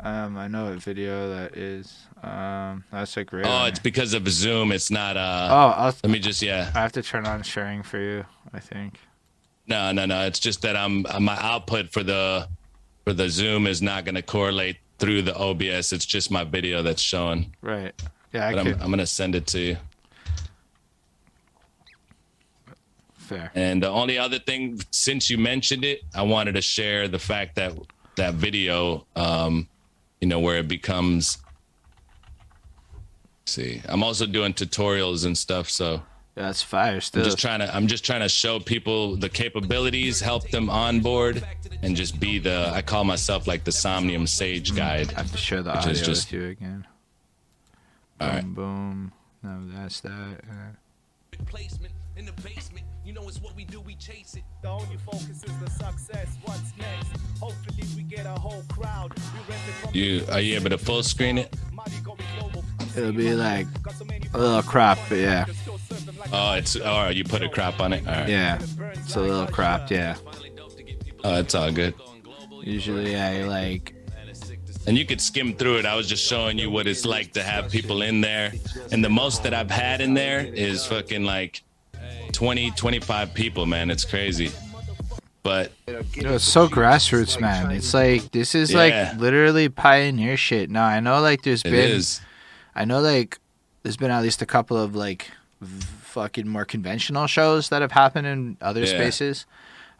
[0.00, 2.06] Um, I know what video that is.
[2.22, 3.44] Um, that's like right.
[3.46, 4.72] Oh, it's because of Zoom.
[4.72, 5.16] It's not.
[5.16, 6.70] uh Oh, I'll, Let me just yeah.
[6.74, 8.24] I have to turn on sharing for you.
[8.52, 8.98] I think.
[9.66, 10.26] No, no, no.
[10.26, 12.48] It's just that I'm uh, my output for the
[13.04, 15.92] for the Zoom is not going to correlate through the OBS.
[15.92, 17.54] It's just my video that's showing.
[17.62, 17.92] Right.
[18.32, 18.82] Yeah, I But I'm.
[18.82, 19.76] I'm gonna send it to you.
[23.32, 23.50] Fair.
[23.54, 27.56] And the only other thing, since you mentioned it, I wanted to share the fact
[27.56, 27.72] that
[28.16, 29.68] that video, um,
[30.20, 31.38] you know, where it becomes.
[33.46, 36.02] see, I'm also doing tutorials and stuff, so
[36.36, 37.00] Yeah, that's fire.
[37.00, 37.20] still.
[37.22, 37.74] I'm just trying to.
[37.74, 41.44] I'm just trying to show people the capabilities, help them onboard,
[41.82, 42.70] and just be the.
[42.72, 45.12] I call myself like the Somnium Sage Guide.
[45.14, 46.86] I have to share the audio just- with you again.
[48.20, 48.42] All right.
[48.44, 49.12] Boom, boom.
[49.42, 50.40] No, that's that.
[50.48, 50.76] Uh,
[51.46, 52.84] Placement in the basement.
[53.04, 54.42] You know it's what we do, we chase it.
[54.62, 56.36] The only focus is the success.
[56.44, 57.08] What's next?
[57.40, 59.12] Hopefully we get a whole crowd.
[59.16, 61.54] We rent it from You are you able to full screen it?
[61.72, 62.64] Mighty going global.
[62.96, 66.28] It'll be like Got so many a little crop, but yeah, still serve them like
[66.32, 66.76] Oh, it's.
[66.76, 68.06] Oh, you put a crop on it.
[68.06, 68.28] All right.
[68.28, 68.58] yeah.
[68.94, 70.16] It's a little cropped, yeah.
[71.24, 71.94] Oh, it's all good.
[72.62, 73.94] Usually I like
[74.86, 75.86] and you could skim through it.
[75.86, 78.52] I was just showing you what it's like to have people in there.
[78.90, 81.62] And the most that I've had in there is fucking like
[82.32, 83.90] 20, 25 people, man.
[83.90, 84.50] It's crazy.
[85.42, 87.72] But know, it's so grassroots, man.
[87.72, 88.78] It's like this is Yeah.
[89.10, 90.70] like literally pioneer shit.
[90.70, 92.20] Now I know like there's been, is.
[92.76, 93.38] I know like
[93.82, 95.30] there's been at least a couple of like
[96.02, 98.86] fucking more conventional shows that have happened in other Yeah.
[98.94, 99.46] spaces.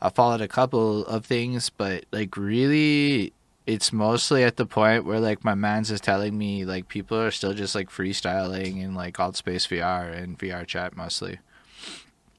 [0.01, 3.33] I followed a couple of things, but like really
[3.67, 7.31] it's mostly at the point where like my man's is telling me like people are
[7.31, 11.39] still just like freestyling in like AltspaceVR and VRChat mostly.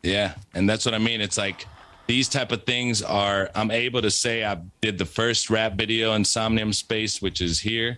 [0.01, 1.21] Yeah, and that's what I mean.
[1.21, 1.65] It's like
[2.07, 3.49] these type of things are.
[3.55, 7.59] I'm able to say I did the first rap video in Somnium Space, which is
[7.59, 7.97] here,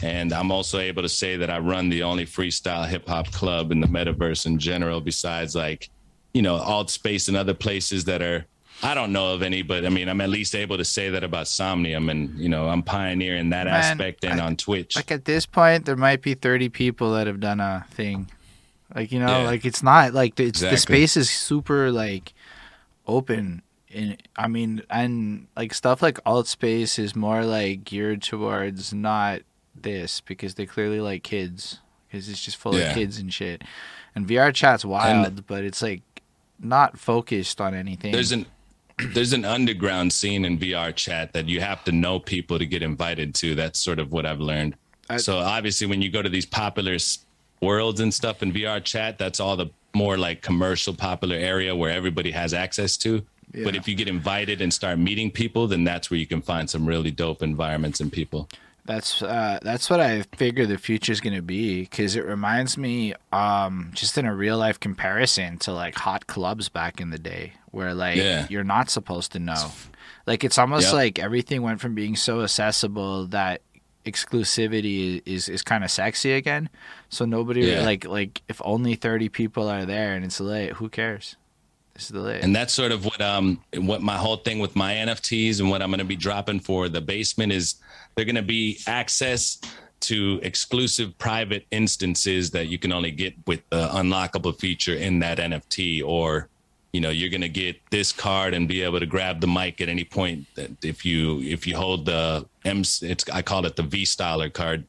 [0.00, 3.72] and I'm also able to say that I run the only freestyle hip hop club
[3.72, 5.00] in the metaverse in general.
[5.00, 5.88] Besides, like
[6.34, 8.44] you know, alt space and other places that are.
[8.82, 11.24] I don't know of any, but I mean, I'm at least able to say that
[11.24, 14.94] about Somnium, and you know, I'm pioneering that Man, aspect and I- on Twitch.
[14.96, 18.30] Like at this point, there might be 30 people that have done a thing.
[18.94, 19.44] Like you know, Yeah.
[19.46, 22.32] like it's not like the, it's, the space is super like
[23.06, 23.62] open.
[23.92, 29.40] And I mean, and like stuff like alt space is more like geared towards not
[29.74, 32.90] this because they clearly like kids because it's just full Yeah.
[32.90, 33.62] of kids and shit.
[34.14, 36.02] And VRChat's wild, but it's like
[36.60, 38.12] not focused on anything.
[38.12, 38.46] there's an
[39.14, 43.34] there's an underground scene in VRChat that you have to know people to get invited
[43.36, 43.54] to.
[43.54, 44.74] That's sort of what I've learned.
[45.08, 46.96] I- so obviously, when you go to these popular
[47.60, 52.30] worlds and stuff in VRChat, that's all the more like commercial popular area where everybody
[52.30, 53.24] has access to.
[53.64, 56.68] But if you get invited and start meeting people, then that's where you can find
[56.68, 58.48] some really dope environments and people.
[58.88, 63.12] That's uh, that's what I figure the future is gonna be because it reminds me,
[63.32, 67.52] um, just in a real life comparison to like hot clubs back in the day,
[67.70, 68.46] where like Yeah.
[68.48, 69.72] you're not supposed to know.
[70.26, 70.94] Like it's almost Yep.
[70.94, 73.60] like everything went from being so accessible that
[74.06, 76.68] exclusivity is is kind of sexy again.
[77.08, 77.82] So nobody Yeah.
[77.84, 81.36] like like if only thirty people are there and it's late, who cares?
[82.42, 85.82] And that's sort of what um what my whole thing with my NFTs and what
[85.82, 87.76] I'm going to be dropping for the basement is
[88.14, 89.58] they're going to be access
[90.00, 95.38] to exclusive private instances that you can only get with the unlockable feature in that
[95.38, 96.48] NFT or
[96.92, 99.80] you know you're going to get this card and be able to grab the mic
[99.80, 103.76] at any point that if you if you hold the M it's I call it
[103.76, 104.86] the V styler card.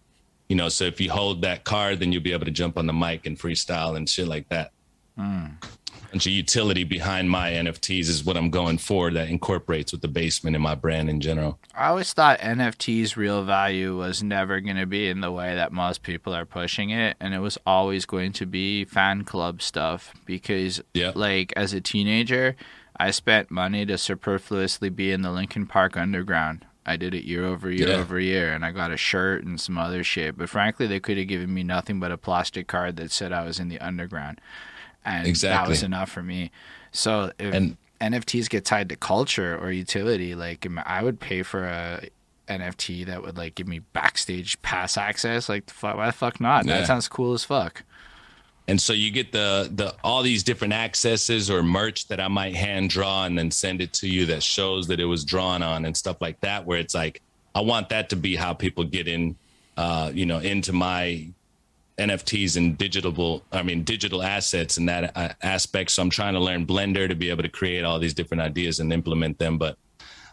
[0.47, 2.87] You know so if you hold that card then you'll be able to jump on
[2.87, 4.71] the mic and freestyle and shit like that
[6.11, 10.07] bunch of utility behind my NFTs is what I'm going for that incorporates with the
[10.07, 11.59] basement and my brand in general.
[11.75, 15.71] I always thought NFT's real value was never going to be in the way that
[15.71, 20.13] most people are pushing it, and it was always going to be fan club stuff.
[20.25, 21.11] Because, Yeah.
[21.15, 22.55] like, as a teenager,
[22.99, 26.65] I spent money to superfluously be in the Linkin Park Underground.
[26.85, 27.95] I did it year over year Yeah.
[27.95, 30.37] over year, and I got a shirt and some other shit.
[30.37, 33.43] But frankly, they could have given me nothing but a plastic card that said I
[33.43, 34.41] was in the underground,
[35.05, 36.51] and that was enough for me.
[36.91, 41.65] So if And- NFTs get tied to culture or utility, like I would pay for
[41.65, 42.07] a
[42.47, 45.49] NFT that would like give me backstage pass access.
[45.49, 46.65] Like, why the fuck not?
[46.65, 46.79] Yeah.
[46.79, 47.83] That sounds cool as fuck.
[48.67, 52.55] And so you get the the all these different accesses or merch that I might
[52.55, 55.85] hand draw and then send it to you that shows that it was drawn on
[55.85, 56.65] and stuff like that.
[56.65, 57.21] Where it's like
[57.55, 59.35] I want that to be how people get in,
[59.75, 61.27] uh, you know, into my
[61.99, 65.91] NFTs and digital, I mean, digital assets and that uh, aspect.
[65.91, 68.79] So I'm trying to learn Blender to be able to create all these different ideas
[68.79, 69.57] and implement them.
[69.57, 69.77] But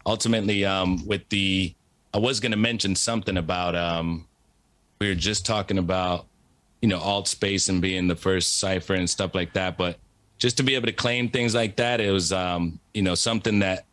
[0.06, 1.74] ultimately, um, with the
[2.14, 4.26] I was gonna mention something about um,
[5.00, 6.26] we were just talking about
[6.80, 9.98] you know alt space and being the first cipher and stuff like that, but
[10.38, 13.58] just to be able to claim things like that, it was um, you know something
[13.58, 13.84] that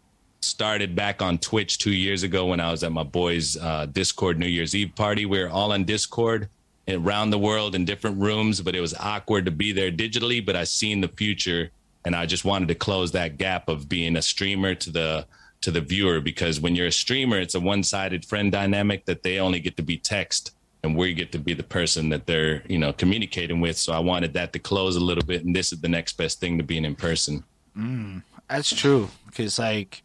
[0.41, 4.38] started back on Twitch two years ago when I was at my boys' uh, Discord
[4.38, 5.26] New Year's Eve party.
[5.26, 6.50] We were all on Discord
[6.88, 10.45] around the world in different rooms, but it was awkward to be there digitally.
[10.45, 11.72] But I seen the future,
[12.05, 15.26] and I just wanted to close that gap of being a streamer to the
[15.61, 19.39] to the viewer because when you're a streamer, it's a one-sided friend dynamic that they
[19.39, 20.51] only get to be text
[20.84, 23.77] and we get to be the person that they're you know communicating with.
[23.77, 26.39] So I wanted that to close a little bit, and this is the next best
[26.39, 27.43] thing to being in person.
[27.77, 29.10] Mm, that's true.
[29.26, 30.03] Because, like,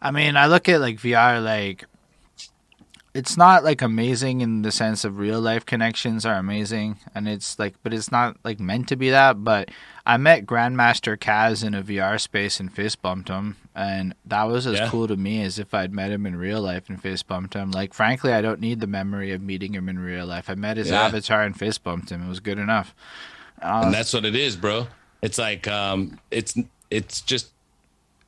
[0.00, 1.86] I mean, I look at like VR, like,
[3.14, 6.98] it's not like amazing in the sense of real life connections are amazing.
[7.14, 9.44] And it's like, but it's not like meant to be that.
[9.44, 9.70] But
[10.04, 13.56] I met Grandmaster Caz in a VR space and fist bumped him.
[13.72, 14.88] And that was as Yeah.
[14.88, 17.70] cool to me as if I'd met him in real life and fist bumped him.
[17.70, 20.50] Like, frankly, I don't need the memory of meeting him in real life.
[20.50, 21.02] I met his Yeah.
[21.02, 22.24] avatar and fist bumped him.
[22.24, 22.94] It was good enough.
[23.62, 24.88] Uh, and that's what it is, bro.
[25.22, 26.54] It's like um, it's
[26.90, 27.50] it's just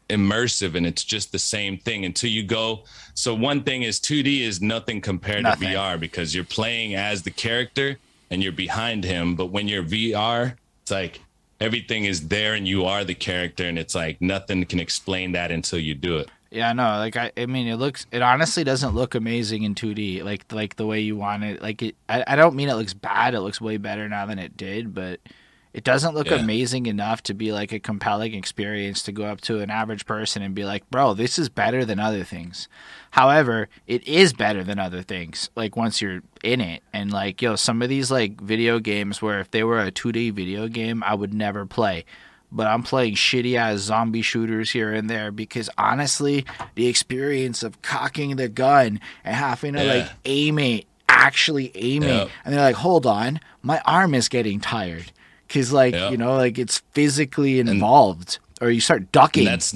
[0.08, 2.84] immersive and it's just the same thing until you go.
[3.14, 5.70] So one thing is 2D is nothing compared Nothing.
[5.70, 7.98] to VR because you're playing as the character
[8.30, 9.34] and you're behind him.
[9.34, 11.20] But when you're VR, it's like
[11.60, 15.50] everything is there and you are the character, and it's like nothing can explain that
[15.50, 16.28] until you do it.
[16.50, 20.22] Yeah, no, like I, I mean, it looks, it honestly doesn't look amazing in 2D,
[20.24, 21.60] like like the way you want it.
[21.60, 23.34] Like it, I, I don't mean it looks bad.
[23.34, 25.20] It looks way better now than it did, but
[25.76, 26.36] it doesn't look Yeah.
[26.38, 30.42] amazing enough to be like a compelling experience to go up to an average person
[30.42, 32.66] and be like, bro, this is better than other things.
[33.10, 35.50] However, it is better than other things.
[35.54, 39.38] Like once you're in it, and like yo, some of these like video games where
[39.38, 42.04] if they were a 2D video game, I would never play
[42.52, 46.46] but I'm playing shitty ass zombie shooters here and there because honestly,
[46.76, 50.12] the experience of cocking the gun and having to like Yeah.
[50.26, 55.10] aim it, actually aim it, and they're like, hold on, my arm is getting tired
[55.46, 59.44] because like you know like it's physically involved, or you start ducking.
[59.44, 59.74] That's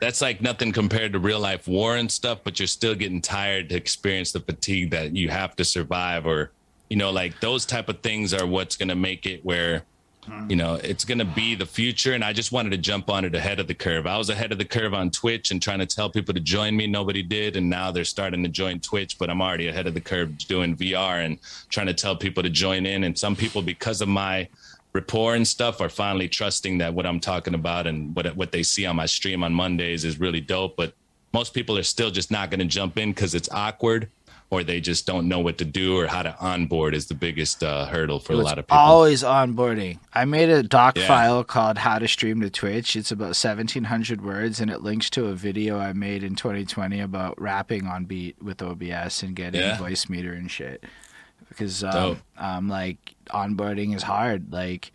[0.00, 3.70] that's like nothing compared to real life war and stuff, but you're still getting tired
[3.70, 6.50] to experience the fatigue that you have to survive or
[6.90, 9.84] you know, like those type of things are what's gonna make it where
[10.26, 10.48] hmm.
[10.50, 13.24] you know it's going to be the future and i just wanted to jump on
[13.24, 14.06] it ahead of the curve.
[14.06, 16.76] I was ahead of the curve on twitch and trying to tell people to join
[16.76, 19.94] me nobody did and now they're starting to join twitch but i'm already ahead of
[19.94, 21.38] the curve doing vr and
[21.68, 24.48] trying to tell people to join in and some people because of my
[24.94, 28.62] rapport and stuff are finally trusting that what i'm talking about and what what they
[28.62, 30.94] see on my stream on mondays is really dope but
[31.32, 34.08] most people are still just not going to jump in because it's awkward
[34.50, 37.64] or they just don't know what to do or how to onboard is the biggest
[37.64, 39.98] uh, hurdle for a lot of people always onboarding.
[40.12, 41.08] I made a doc Yeah.
[41.08, 45.10] file called "How to Stream to Twitch." It's about seventeen hundred words, and it links
[45.10, 49.60] to a video I made in 2020 about rapping on beat with OBS and getting
[49.60, 49.76] Yeah.
[49.78, 50.84] VoiceMeeter and shit.
[51.48, 54.52] Because um, um, like onboarding is hard.
[54.52, 54.92] Like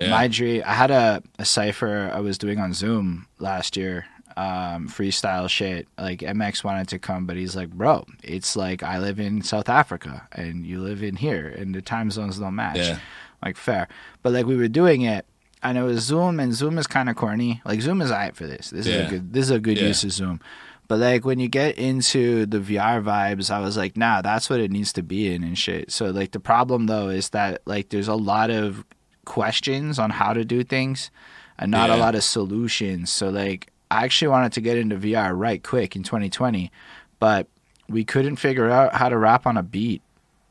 [0.00, 0.10] Yeah.
[0.10, 4.06] my dream, I had a, a cipher I was doing on Zoom last year.
[4.36, 5.86] Um, freestyle shit.
[5.96, 9.68] Like MX wanted to come, but he's like, bro, it's like I live in South
[9.68, 12.98] Africa and you live in here, and the time zones don't match Yeah.
[13.44, 13.86] like fair.
[14.22, 15.24] But like we were doing it,
[15.62, 17.62] and it was Zoom, and Zoom is kind of corny.
[17.64, 18.70] Like Zoom is alright for this.
[18.70, 19.32] This is a good.
[19.32, 19.86] This is a good Yeah.
[19.86, 20.40] use of Zoom.
[20.86, 24.60] But like when you get into the VR vibes, I was like, nah, that's what
[24.60, 25.90] it needs to be in and shit.
[25.90, 28.84] So like the problem though is that like there's a lot of
[29.24, 31.10] questions on how to do things,
[31.58, 33.10] and not a lot of solutions.
[33.10, 36.70] So like I actually wanted to get into VR right quick in 2020,
[37.18, 37.46] but
[37.88, 40.02] we couldn't figure out how to rap on a beat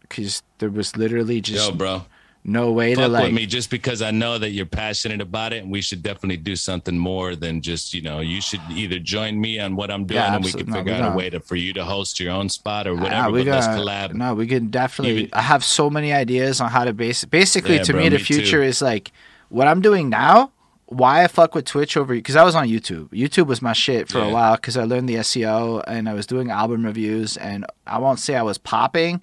[0.01, 2.05] because there was literally just Yo, bro.
[2.45, 5.53] No way to fuck like with me just because I know that you're passionate about
[5.53, 8.19] it, and we should definitely do something more than just you know.
[8.19, 10.93] You should either join me on what I'm doing, Yeah, and we can No, figure
[10.93, 13.31] we out a way to for you to host your own spot or whatever.
[13.31, 14.13] we but let's got- collab.
[14.13, 15.13] No, we can definitely.
[15.23, 17.23] Even- I have so many ideas on how to base.
[17.25, 18.33] Basically, Yeah, to bro, me, the me too.
[18.35, 19.11] future is like
[19.49, 20.51] what I'm doing now.
[20.87, 23.07] Why I fuck with Twitch over because I was on YouTube.
[23.09, 26.27] YouTube was my shit for a while because I learned the SEO and I was
[26.27, 27.35] doing album reviews.
[27.37, 29.19] And I won't say I was popping,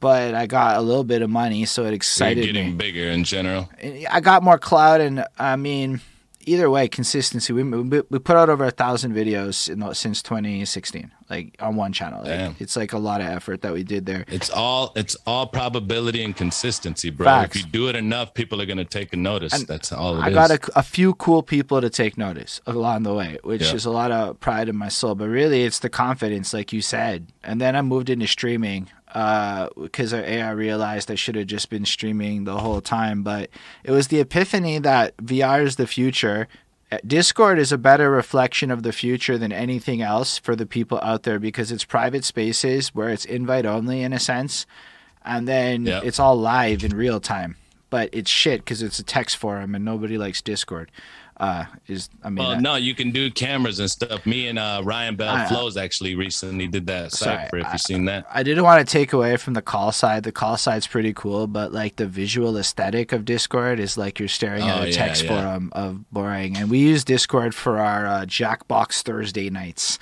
[0.00, 2.74] but I got a little bit of money, so it So you're excited getting me.
[2.74, 3.68] bigger in general.
[4.10, 6.00] I got more cloud, and I mean,
[6.40, 7.52] either way, consistency.
[7.52, 12.24] We we, put out over a thousand videos in, since 2016, like on one channel.
[12.24, 14.24] Like, it's like a lot of effort that we did there.
[14.28, 17.26] It's all it's all probability and consistency, bro.
[17.26, 17.56] Facts.
[17.56, 19.52] If you do it enough, people are gonna take a notice.
[19.52, 20.34] And That's all it I is.
[20.34, 23.74] got a, a few cool people to take notice along the way, which Yeah.
[23.74, 25.14] is a lot of pride in my soul.
[25.14, 27.26] But really, it's the confidence, like you said.
[27.44, 31.84] And then I moved into streaming because I, I realized I should have just been
[31.84, 33.22] streaming the whole time.
[33.22, 33.50] But
[33.84, 36.48] it was the epiphany that VR is the future.
[36.90, 40.98] Uh, Discord is a better reflection of the future than anything else for the people
[41.02, 44.66] out there because it's private spaces where it's invite only in a sense,
[45.24, 46.00] and then Yeah.
[46.02, 47.56] it's all live in real time.
[47.90, 50.90] But it's shit because it's a text forum and nobody likes Discord.
[51.40, 54.26] Uh, is I mean, Well, that- no, you can do cameras and stuff.
[54.26, 57.58] Me and uh, Ryan Bell I- Flows actually recently did that Sorry, cipher.
[57.58, 60.24] If I- you've seen that, I didn't want to take away from the call side.
[60.24, 64.28] The call side's pretty cool, but like the visual aesthetic of Discord is like you're
[64.28, 65.28] staring at Oh, a yeah, text yeah.
[65.42, 66.56] forum of boring.
[66.56, 69.98] And we use Discord for our uh, Jackbox Thursday nights.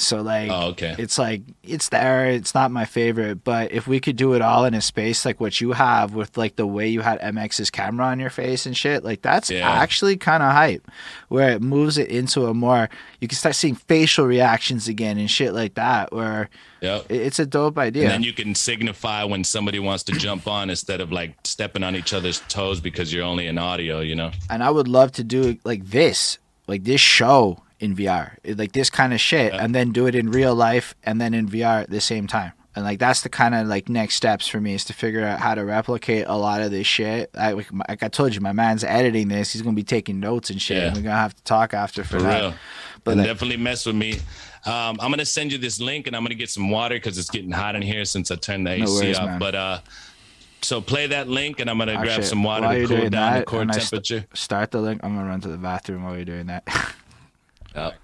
[0.00, 0.94] So like, Oh, okay.
[0.98, 2.26] it's like it's there.
[2.26, 5.40] It's not my favorite, but if we could do it all in a space like
[5.40, 8.76] what you have with like the way you had MX's camera on your face and
[8.76, 9.68] shit, like that's Yeah.
[9.70, 10.90] actually kind of hype.
[11.28, 12.88] Where it moves it into a more,
[13.20, 16.12] you can start seeing facial reactions again and shit like that.
[16.12, 16.48] Where
[16.80, 17.06] yep.
[17.08, 18.04] it- It's a dope idea.
[18.04, 21.82] And then you can signify when somebody wants to jump on instead of like stepping
[21.84, 24.30] on each other's toes because you're only in audio, you know?
[24.48, 28.88] and I would love to do like this, like this show in VR, like this
[28.90, 29.64] kind of shit, Yeah.
[29.64, 32.52] and then do it in real life and then in VR at the same time.
[32.76, 35.40] And like that's the kind of like next steps for me is to figure out
[35.40, 37.28] how to replicate a lot of this shit.
[37.36, 39.52] I, like like I told you, my man's editing this.
[39.52, 40.76] He's gonna be taking notes and shit.
[40.76, 40.86] Yeah.
[40.88, 42.40] And we're gonna have to talk after for, For that.
[42.40, 42.54] real.
[43.02, 44.18] But like- definitely mess with me.
[44.66, 47.30] Um, I'm gonna send you this link, and I'm gonna get some water because it's
[47.30, 49.24] getting hot in here since I turned the No AC worries, up.
[49.26, 49.38] man.
[49.40, 49.80] But uh,
[50.62, 53.46] so play that link, and I'm gonna grab some water to cool down the that,
[53.46, 55.00] core and I st- start the link.
[55.02, 56.62] I'm gonna run to the bathroom while you're doing that.
[57.74, 57.94] Yep.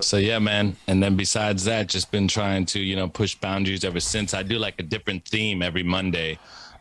[0.00, 0.76] So yeah, man.
[0.86, 4.34] And then besides that, just been trying to, you know, push boundaries ever since.
[4.34, 6.38] I do like a different theme every Monday.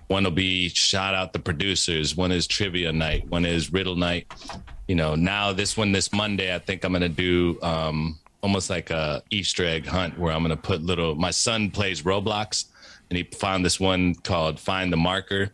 [0.08, 2.16] One will be shout out the producers.
[2.16, 3.28] One is trivia night.
[3.28, 4.32] One is riddle night.
[4.88, 8.90] You know, now this one this Monday, I think I'm gonna do um almost like
[8.90, 12.66] a Easter egg hunt where I'm gonna put little my son plays Roblox
[13.10, 15.52] and he found this one called Find the Marker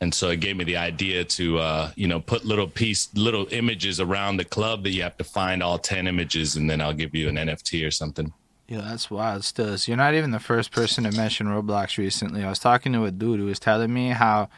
[0.00, 3.46] and so it gave me the idea to uh, you know put little piece little
[3.50, 6.94] images around the club that you have to find all 10 images and then i'll
[6.94, 8.32] give you an nft or something
[8.68, 9.42] Yeah, that's wild.
[9.44, 9.88] Still, is.
[9.88, 12.44] you're not even the first person to mention Roblox recently.
[12.44, 14.48] I was talking to a dude who was telling me how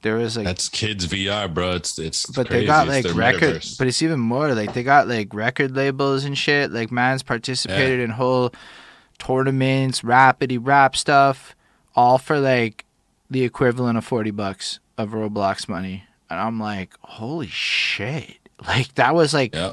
[0.00, 2.60] there was like, that's kids vr bro it's it's but crazy.
[2.62, 6.38] they got like record, but it's even more like they got like record labels and
[6.38, 6.72] shit.
[6.72, 8.54] Like man's participated in whole
[9.18, 11.54] tournaments, rapidy rap stuff,
[11.94, 12.86] all for like
[13.30, 16.04] the equivalent of forty bucks of Roblox money.
[16.28, 18.36] And I'm like, holy shit!
[18.66, 19.72] Like that was like yeah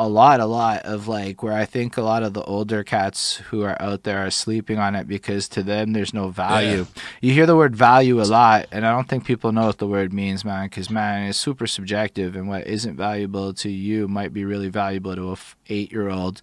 [0.00, 3.36] a lot, a lot of like where I think a lot of the older cats
[3.36, 6.86] who are out there are sleeping on it because to them there's no value.
[7.20, 9.86] You hear the word value a lot, and I don't think people know what the
[9.86, 10.66] word means, man.
[10.66, 15.14] Because man, it's super subjective, and what isn't valuable to you might be really valuable
[15.14, 16.40] to a f- eight-year-old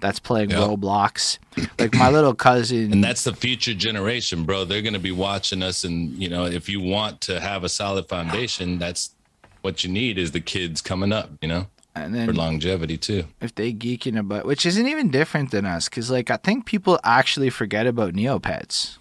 [0.00, 0.58] that's playing Yeah.
[0.58, 1.38] Roblox.
[1.78, 5.62] Like my little cousin, and that's the future generation bro they're going to be watching
[5.62, 9.14] us and you know if you want to have a solid foundation that's
[9.62, 13.54] what you need is the kids coming up you know and for longevity too if
[13.54, 17.50] they geeking about, which isn't even different than us, because like I think people actually
[17.50, 18.98] forget about Neopets.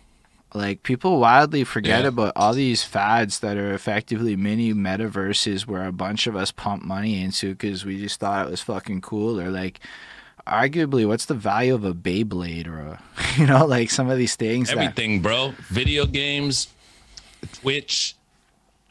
[0.56, 2.10] Like people wildly forget Yeah.
[2.10, 6.84] about all these fads that are effectively mini metaverses where a bunch of us pump
[6.84, 9.42] money into because we just thought it was fucking cool.
[9.42, 9.80] Or like,
[10.48, 13.04] arguably, what's the value of a Beyblade or a,
[13.38, 15.54] you know, like some of these things that everything bro.
[15.70, 16.68] Video games
[17.52, 18.16] twitch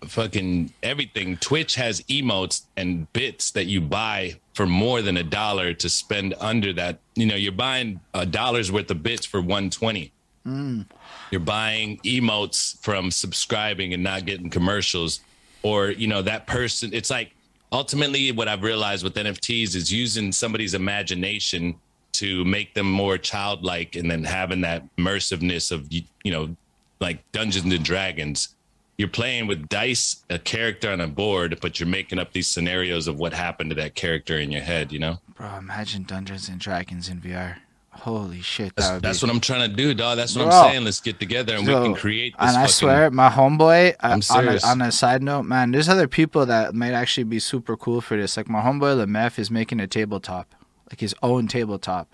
[0.05, 1.37] fucking everything.
[1.37, 6.35] Twitch has emotes and bits that you buy for more than a dollar to spend
[6.41, 6.99] under that.
[7.15, 10.13] You know you're buying a dollar's worth of bits for 120
[10.45, 10.83] hmm.
[11.31, 15.21] you're buying emotes from subscribing and not getting commercials.
[15.63, 17.35] Or you know that person it's like
[17.73, 21.75] ultimately what i've realized with nfts is using somebody's imagination
[22.13, 26.55] to make them more childlike and then having that immersiveness of you know
[27.01, 28.55] like dungeons and dragons
[28.99, 33.09] you're playing with dice a character on a board but you're making up these scenarios
[33.09, 36.61] of what happened to that character in your head you know bro, imagine Dungeons and
[36.61, 37.57] Dragons in VR.
[37.95, 40.57] Holy shit, that that's, that's what i'm trying to do dog that's what Bro.
[40.57, 43.29] i'm saying let's get together and we can create this and I fucking- swear, my
[43.29, 43.93] homeboy.
[43.93, 44.65] uh, I'm on, a, serious.
[44.65, 48.17] on a side note, man, there's other people that might actually be super cool for
[48.17, 48.37] this.
[48.37, 50.55] Like my homeboy Lemef is making a tabletop,
[50.91, 52.09] like his own tabletop.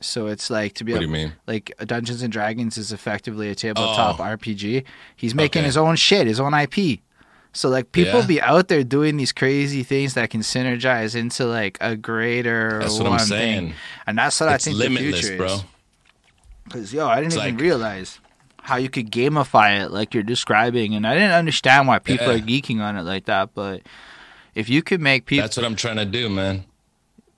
[0.00, 3.48] So it's like to be what do you mean like Dungeons and Dragons is effectively
[3.48, 4.22] a tabletop Oh.
[4.24, 4.84] RPG.
[5.16, 5.66] He's making Okay.
[5.66, 7.00] his own shit, his own IP.
[7.54, 8.26] So like people Yeah.
[8.26, 12.98] be out there doing these crazy things that can synergize into like a greater That's
[12.98, 13.66] what I'm saying.
[13.68, 13.74] thing.
[14.06, 15.64] And that's what it's I think limitless the future bro is.
[16.70, 18.18] Cause yo, I didn't It's even like- realize
[18.62, 22.34] how you could gamify it like you're describing, and I didn't understand why people Yeah.
[22.34, 23.50] are geeking on it like that.
[23.54, 23.82] But
[24.54, 26.64] if you could make people that's what i'm trying to do man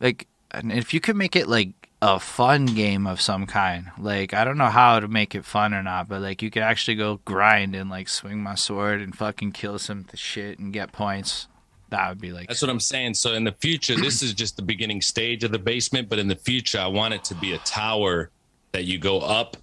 [0.01, 1.71] like, and if you could make it like
[2.07, 5.73] a fun game of some kind, like I don't know how to make it fun
[5.73, 9.17] or not, but like you could actually go grind and like swing my sword and
[9.17, 11.49] fucking kill some shit and get points.
[11.89, 13.15] That would be like That's what I'm saying.
[13.15, 16.29] So in the future, this is just the beginning stage of the basement, but in
[16.29, 18.31] the future, I want it to be a tower
[18.73, 19.57] that you go up,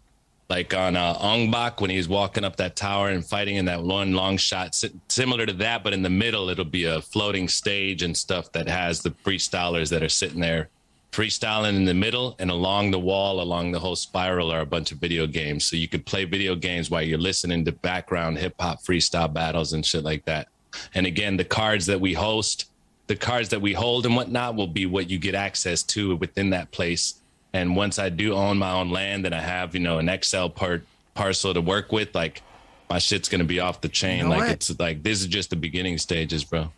[0.49, 3.83] like on uh, Ong Bak when he's walking up that tower and fighting in that
[3.83, 5.83] one long shot, si- similar to that.
[5.83, 9.89] But in the middle, it'll be a floating stage and stuff that has the freestylers
[9.89, 10.69] that are sitting there
[11.11, 14.91] freestyling in the middle, and along the wall, along the whole spiral, are a bunch
[14.91, 15.65] of video games.
[15.65, 19.73] So you could play video games while you're listening to background hip hop freestyle battles
[19.73, 20.47] and shit like that.
[20.93, 22.65] And again, the cards that we host,
[23.07, 26.51] the cards that we hold and whatnot will be what you get access to within
[26.51, 27.15] that place.
[27.53, 30.47] And once I do own my own land and I have, you know, an XL
[30.47, 32.41] part parcel to work with, like
[32.89, 34.19] my shit's gonna be off the chain.
[34.19, 34.49] You know like what?
[34.51, 36.71] it's like this is just the beginning stages, bro.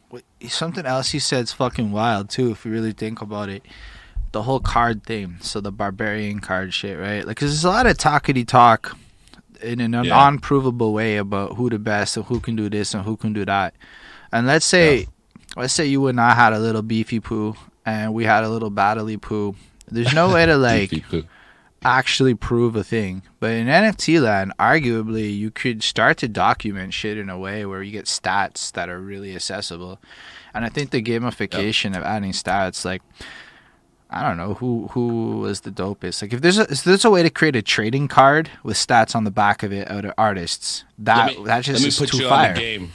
[0.47, 2.49] Something else you said's fucking wild too.
[2.49, 3.63] If you really think about it,
[4.33, 5.37] the whole card thing.
[5.41, 7.25] So the barbarian card shit, right?
[7.25, 8.97] Like, 'cause there's a lot of talkity talk
[9.61, 10.01] in an Yeah.
[10.01, 13.45] non-provable way about who the best and who can do this and who can do
[13.45, 13.73] that.
[14.31, 15.07] And let's say,
[15.55, 17.55] let's say you and I had a little beefy poo,
[17.85, 19.55] and we had a little battly poo.
[19.89, 20.91] There's no way to like
[21.85, 23.21] actually prove a thing.
[23.39, 27.83] But in NFT land, arguably, you could start to document shit in a way where
[27.83, 29.99] you get stats that are really accessible.
[30.53, 33.01] And I think the gamification of adding stats, like,
[34.13, 36.21] I don't know who who was the dopest.
[36.21, 39.15] Like, if there's a if there's a way to create a trading card with stats
[39.15, 41.97] on the back of it out of artists, that me, that just let me is
[41.97, 42.49] put too you fire.
[42.49, 42.91] on the game.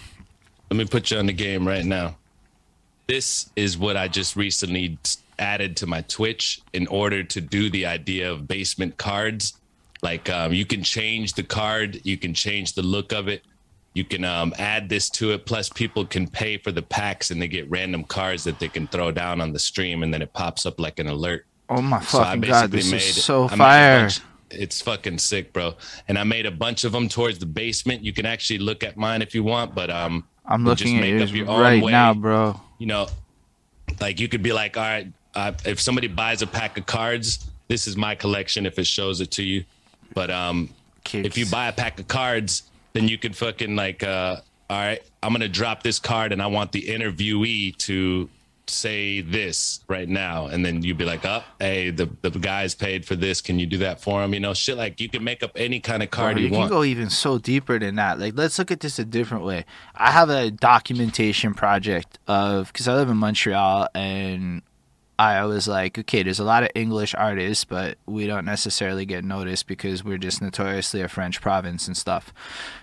[0.71, 2.17] Let me put you on the game right now.
[3.09, 4.97] This is what I just recently
[5.41, 9.55] added to my Twitch in order to do the idea of basement cards.
[10.03, 13.43] Like um, you can change the card, you can change the look of it,
[13.99, 15.45] you can um, add this to it.
[15.45, 18.87] Plus, people can pay for the packs and they get random cards that they can
[18.87, 21.45] throw down on the stream, and then it pops up like an alert.
[21.69, 24.01] Oh my So fucking god, this made is so I fire!
[24.05, 24.21] bunch-
[24.51, 25.75] It's fucking sick, bro.
[26.09, 28.03] And I made a bunch of them towards the basement.
[28.03, 31.01] You can actually look at mine if you want, but um, I'm just looking at
[31.03, 31.93] make yours up your right way.
[31.93, 32.59] now, bro.
[32.79, 33.09] you know,
[34.01, 37.51] like you could be like, all right, uh, if somebody buys a pack of cards,
[37.69, 38.65] this is my collection.
[38.65, 39.65] If it shows it to you,
[40.15, 40.71] but um,
[41.13, 42.63] if you buy a pack of cards,
[42.99, 46.49] then you could fucking like, uh, all right, I'm gonna drop this card, and I
[46.49, 48.29] want the interviewee to
[48.67, 53.05] say this right now, and then you'd be like, oh, hey, the the guy's paid
[53.07, 53.41] for this.
[53.41, 54.35] Can you do that for him?
[54.35, 56.51] You know, shit like you can make up any kind of card Bro, you, you
[56.51, 56.71] can want.
[56.71, 58.19] go even so deeper than that.
[58.19, 59.65] Like, let's look at this a different way.
[59.95, 64.63] I have a documentation project of because I live in Montreal, and
[65.19, 69.25] I was like, okay, there's a lot of English artists, but we don't necessarily get
[69.25, 72.33] noticed because we're just notoriously a French province and stuff.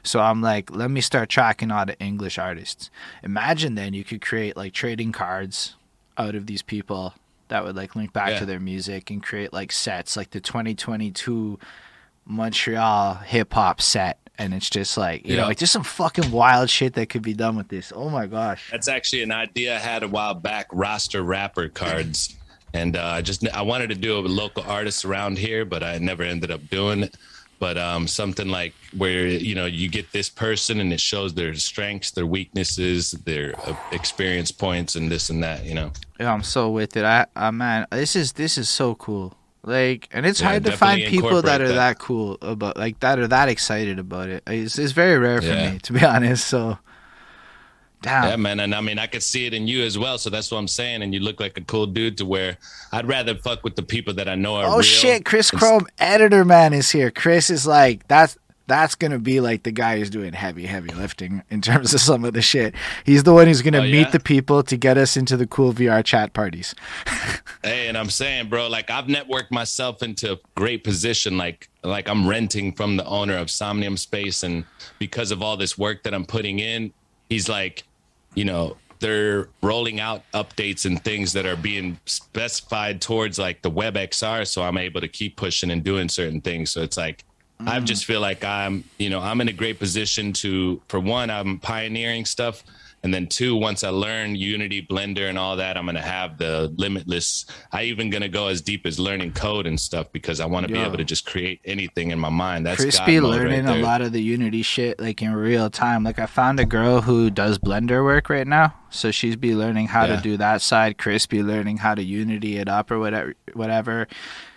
[0.03, 2.89] So I'm like, let me start tracking all the English artists.
[3.23, 5.75] Imagine then you could create like trading cards
[6.17, 7.13] out of these people
[7.47, 8.39] that would like link back Yeah.
[8.39, 11.57] to their music and create like sets like the 2022
[12.25, 15.47] Montreal hip hop set, and it's just like you know, Yeah.
[15.47, 17.91] like just some fucking wild shit that could be done with this.
[17.95, 18.69] Oh my gosh!
[18.71, 20.67] That's actually an idea I had a while back.
[20.71, 22.35] Roster rapper cards,
[22.73, 25.83] and uh, I just I wanted to do it with local artists around here, but
[25.83, 27.15] I never ended up doing it.
[27.57, 31.53] But um, something like where you know you get this person and it shows their
[31.55, 35.63] strengths, their weaknesses, their uh, experience points, and this and that.
[35.63, 37.05] You know, Yeah, I'm so with it.
[37.05, 39.37] I, I man, this is this is so cool.
[39.67, 41.73] Like, and it's Yeah, hard to find people that are that.
[41.73, 41.99] that.
[41.99, 44.43] cool about like that are that excited about it.
[44.47, 45.71] It's, it's very rare for Yeah.
[45.71, 46.47] me to be honest.
[46.47, 46.77] So,
[48.01, 48.23] damn.
[48.29, 48.59] yeah, man.
[48.59, 50.17] And I mean, I could see it in you as well.
[50.19, 51.01] So that's what I'm saying.
[51.01, 52.57] And you look like a cool dude to where
[52.91, 54.81] I'd rather fuck with the people that I know are Oh real.
[54.83, 57.09] shit, Chris Chrome, editor man, is here.
[57.09, 58.37] Chris is like that's
[58.67, 62.25] that's gonna be like the guy who's doing heavy, heavy lifting in terms of some
[62.25, 62.73] of the shit.
[63.05, 64.09] He's the one who's gonna Oh, meet yeah?
[64.09, 66.73] the people to get us into the cool VRChat parties.
[67.63, 71.37] Hey, and I'm saying, bro, like I've networked myself into a great position.
[71.37, 74.65] Like, like I'm renting from the owner of Somnium Space, and
[74.99, 76.93] because of all this work that I'm putting in,
[77.29, 77.83] he's like,
[78.35, 83.71] you know, they're rolling out updates and things that are being specified towards like the
[83.71, 86.71] WebXR, so I'm able to keep pushing and doing certain things.
[86.71, 87.23] So it's like.
[87.59, 87.85] I mm-hmm.
[87.85, 91.59] just feel like I'm, you know, I'm in a great position to, for one, I'm
[91.59, 92.63] pioneering stuff.
[93.05, 96.73] And then two, once I learn Unity, Blender, and all that, I'm gonna have the
[96.75, 97.45] limitless.
[97.71, 100.73] I even gonna go as deep as learning code and stuff because I want to
[100.73, 102.65] be able to just create anything in my mind.
[102.65, 106.03] That's be learning right a lot of the Unity shit like in real time.
[106.03, 109.89] Like I found a girl who does Blender work right now, so she's be learning
[109.89, 110.15] how Yeah.
[110.15, 110.97] to do that side.
[110.97, 114.07] Crispy learning how to Unity it up or whatever, whatever.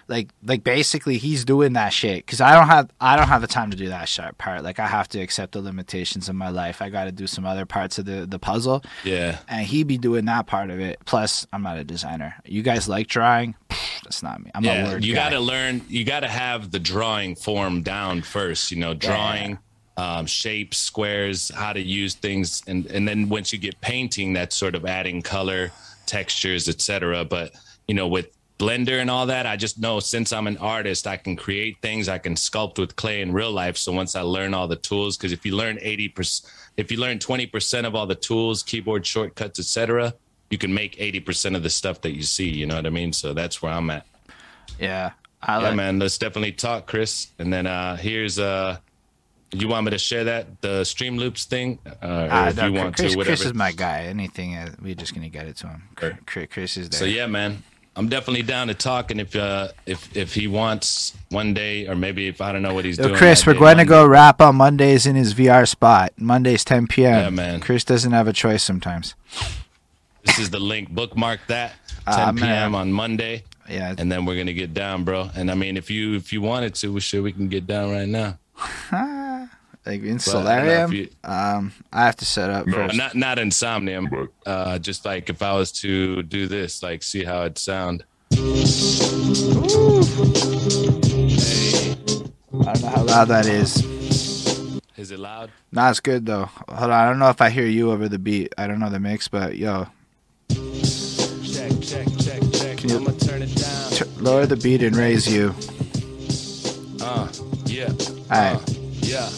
[0.08, 3.46] Like, like basically, he's doing that shit because I don't have I don't have the
[3.46, 4.64] time to do that shit part.
[4.64, 6.80] Like, I have to accept the limitations of my life.
[6.80, 9.98] I got to do some other parts of the the puzzle, Yeah, and he be
[9.98, 10.98] doing that part of it.
[11.04, 12.34] Plus, I'm not a designer.
[12.44, 13.54] You guys like drawing?
[14.02, 14.50] That's not me.
[14.54, 14.84] I'm a yeah.
[14.92, 15.82] word You got to learn.
[15.88, 18.70] You got to have the drawing form down first.
[18.70, 19.58] You know, drawing.
[19.98, 24.56] um, shapes, squares, how to use things, and and then once you get painting, that's
[24.56, 25.70] sort of adding color,
[26.06, 27.24] textures, etc.
[27.24, 27.52] But
[27.88, 28.28] you know, with
[28.58, 32.08] Blender and all that, I just know since I'm an artist, I can create things,
[32.08, 33.76] I can sculpt with clay in real life.
[33.76, 36.98] So once I learn all the tools, because if you learn eighty percent, if you
[36.98, 40.12] learn twenty percent of all the tools, keyboard shortcuts, etc.,
[40.50, 42.48] you can make eighty percent of the stuff that you see.
[42.48, 43.12] You know what I mean?
[43.12, 44.04] So that's where I'm at.
[44.80, 45.12] Yeah.
[45.40, 45.98] I Yeah, like man.
[46.00, 47.28] Let's definitely talk, Chris.
[47.38, 48.78] And then uh here's uh
[49.52, 52.66] you want me to share that the stream loops thing, uh, or Ah, if no,
[52.66, 53.36] you want Chris, to, whatever.
[53.36, 54.02] Chris is my guy.
[54.02, 55.82] Anything, uh, we're just gonna get it to him.
[56.26, 56.98] Chris is there.
[56.98, 57.62] so yeah, man.
[57.98, 61.96] I'm definitely down to talk, and if uh if if he wants one day, or
[61.96, 63.18] maybe if I don't know what he's Yo, doing.
[63.18, 66.12] Chris, we're going to go rap on Mondays in his VR spot.
[66.16, 67.12] Mondays 10 p.m.
[67.24, 67.60] Yeah, man.
[67.60, 69.16] Chris doesn't have a choice sometimes.
[70.24, 70.90] This is the link.
[70.90, 71.72] Bookmark that.
[72.06, 72.36] 10 Ah, man.
[72.36, 72.74] p.m.
[72.76, 73.94] on Monday, Yeah.
[73.98, 75.28] and then we're gonna get down, bro.
[75.34, 77.90] And I mean, if you if you wanted to, we sure we can get down
[77.90, 78.38] right now.
[79.86, 82.96] like in But, you know, if Solarium, you- um, I have to set up first.
[82.96, 84.08] Not not in Somnium,
[84.46, 88.04] uh, just like if I was to do this, like see how it sound.
[88.30, 88.36] I
[92.72, 93.76] don't know how loud that is.
[94.96, 95.50] Is it loud?
[95.72, 96.46] Nah, it's good though.
[96.68, 98.52] Hold on, I don't know if I hear you over the beat.
[98.58, 99.86] I don't know the mix, but yo,
[100.48, 102.84] Check, check, check, check.
[102.84, 103.90] you- I'ma turn it down.
[103.92, 105.54] t- lower the beat and raise you.
[107.00, 107.28] Uh,
[107.66, 107.88] yeah.
[108.30, 108.56] Alright.
[108.56, 108.60] Uh,
[109.02, 109.28] yeah.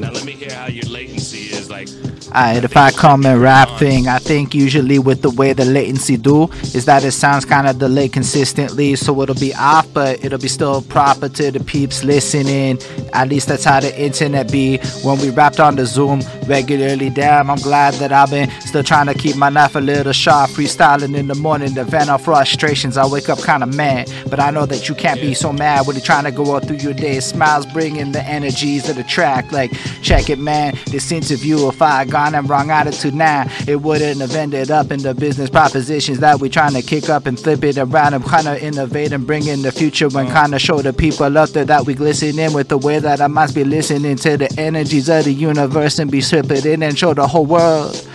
[0.00, 1.88] Now let me hear how your latency is like.
[2.28, 6.16] Alright, if I come and rap thing, I think usually with the way the latency
[6.16, 6.44] do
[6.74, 10.46] is that it sounds kind of delayed consistently, so it'll be off, but it'll be
[10.46, 12.78] still proper to the peeps listening.
[13.12, 14.78] At least that's how the internet be.
[15.02, 19.06] When we rapped on the Zoom regularly, damn, I'm glad that I've been still trying
[19.06, 22.96] to keep my knife a little sharp, freestyling in the morning to vent off frustrations.
[22.96, 25.86] I wake up kind of mad, but I know that you can't be so mad
[25.86, 27.18] when you're trying to go out through your day.
[27.18, 29.72] Smiles bringing the energies of the track, like
[30.02, 30.78] check it, man.
[30.86, 34.90] This interview, if I had gone and wrong attitude now, it wouldn't have ended up
[34.90, 38.24] in the business propositions that we trying to kick up and flip it around and
[38.24, 41.50] kind of innovate and bring in the future when kind of show the people out
[41.50, 44.52] there that we glisten in with the way that I must be listening to the
[44.58, 48.06] energies of the universe and be stripping in and show the whole world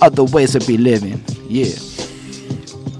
[0.00, 1.22] other ways to be living.
[1.48, 1.74] Yeah.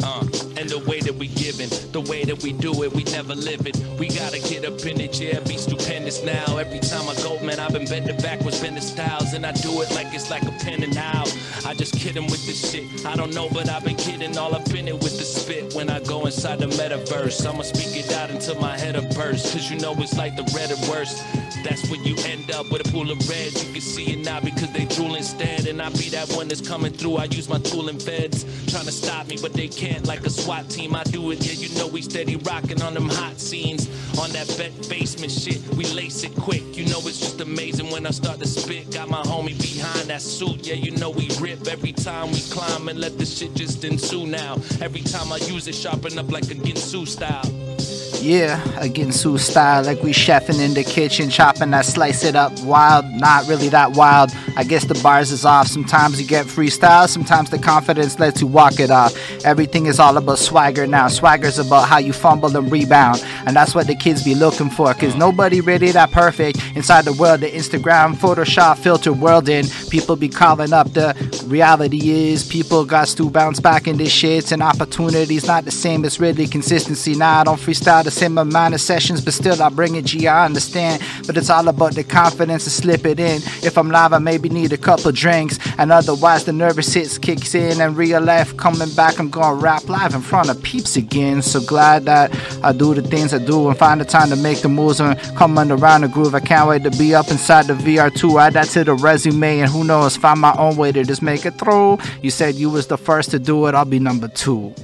[0.03, 0.27] Uh,
[0.57, 0.70] and
[1.05, 3.77] that we giving, the way that we do it, we never live it.
[3.99, 6.59] We gotta get up in it, yeah, be stupendous now.
[6.59, 9.91] Every time I go, man, I've been bending backwards, bending styles, and I do it
[9.93, 11.33] like it's like a pen and out.
[11.66, 13.07] I just kidding with this shit.
[13.07, 15.74] I don't know, but I've been kidding all up in it with the spit.
[15.74, 19.53] When I go inside the metaverse, I'ma speak it out until my head a burst.
[19.53, 21.23] Cause you know it's like the red or worst.
[21.65, 23.53] That's when you end up with a pool of red.
[23.55, 25.66] You can see it now because they drool instead.
[25.66, 27.16] And I be that one that's coming through.
[27.16, 28.45] I use my tool and feds.
[28.70, 30.91] Trying to stop me, but they can't like a SWAT team.
[30.94, 33.89] I do it, yeah, you know we steady rocking on them hot scenes.
[34.19, 36.77] On that bet basement shit, we lace it quick.
[36.77, 38.90] You know it's just amazing when I start to spit.
[38.93, 42.89] Got my homie behind that suit, yeah, you know we rip every time we climb
[42.89, 44.55] and let the shit just ensue now.
[44.81, 48.02] Every time I use it, sharpen up like a Ginsu style.
[48.23, 52.53] Yeah, again, Sue style, like we chefing in the kitchen, chopping that slice it up
[52.61, 54.31] wild, not really that wild.
[54.57, 55.66] I guess the bars is off.
[55.66, 59.12] Sometimes you get freestyle, sometimes the confidence lets you walk it off.
[59.44, 61.09] Everything is all about swagger now.
[61.09, 64.94] Swagger's about how you fumble and rebound, and that's what the kids be looking for.
[64.94, 67.40] Cause nobody really that perfect inside the world.
[67.40, 70.93] The Instagram, Photoshop, filter world, and people be calling up.
[70.93, 71.12] The
[71.49, 76.05] reality is, people got to bounce back in this shit, and opportunities not the same.
[76.05, 77.16] It's really consistency.
[77.16, 80.05] Now I don't freestyle amount of sessions, but still I bring it.
[80.05, 83.37] G, I understand, but it's all about the confidence to slip it in.
[83.63, 87.55] If I'm live, I maybe need a couple drinks, and otherwise the nervous hits kicks
[87.55, 87.81] in.
[87.81, 91.43] And real life coming back, I'm gonna rap live in front of peeps again.
[91.43, 94.61] So glad that I do the things I do and find the time to make
[94.61, 96.35] the moves and coming around the groove.
[96.35, 98.41] I can't wait to be up inside the VR2.
[98.41, 101.47] Add that to the resume, and who knows, find my own way to just make
[101.47, 101.99] it through.
[102.23, 104.75] You said you was the first to do it, I'll be number two.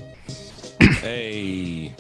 [0.80, 1.94] Hey.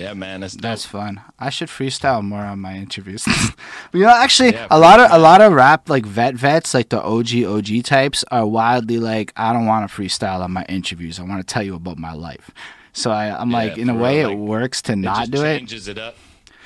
[0.00, 0.62] Yeah, man, that's dope.
[0.62, 1.20] That's fun.
[1.38, 3.26] I should freestyle more on my interviews.
[3.92, 6.88] you know, actually, Yeah, a lot of a lot of rap like vet vets, like
[6.88, 11.20] the OG OG types, are wildly like, I don't want to freestyle on my interviews.
[11.20, 12.50] I want to tell you about my life.
[12.92, 15.44] So I, I'm Yeah, like, in a way, real, it works to it not do
[15.44, 15.58] it.
[15.58, 16.16] changes it up.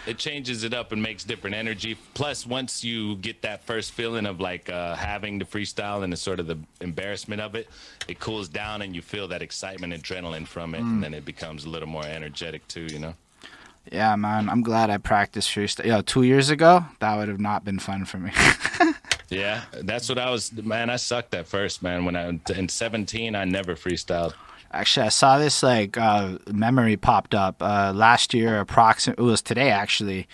[0.06, 1.96] It changes it up and makes different energy.
[2.12, 6.16] Plus, once you get that first feeling of like uh, having the freestyle and the
[6.18, 7.68] sort of the embarrassment of it,
[8.06, 10.92] it cools down and you feel that excitement, adrenaline from it, Mm.
[10.92, 12.86] and then it becomes a little more energetic too.
[12.86, 13.14] You know.
[13.92, 14.48] Yeah, man.
[14.48, 15.84] I'm glad I practiced freestyle.
[15.84, 18.32] Yo, two years ago, that would have not been fun for me.
[19.30, 20.52] Yeah, that's what I was.
[20.52, 22.04] Man, I sucked at first, man.
[22.04, 24.34] When I in 17, I never freestyled.
[24.72, 28.60] Actually, I saw this like uh, memory popped up uh, last year.
[28.60, 30.28] Approximate, it was today actually.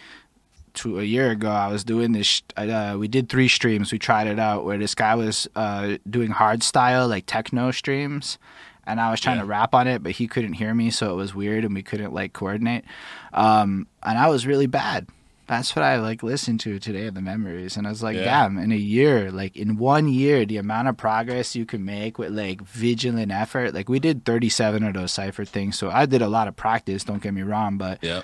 [0.74, 2.42] To a year ago, I was doing this.
[2.56, 3.90] Uh, we did three streams.
[3.90, 8.38] We tried it out where this guy was uh, doing hard style like techno streams,
[8.86, 9.42] and I was trying Yeah.
[9.42, 11.82] to rap on it, but he couldn't hear me, so it was weird, and we
[11.82, 12.84] couldn't like coordinate.
[13.32, 15.06] Um, and I was really bad.
[15.46, 18.22] That's what I like listened to today in the memories, and I was like, Yeah.
[18.24, 22.18] damn, in a year, like in one year, the amount of progress you can make
[22.18, 23.74] with like vigilant effort.
[23.74, 27.02] Like we did 37 of those cipher things, so I did a lot of practice.
[27.02, 28.22] Don't get me wrong, but yeah,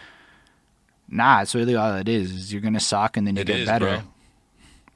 [1.09, 2.31] nah, it's really all it is.
[2.31, 3.87] Is you're gonna suck and then you It get is, better.
[3.87, 4.03] bro.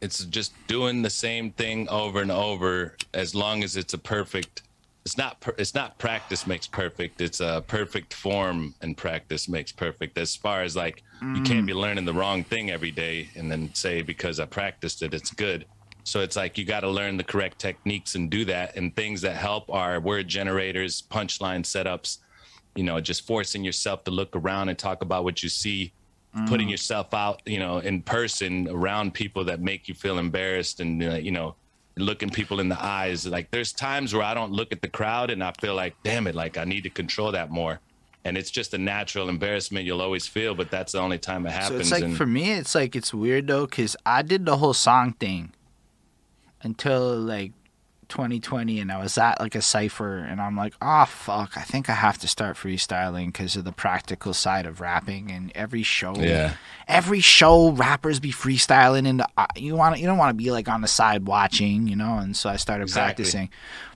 [0.01, 4.63] It's just doing the same thing over and over as long as it's a perfect
[5.11, 7.21] it's not per, it's not practice makes perfect.
[7.21, 10.17] It's a perfect form and practice makes perfect.
[10.17, 11.81] As far as like you can't be mm.
[11.81, 15.67] learning the wrong thing every day and then say because I practiced it it's good.
[16.05, 19.21] So it's like you got to learn the correct techniques and do that and things
[19.23, 22.19] that help are word generators, punchline setups,
[22.77, 25.93] you know, just forcing yourself to look around and talk about what you see
[26.47, 26.71] putting mm.
[26.71, 31.15] yourself out, you know, in person around people that make you feel embarrassed and uh,
[31.15, 31.57] you know,
[32.03, 33.27] looking people in the eyes.
[33.27, 36.27] Like there's times where I don't look at the crowd and I feel like, damn
[36.27, 37.81] it, like I need to control that more.
[38.25, 41.53] And it's just a natural embarrassment you'll always feel, but that's the only time it
[41.53, 41.71] happens.
[41.71, 44.59] So it's like and for me, it's like it's weird though, cause I did the
[44.59, 45.53] whole song thing
[46.63, 47.53] until like
[48.11, 51.89] 2020, and I was at like a cipher, and I'm like, oh fuck, I think
[51.89, 55.31] I have to start freestyling because of the practical side of rapping.
[55.31, 56.55] And every show, Yeah.
[56.87, 60.69] every show, rappers be freestyling, and uh, you want you don't want to be like
[60.69, 62.19] on the side watching, you know.
[62.19, 63.07] And so I started Exactly.
[63.25, 63.51] practicing,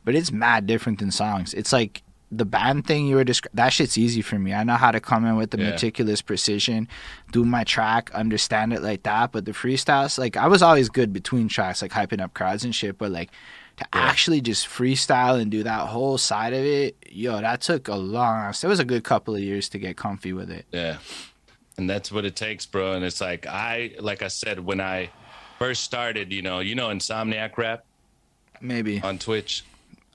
[0.04, 1.52] but it's mad different than songs.
[1.52, 2.02] It's like.
[2.32, 4.52] The band thing you were describing, that shit's easy for me.
[4.52, 5.70] I know how to come in with the Yeah.
[5.70, 6.88] meticulous precision,
[7.30, 9.30] do my track, understand it like that.
[9.30, 12.74] But the freestyles, like I was always good between tracks, like hyping up crowds and
[12.74, 12.98] shit.
[12.98, 13.30] But like
[13.76, 17.96] to actually just freestyle and do that whole side of it, yo, that took a
[17.96, 18.50] long.
[18.50, 20.66] It was a good couple of years to get comfy with it.
[20.70, 20.98] Yeah.
[21.76, 22.92] And that's what it takes, bro.
[22.92, 25.10] And it's like I like I said, when I
[25.58, 27.84] first started, you know, you know Insomniac rap
[28.60, 29.64] Maybe on Twitch.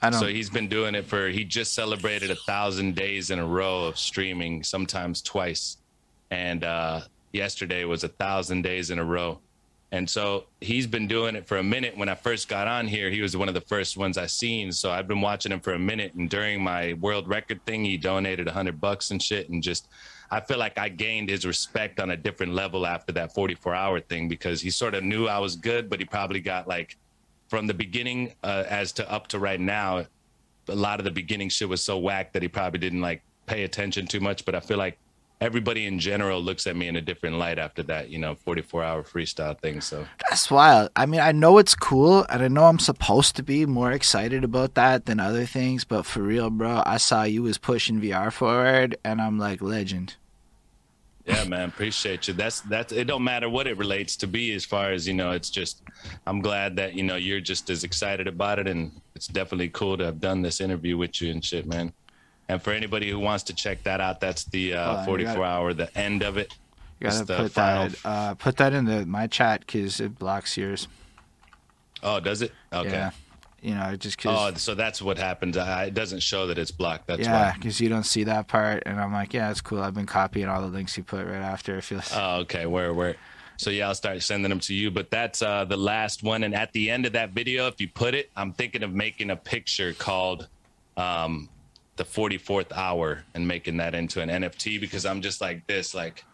[0.00, 0.20] I don't.
[0.20, 3.84] So he's been doing it for he just celebrated a thousand days in a row
[3.84, 5.76] of streaming, sometimes twice.
[6.30, 9.40] And uh yesterday was a thousand days in a row.
[9.92, 11.96] And so he's been doing it for a minute.
[11.96, 14.70] When I first got on here, he was one of the first ones I seen.
[14.70, 16.14] So I've been watching him for a minute.
[16.14, 19.48] And during my world record thing, he donated a hundred bucks and shit.
[19.48, 19.88] And just,
[20.30, 24.00] I feel like I gained his respect on a different level after that 44 hour
[24.00, 26.96] thing because he sort of knew I was good, but he probably got like
[27.48, 30.06] from the beginning uh, as to up to right now,
[30.68, 33.64] a lot of the beginning shit was so whack that he probably didn't like pay
[33.64, 34.44] attention too much.
[34.44, 34.98] But I feel like
[35.40, 38.84] everybody in general looks at me in a different light after that, you know, 44
[38.84, 39.80] hour freestyle thing.
[39.80, 40.90] So That's wild.
[40.96, 44.44] I mean, I know it's cool, and I know I'm supposed to be more excited
[44.44, 45.84] about that than other things.
[45.84, 50.16] But for real, bro, I saw you was pushing VR forward, and I'm like, legend.
[51.26, 52.34] yeah, man, appreciate you.
[52.34, 53.06] That's that's it.
[53.06, 55.30] Don't matter what it relates to be, as far as you know.
[55.32, 55.82] It's just
[56.26, 59.96] I'm glad that you know you're just as excited about it, and it's definitely cool
[59.98, 61.92] to have done this interview with you and shit, man.
[62.50, 65.72] And for anybody who wants to check that out, that's the uh, 44 gotta- hour,
[65.72, 66.52] the end of it.
[66.98, 70.56] You gotta the put that uh, put that in the my chat because it blocks
[70.56, 70.86] yours.
[72.02, 72.52] Oh, does it?
[72.72, 72.90] Okay.
[72.90, 73.10] Yeah,
[73.62, 74.52] you know, just because.
[74.52, 75.56] Oh, so that's what happens.
[75.56, 77.06] I, it doesn't show that it's blocked.
[77.06, 77.54] That's yeah, why.
[77.54, 79.80] because you don't see that part, and I'm like, yeah, it's cool.
[79.80, 81.78] I've been copying all the links you put right after.
[81.78, 82.10] It feels.
[82.14, 82.66] Oh, okay.
[82.66, 83.16] Where, where?
[83.56, 84.90] So yeah, I'll start sending them to you.
[84.90, 86.42] But that's uh, the last one.
[86.42, 89.30] And at the end of that video, if you put it, I'm thinking of making
[89.30, 90.48] a picture called
[90.96, 91.48] um,
[92.00, 96.24] the 44th hour and making that into an NFT because I'm just like this, like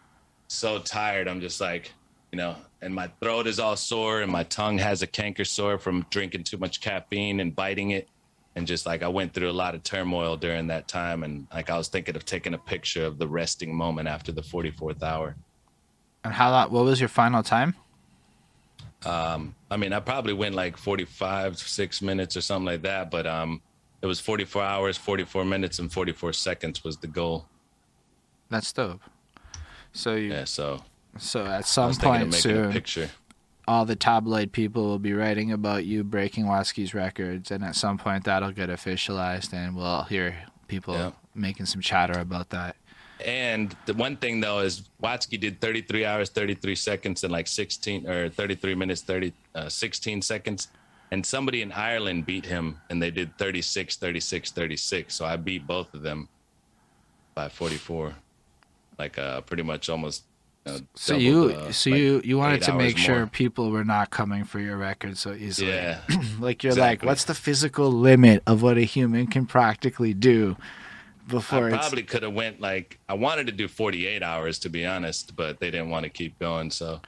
[0.47, 1.27] so tired.
[1.27, 1.91] I'm just like,
[2.31, 5.77] you know, and my throat is all sore and my tongue has a canker sore
[5.77, 8.07] from drinking too much caffeine and biting it.
[8.55, 11.23] And just like I went through a lot of turmoil during that time.
[11.23, 14.43] And like I was thinking of taking a picture of the resting moment after the
[14.43, 15.35] 44th hour.
[16.23, 16.71] and how long?
[16.71, 17.75] What was your final time?
[19.05, 23.27] Um, I mean, I probably went like 45, six minutes or something like that, but
[23.27, 23.61] um,
[24.01, 27.45] it was 44 hours, 44 minutes, and 44 seconds was the goal.
[28.49, 29.01] That's dope.
[29.93, 30.81] So you, Yeah, so
[31.17, 33.09] so at some was thinking of point soon, picture.
[33.67, 37.97] all the tabloid people will be writing about you breaking Watsky's records, and at some
[37.97, 40.35] point that'll get officialized, and we'll hear
[40.67, 41.11] people Yeah.
[41.33, 42.75] making some chatter about that.
[43.25, 48.07] And the one thing though is Watsky did 33 hours, 33 seconds, and like 16
[48.07, 50.67] or 33 minutes, 30, uh, 16 seconds.
[51.11, 55.15] And somebody in Ireland beat him, and they did 36, 36, 36.
[55.15, 56.27] So I beat both of them
[57.33, 58.13] by 44,
[58.99, 60.23] like uh, pretty much almost
[60.67, 63.27] know, So you, so like, you, you wanted to make sure more.
[63.27, 65.71] people were not coming for your record so easily.
[65.71, 66.01] Yeah.
[66.39, 70.57] like you're like, what's the physical limit of what a human can practically do
[71.27, 74.69] before I it's probably could have went like I wanted to do 48 hours to
[74.69, 76.71] be honest, but they didn't want to keep going.
[76.71, 77.01] So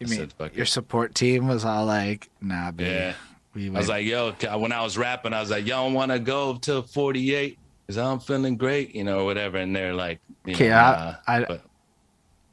[0.00, 3.14] You I mean said, your it." support team was all like, "Nah, baby." Yeah.
[3.54, 6.18] We I was like, yo, when I was rapping, I was like, y'all want to
[6.18, 9.58] go to 48 because I'm feeling great, you know, whatever.
[9.58, 11.16] And they're like, you Okay, know, I-.
[11.26, 11.62] I- but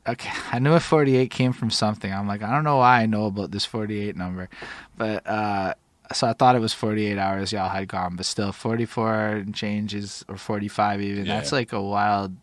[0.08, 2.12] okay, I knew a 48 came from something.
[2.12, 4.50] I'm like, I don't know why I know about this 48 number,
[4.98, 5.74] but uh,
[6.14, 10.26] so I thought it was 48 hours y'all had gone, but still 44 and changes
[10.28, 11.28] or 45 even.
[11.28, 12.36] That's like a wild.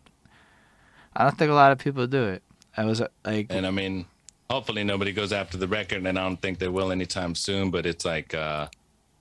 [1.15, 2.43] I don't think a lot of people do it.
[2.75, 4.05] I was uh, like, and I mean,
[4.49, 7.71] hopefully nobody goes after the record, and I don't think they will anytime soon.
[7.71, 8.67] But it's like, uh,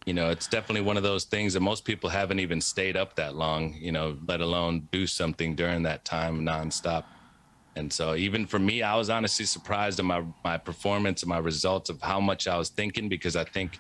[0.05, 3.17] you know, it's definitely one of those things that most people haven't even stayed up
[3.17, 7.05] that long, you know, let alone do something during that time nonstop.
[7.75, 11.39] And so, even for me, I was honestly surprised at my my performance and my
[11.39, 13.79] results of how much I was thinking because I think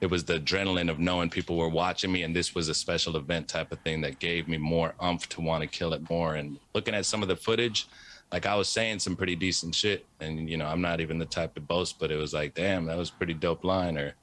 [0.00, 3.16] it was the adrenaline of knowing people were watching me and this was a special
[3.16, 6.34] event type of thing that gave me more umph to want to kill it more.
[6.34, 7.86] And looking at some of the footage,
[8.32, 10.06] like I was saying some pretty decent shit.
[10.20, 12.86] And, you know, I'm not even the type to boast, but it was like, damn,
[12.86, 13.98] that was pretty dope line.
[13.98, 14.14] Or,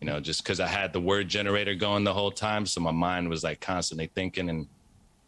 [0.00, 2.64] you know, just because I had the word generator going the whole time.
[2.64, 4.48] So my mind was like constantly thinking.
[4.48, 4.66] And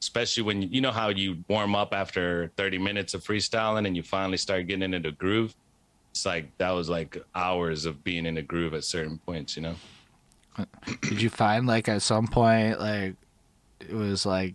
[0.01, 4.03] especially when you know how you warm up after 30 minutes of freestyling and you
[4.03, 5.55] finally start getting into the groove.
[6.11, 9.63] It's like that was like hours of being in a groove at certain points, you
[9.63, 9.75] know?
[11.01, 13.15] did you find like at some point like
[13.81, 14.55] it was like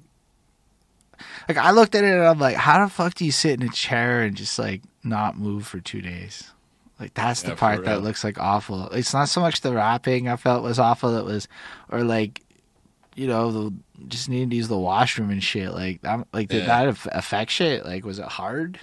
[1.47, 3.67] like I looked at it and I'm like, how the fuck do you sit in
[3.67, 6.51] a chair and just like not move for two days?
[6.99, 8.89] Like that's Yeah, the part that looks like awful.
[8.89, 11.15] It's not so much the rapping I felt was awful.
[11.15, 11.47] It was,
[11.91, 12.41] or like,
[13.15, 13.73] you know, the
[14.07, 15.71] just needing to use the washroom and shit.
[15.73, 16.85] Like, I'm like, did Yeah.
[16.85, 17.85] that affect shit?
[17.85, 18.79] Like, was it hard?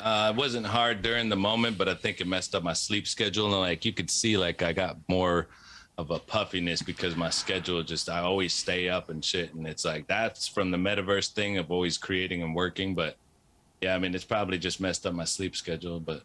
[0.00, 3.06] Uh, it wasn't hard during the moment, but I think it messed up my sleep
[3.08, 3.46] schedule.
[3.46, 5.46] And like you could see, like I got more
[5.98, 9.54] of a puffiness because my schedule just I always stay up and shit.
[9.54, 12.94] And it's like that's from the metaverse thing of always creating and working.
[12.94, 13.16] But
[13.80, 15.98] yeah, I mean it's probably just messed up my sleep schedule.
[16.00, 16.22] But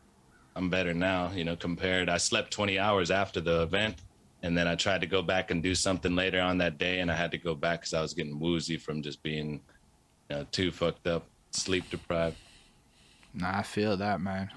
[0.55, 1.55] I'm better now, you know.
[1.55, 3.95] Compared, I slept 20 hours after the event,
[4.43, 7.09] and then I tried to go back and do something later on that day, and
[7.09, 9.61] I had to go back because I was getting woozy from just being,
[10.29, 12.35] you know, too fucked up, sleep deprived.
[13.33, 14.51] Nah, I feel that, man.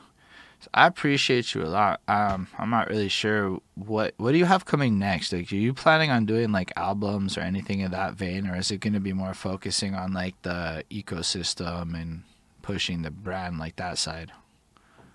[0.76, 2.00] I appreciate you a lot.
[2.08, 5.32] Um, I'm not really sure what what do you have coming next.
[5.32, 8.72] Like, are you planning on doing like albums or anything in that vein, or is
[8.72, 12.24] it going to be more focusing on like the ecosystem and
[12.60, 14.32] pushing the brand like that side?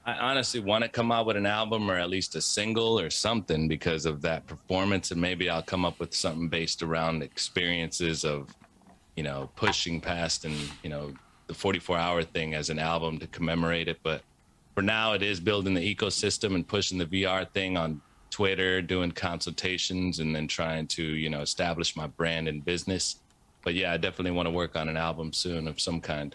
[0.06, 3.10] I honestly want to come out with an album or at least a single or
[3.10, 8.24] something because of that performance, and maybe I'll come up with something based around experiences
[8.24, 8.48] of,
[9.18, 11.14] you know, pushing past and you know
[11.48, 14.00] the 44 hour thing as an album to commemorate it.
[14.04, 14.22] But
[14.80, 18.00] for now, it is building the ecosystem and pushing the VR thing on
[18.30, 23.18] Twitter, doing consultations, and then trying to you know establish my brand and business.
[23.62, 26.34] But yeah, I definitely want to work on an album soon of some kind.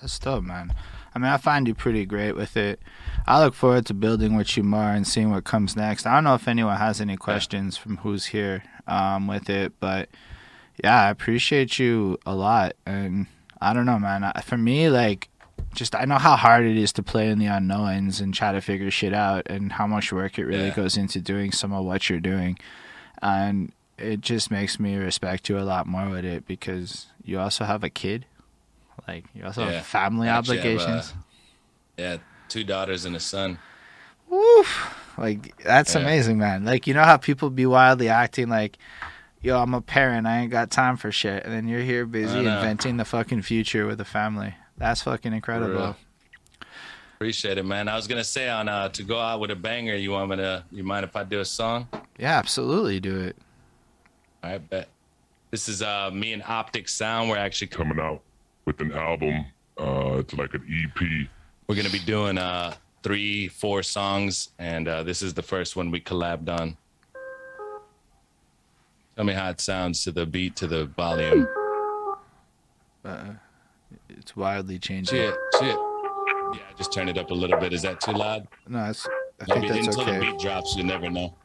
[0.00, 0.74] That's dope, man.
[1.14, 2.80] I mean, I find you pretty great with it.
[3.28, 6.04] I look forward to building with you more and seeing what comes next.
[6.04, 10.08] I don't know if anyone has any questions from who's here um, with it, but
[10.82, 12.74] yeah, I appreciate you a lot.
[12.84, 13.28] And
[13.60, 14.24] I don't know, man.
[14.24, 15.28] I- For me, like,
[15.76, 18.60] just I know how hard it is to play in the unknowns and try to
[18.60, 20.74] figure shit out, and how much work it really Yeah.
[20.74, 22.58] goes into doing some of what you're doing.
[23.22, 27.64] And it just makes me respect you a lot more with it because you also
[27.64, 28.26] have a kid.
[29.06, 29.72] Like you also Yeah.
[29.72, 31.14] have family Actually, I have, uh, obligations.
[31.96, 32.16] Yeah,
[32.48, 33.58] two daughters and a son.
[34.28, 35.14] Woof.
[35.18, 36.00] Like that's Yeah.
[36.02, 36.64] amazing, man.
[36.64, 38.76] Like you know how people be wildly acting like,
[39.40, 40.26] "Yo, I'm a parent.
[40.26, 43.86] I ain't got time for shit," and then you're here busy inventing the fucking future
[43.86, 44.54] with a family.
[44.78, 45.96] That's fucking incredible.
[47.16, 47.88] Appreciate it, man.
[47.88, 49.94] I was gonna say on uh, to go out with a banger.
[49.94, 50.64] You want me to?
[50.70, 51.88] You mind if I do a song?
[52.18, 53.00] Yeah, absolutely.
[53.00, 53.36] Do it.
[54.42, 54.88] I bet.
[55.50, 57.30] This is uh me and Optic Sound.
[57.30, 58.20] We're actually coming out
[58.66, 59.46] with an album.
[59.78, 61.28] Uh, it's like an EP.
[61.68, 65.90] we're gonna be doing uh three, four songs, and uh, this is the first one
[65.90, 66.76] we collabed on.
[69.14, 71.48] Tell me how it sounds to the beat, to the volume.
[74.26, 75.16] It's wildly changing.
[75.16, 75.78] Shit, shit.
[76.52, 77.72] Yeah, just turn it up a little bit.
[77.72, 78.48] Is that too loud?
[78.66, 79.06] No, it's.
[79.40, 81.36] I think Maybe that's until the beat drops, you never know.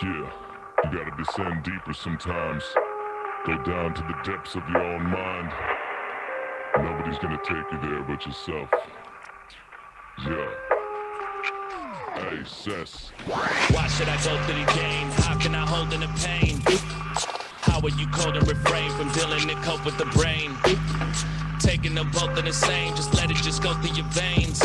[0.00, 0.30] Yeah,
[0.84, 2.62] you gotta descend deeper sometimes.
[3.46, 5.52] Go down to the depths of your own mind.
[6.76, 8.68] Nobody's gonna take you there but yourself.
[10.24, 10.50] Yeah.
[12.14, 13.10] Hey, Cess.
[13.26, 15.08] Why should I go through the game?
[15.10, 17.37] How can I hold in the pain?
[17.84, 20.50] Are you cold and refrain from dealing to cope with the brain?
[21.60, 24.58] Taking them both in the same, just let it just go through your veins.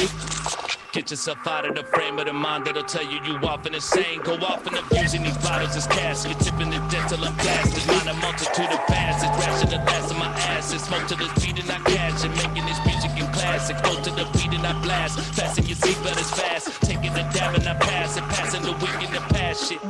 [0.94, 3.76] Get yourself out of the frame of the mind that'll tell you you off and
[3.76, 4.19] insane.
[4.23, 6.26] Go off and abusing these bottles as cash.
[6.26, 7.85] You're tipping the debt till I'm blasted.
[7.88, 9.30] Mind a multitude of passes.
[9.38, 10.81] Ration the last of my asses.
[10.81, 12.26] Smoke to the beat and I cash.
[12.26, 13.77] And making this music in classic.
[13.84, 15.19] Go to the beat and I blast.
[15.35, 16.81] Fasten your seatbelt as fast.
[16.81, 18.23] Taking the dab and I pass it.
[18.23, 19.81] Passing the week in the past shit.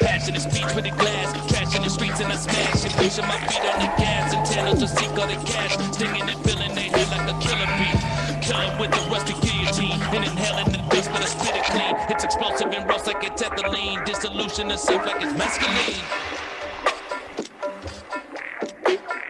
[0.00, 1.32] Passion is speech with the glass.
[1.48, 2.92] Trash in the streets and I smash it.
[2.92, 4.34] Pushing my feet on the gas.
[4.34, 5.74] Antennas to seek all the cash.
[5.92, 7.94] Stinging and filling their head like a killer bee.
[8.40, 10.00] Killer with the rusty guillotine.
[10.14, 11.96] And inhaling the dust, but I spit it clean.
[12.10, 14.04] It's explosive and rough like it's ethylene.
[14.04, 16.53] Dissolution of self like it's mescaline.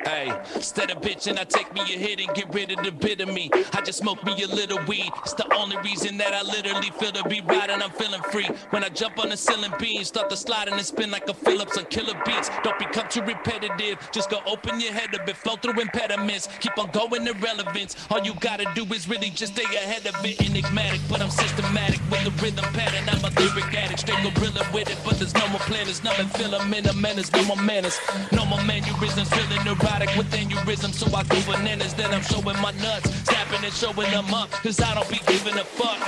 [0.05, 3.21] Hey, instead of bitching, I take me a hit and get rid of the bit
[3.21, 3.51] of me.
[3.73, 5.11] I just smoke me a little weed.
[5.23, 7.41] It's the only reason that I literally feel to be
[7.75, 8.47] and I'm feeling free.
[8.71, 11.79] When I jump on the ceiling beam, start to slide and spin like a Phillips
[11.79, 12.51] on killer beats.
[12.63, 13.99] Don't become too repetitive.
[14.13, 16.49] Just go open your head up and flow through impediments.
[16.61, 17.97] Keep on going irrelevance.
[18.11, 20.41] All you gotta do is really just stay ahead of it.
[20.41, 23.09] Enigmatic, but I'm systematic with the rhythm pattern.
[23.09, 24.99] I'm a lyric addict, straight gorilla with it.
[25.05, 27.99] But there's no more planners, nothing filament, a menace, no more manners.
[28.33, 29.65] No more mannerisms, feeling
[29.95, 30.93] neurotic with aneurysm.
[30.93, 33.11] So I go bananas, then I'm showing my nuts.
[33.25, 36.01] Snapping and showing them up, cause I don't be giving a fuck.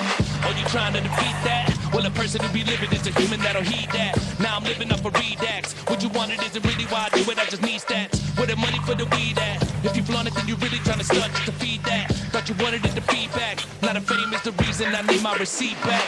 [0.45, 1.73] Are you trying to defeat that?
[1.93, 4.19] Well, a person who be living is a human that'll heed that.
[4.41, 5.75] Now I'm living up for redax.
[5.89, 8.19] What you wanted isn't really why I do it, I just need stats.
[8.37, 9.63] Where the money for the weed at?
[9.85, 12.13] If you flaunt it, then you really trying to stunt just to feed that.
[12.33, 13.65] Thought you wanted it to feedback.
[13.83, 16.05] Not a fame is the reason I need my receipt back.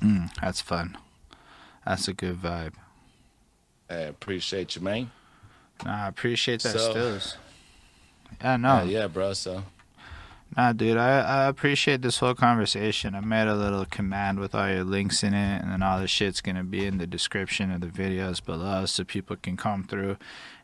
[0.00, 0.98] Hmm, that's fun.
[1.86, 2.74] That's a good vibe.
[3.88, 5.10] I appreciate you, man.
[5.84, 7.36] Nah, I appreciate that So- stills.
[8.42, 8.68] Yeah, no.
[8.78, 9.32] Uh, yeah, bro.
[9.34, 9.62] So
[10.56, 13.14] Nah, dude, I, I appreciate this whole conversation.
[13.14, 16.08] I made a little command with all your links in it, and then all the
[16.08, 20.16] shit's gonna be in the description of the videos below so people can come through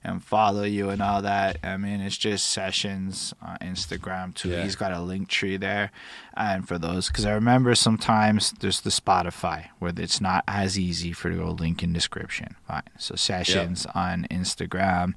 [0.02, 1.58] and follow you and all that.
[1.62, 4.48] I mean, it's just sessions on Instagram too.
[4.48, 4.62] Yeah.
[4.62, 5.90] He's got a link tree there,
[6.34, 11.12] and for those, because I remember sometimes there's the Spotify where it's not as easy
[11.12, 12.56] for to go link in description.
[12.66, 15.12] Fine, so sessions on Instagram,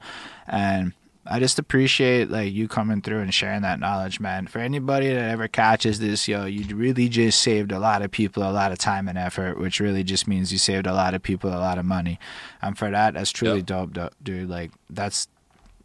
[0.47, 0.91] and
[1.27, 4.45] I just appreciate like you coming through and sharing that knowledge, man.
[4.47, 8.43] For anybody that ever catches this, yo, you really just saved a lot of people
[8.43, 11.23] a lot of time and effort, which really just means you saved a lot of
[11.23, 12.19] people a lot of money.
[12.61, 13.65] And for that, that's truly Yep.
[13.65, 14.49] dope, dope, dude.
[14.49, 15.27] Like that's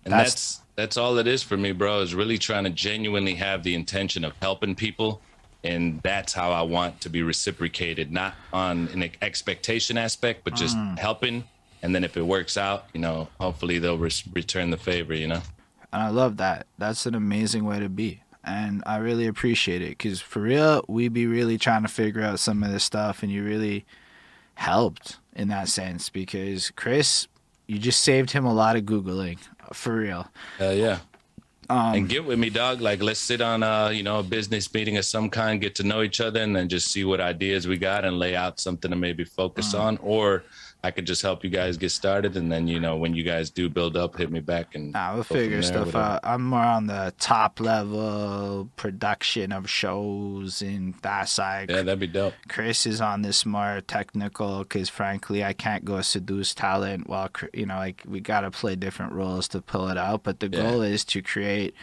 [0.04, 2.00] And That's- that's that's all it is for me, bro.
[2.00, 5.20] Is really trying to genuinely have the intention of helping people,
[5.62, 10.74] and that's how I want to be reciprocated, not on an expectation aspect, but just
[10.78, 10.98] Mm.
[10.98, 11.44] helping.
[11.82, 15.14] And then if it works out, you know, hopefully they'll res- return the favor.
[15.14, 15.42] You know.
[15.92, 16.66] And I love that.
[16.78, 18.22] That's an amazing way to be.
[18.44, 22.38] And I really appreciate it because for real, we be really trying to figure out
[22.40, 23.84] some of this stuff, and you really
[24.54, 27.28] helped in that sense because Chris,
[27.66, 29.38] you just saved him a lot of Googling
[29.72, 30.28] for real.
[30.58, 30.98] Hell yeah.
[31.68, 32.80] Um, and get with me, dog.
[32.80, 35.84] Like, let's sit on, a you know, a business meeting of some kind, get to
[35.84, 38.90] know each other, and then just see what ideas we got and lay out something
[38.90, 39.80] to maybe focus Mm.
[39.80, 39.96] on.
[39.98, 40.42] Or
[40.82, 43.50] I could just help you guys get started, and then you know, when you guys
[43.50, 45.98] do build up, hit me back and Nah, we'll figure stuff whatever.
[45.98, 46.20] out.
[46.24, 51.70] I'm more on the top level production of shows and that side.
[51.70, 52.32] Yeah, that'd be dope.
[52.48, 57.08] Chris is on this more technical because, frankly, I can't go seduce talent.
[57.08, 60.22] While you know, like we gotta play different roles to pull it out.
[60.22, 60.62] But the Yeah.
[60.62, 61.74] goal is to create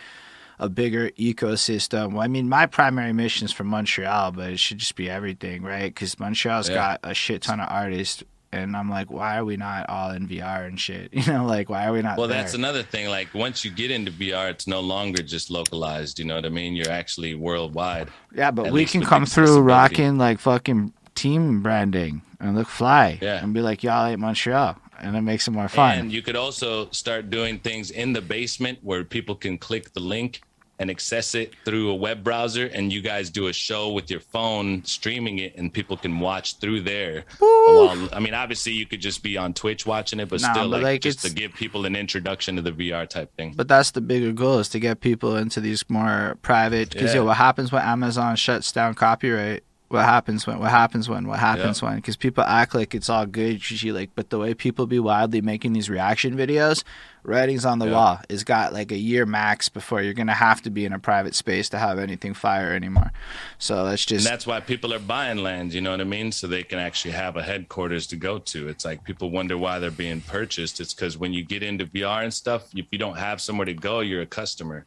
[0.60, 2.14] a bigger ecosystem.
[2.14, 5.62] Well, I mean, my primary mission is for Montreal, but it should just be everything,
[5.62, 5.94] right?
[5.94, 6.76] Because Montreal's Yeah.
[6.76, 8.24] got a shit ton of artists.
[8.58, 11.14] And I'm like, why are we not all in VR and shit?
[11.28, 12.18] You know, like why are we not?
[12.18, 12.38] Well, there?
[12.38, 13.10] that's another thing.
[13.10, 16.20] Like, once you get into VR, it's no longer just localized.
[16.20, 16.74] You know what I mean?
[16.74, 18.10] You're actually worldwide.
[18.34, 23.20] Yeah, but we can come through rocking like fucking team branding and look fly.
[23.22, 23.44] Yeah.
[23.44, 24.78] And be like, y'all ain't Montreal.
[25.00, 26.00] And it makes it more fun.
[26.00, 30.00] And you could also start doing things in the basement where people can click the
[30.00, 30.42] link
[30.80, 34.20] and access it through a web browser and you guys do a show with your
[34.20, 37.26] phone streaming it and people can watch through there.
[37.42, 40.78] I mean, obviously you could just be on Twitch watching it, but Nah, still but,
[40.78, 43.54] like, like, just to give people an introduction to the VR type thing.
[43.56, 46.92] But that's the bigger goal is to get people into these more private.
[46.92, 47.22] Because Yeah.
[47.22, 49.64] yo, what happens when Amazon shuts down copyright?
[49.90, 50.60] What happens when?
[50.60, 51.28] What happens when?
[51.28, 51.96] What happens when?
[51.96, 53.54] Because people act like it's all good.
[53.72, 56.84] Usually, like, but the way people be wildly making these reaction videos,
[57.28, 57.92] writing's on the Yeah.
[57.92, 58.22] wall.
[58.30, 61.36] It's got like a year max before you're gonna have to be in a private
[61.36, 63.12] space to have anything fire anymore.
[63.60, 66.32] So And just that's why people are buying land, you know what I mean?
[66.32, 68.70] So they can actually have a headquarters to go to.
[68.70, 70.80] It's like people wonder why they're being purchased.
[70.80, 73.74] It's because when you get into VR and stuff, if you don't have somewhere to
[73.74, 74.86] go, you're a customer.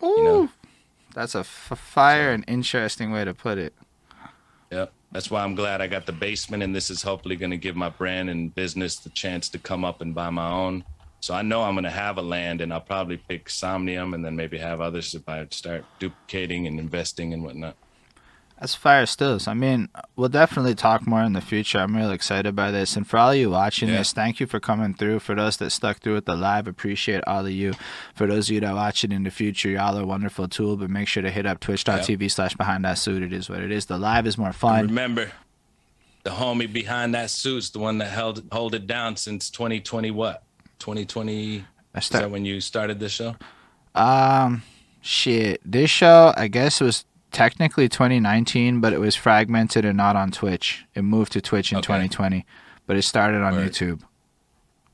[0.00, 0.48] You know?
[1.12, 3.74] That's a f- fire and interesting way to put it.
[4.70, 4.92] Yep.
[5.10, 7.74] That's why I'm glad I got the basement, and this is hopefully going to give
[7.74, 10.84] my brand and business the chance to come up and buy my own.
[11.20, 14.24] So I know I'm going to have a land, and I'll probably pick Somnium, and
[14.24, 17.76] then maybe have others if I start duplicating and investing and whatnot.
[18.58, 19.48] That's fire stills.
[19.48, 21.78] I mean, we'll definitely talk more in the future.
[21.78, 22.94] I'm really excited by this.
[22.94, 23.98] And for all of you watching Yeah.
[23.98, 25.20] this, thank you for coming through.
[25.20, 27.72] For those that stuck through with the live, appreciate all of you.
[28.14, 30.76] For those of you that watch it in the future, y'all are a wonderful tool.
[30.76, 33.22] But make sure to hit up twitch.tv slash behind that suit.
[33.22, 33.86] It is what it is.
[33.86, 34.88] The live is more fun.
[34.88, 35.32] Remember,
[36.24, 40.10] the homie behind that suit's the one that held hold it down since 2020.
[40.10, 40.42] What?
[40.80, 41.64] 2020?
[41.94, 43.36] I Is that when you started this show?
[43.94, 44.62] Um,
[45.00, 45.60] shit.
[45.64, 50.84] This show, I guess, was technically 2019, but it was fragmented and not on Twitch.
[50.94, 51.86] It moved to Twitch in Okay.
[51.86, 52.44] 2020,
[52.86, 53.70] but it started on Word.
[53.72, 54.00] YouTube.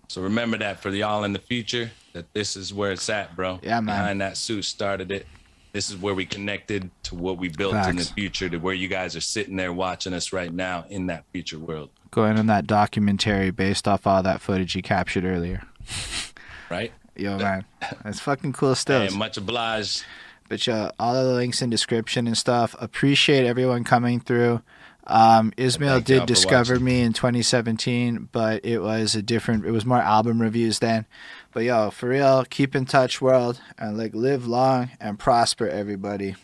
[0.08, 3.58] So remember that for y'all in the future, that this is where it's at, bro.
[3.62, 3.86] Yeah, man.
[3.86, 5.26] Behind that suit started it.
[5.72, 8.88] This is where we connected to what we built in the future, to where you
[8.88, 12.66] guys are sitting there watching us right now in that future world, Going on that
[12.66, 15.64] documentary based off all that footage you captured earlier.
[16.70, 16.92] right?
[17.16, 17.64] Yo, man,
[18.04, 19.10] that's fucking cool stuff.
[19.10, 20.04] Hey, much obliged.
[20.48, 22.74] But yo, all of the links in description and stuff.
[22.78, 24.62] Appreciate everyone coming through.
[25.08, 29.64] Um, Ismail did discover me in 2017, but it was a different.
[29.64, 31.06] It was more album reviews then.
[31.52, 36.34] But yo, for real, keep in touch, world, and like live long and prosper, everybody.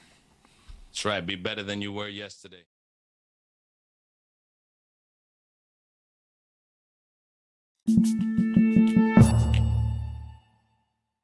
[0.90, 1.24] That's right.
[1.24, 2.64] Be better than you were yesterday.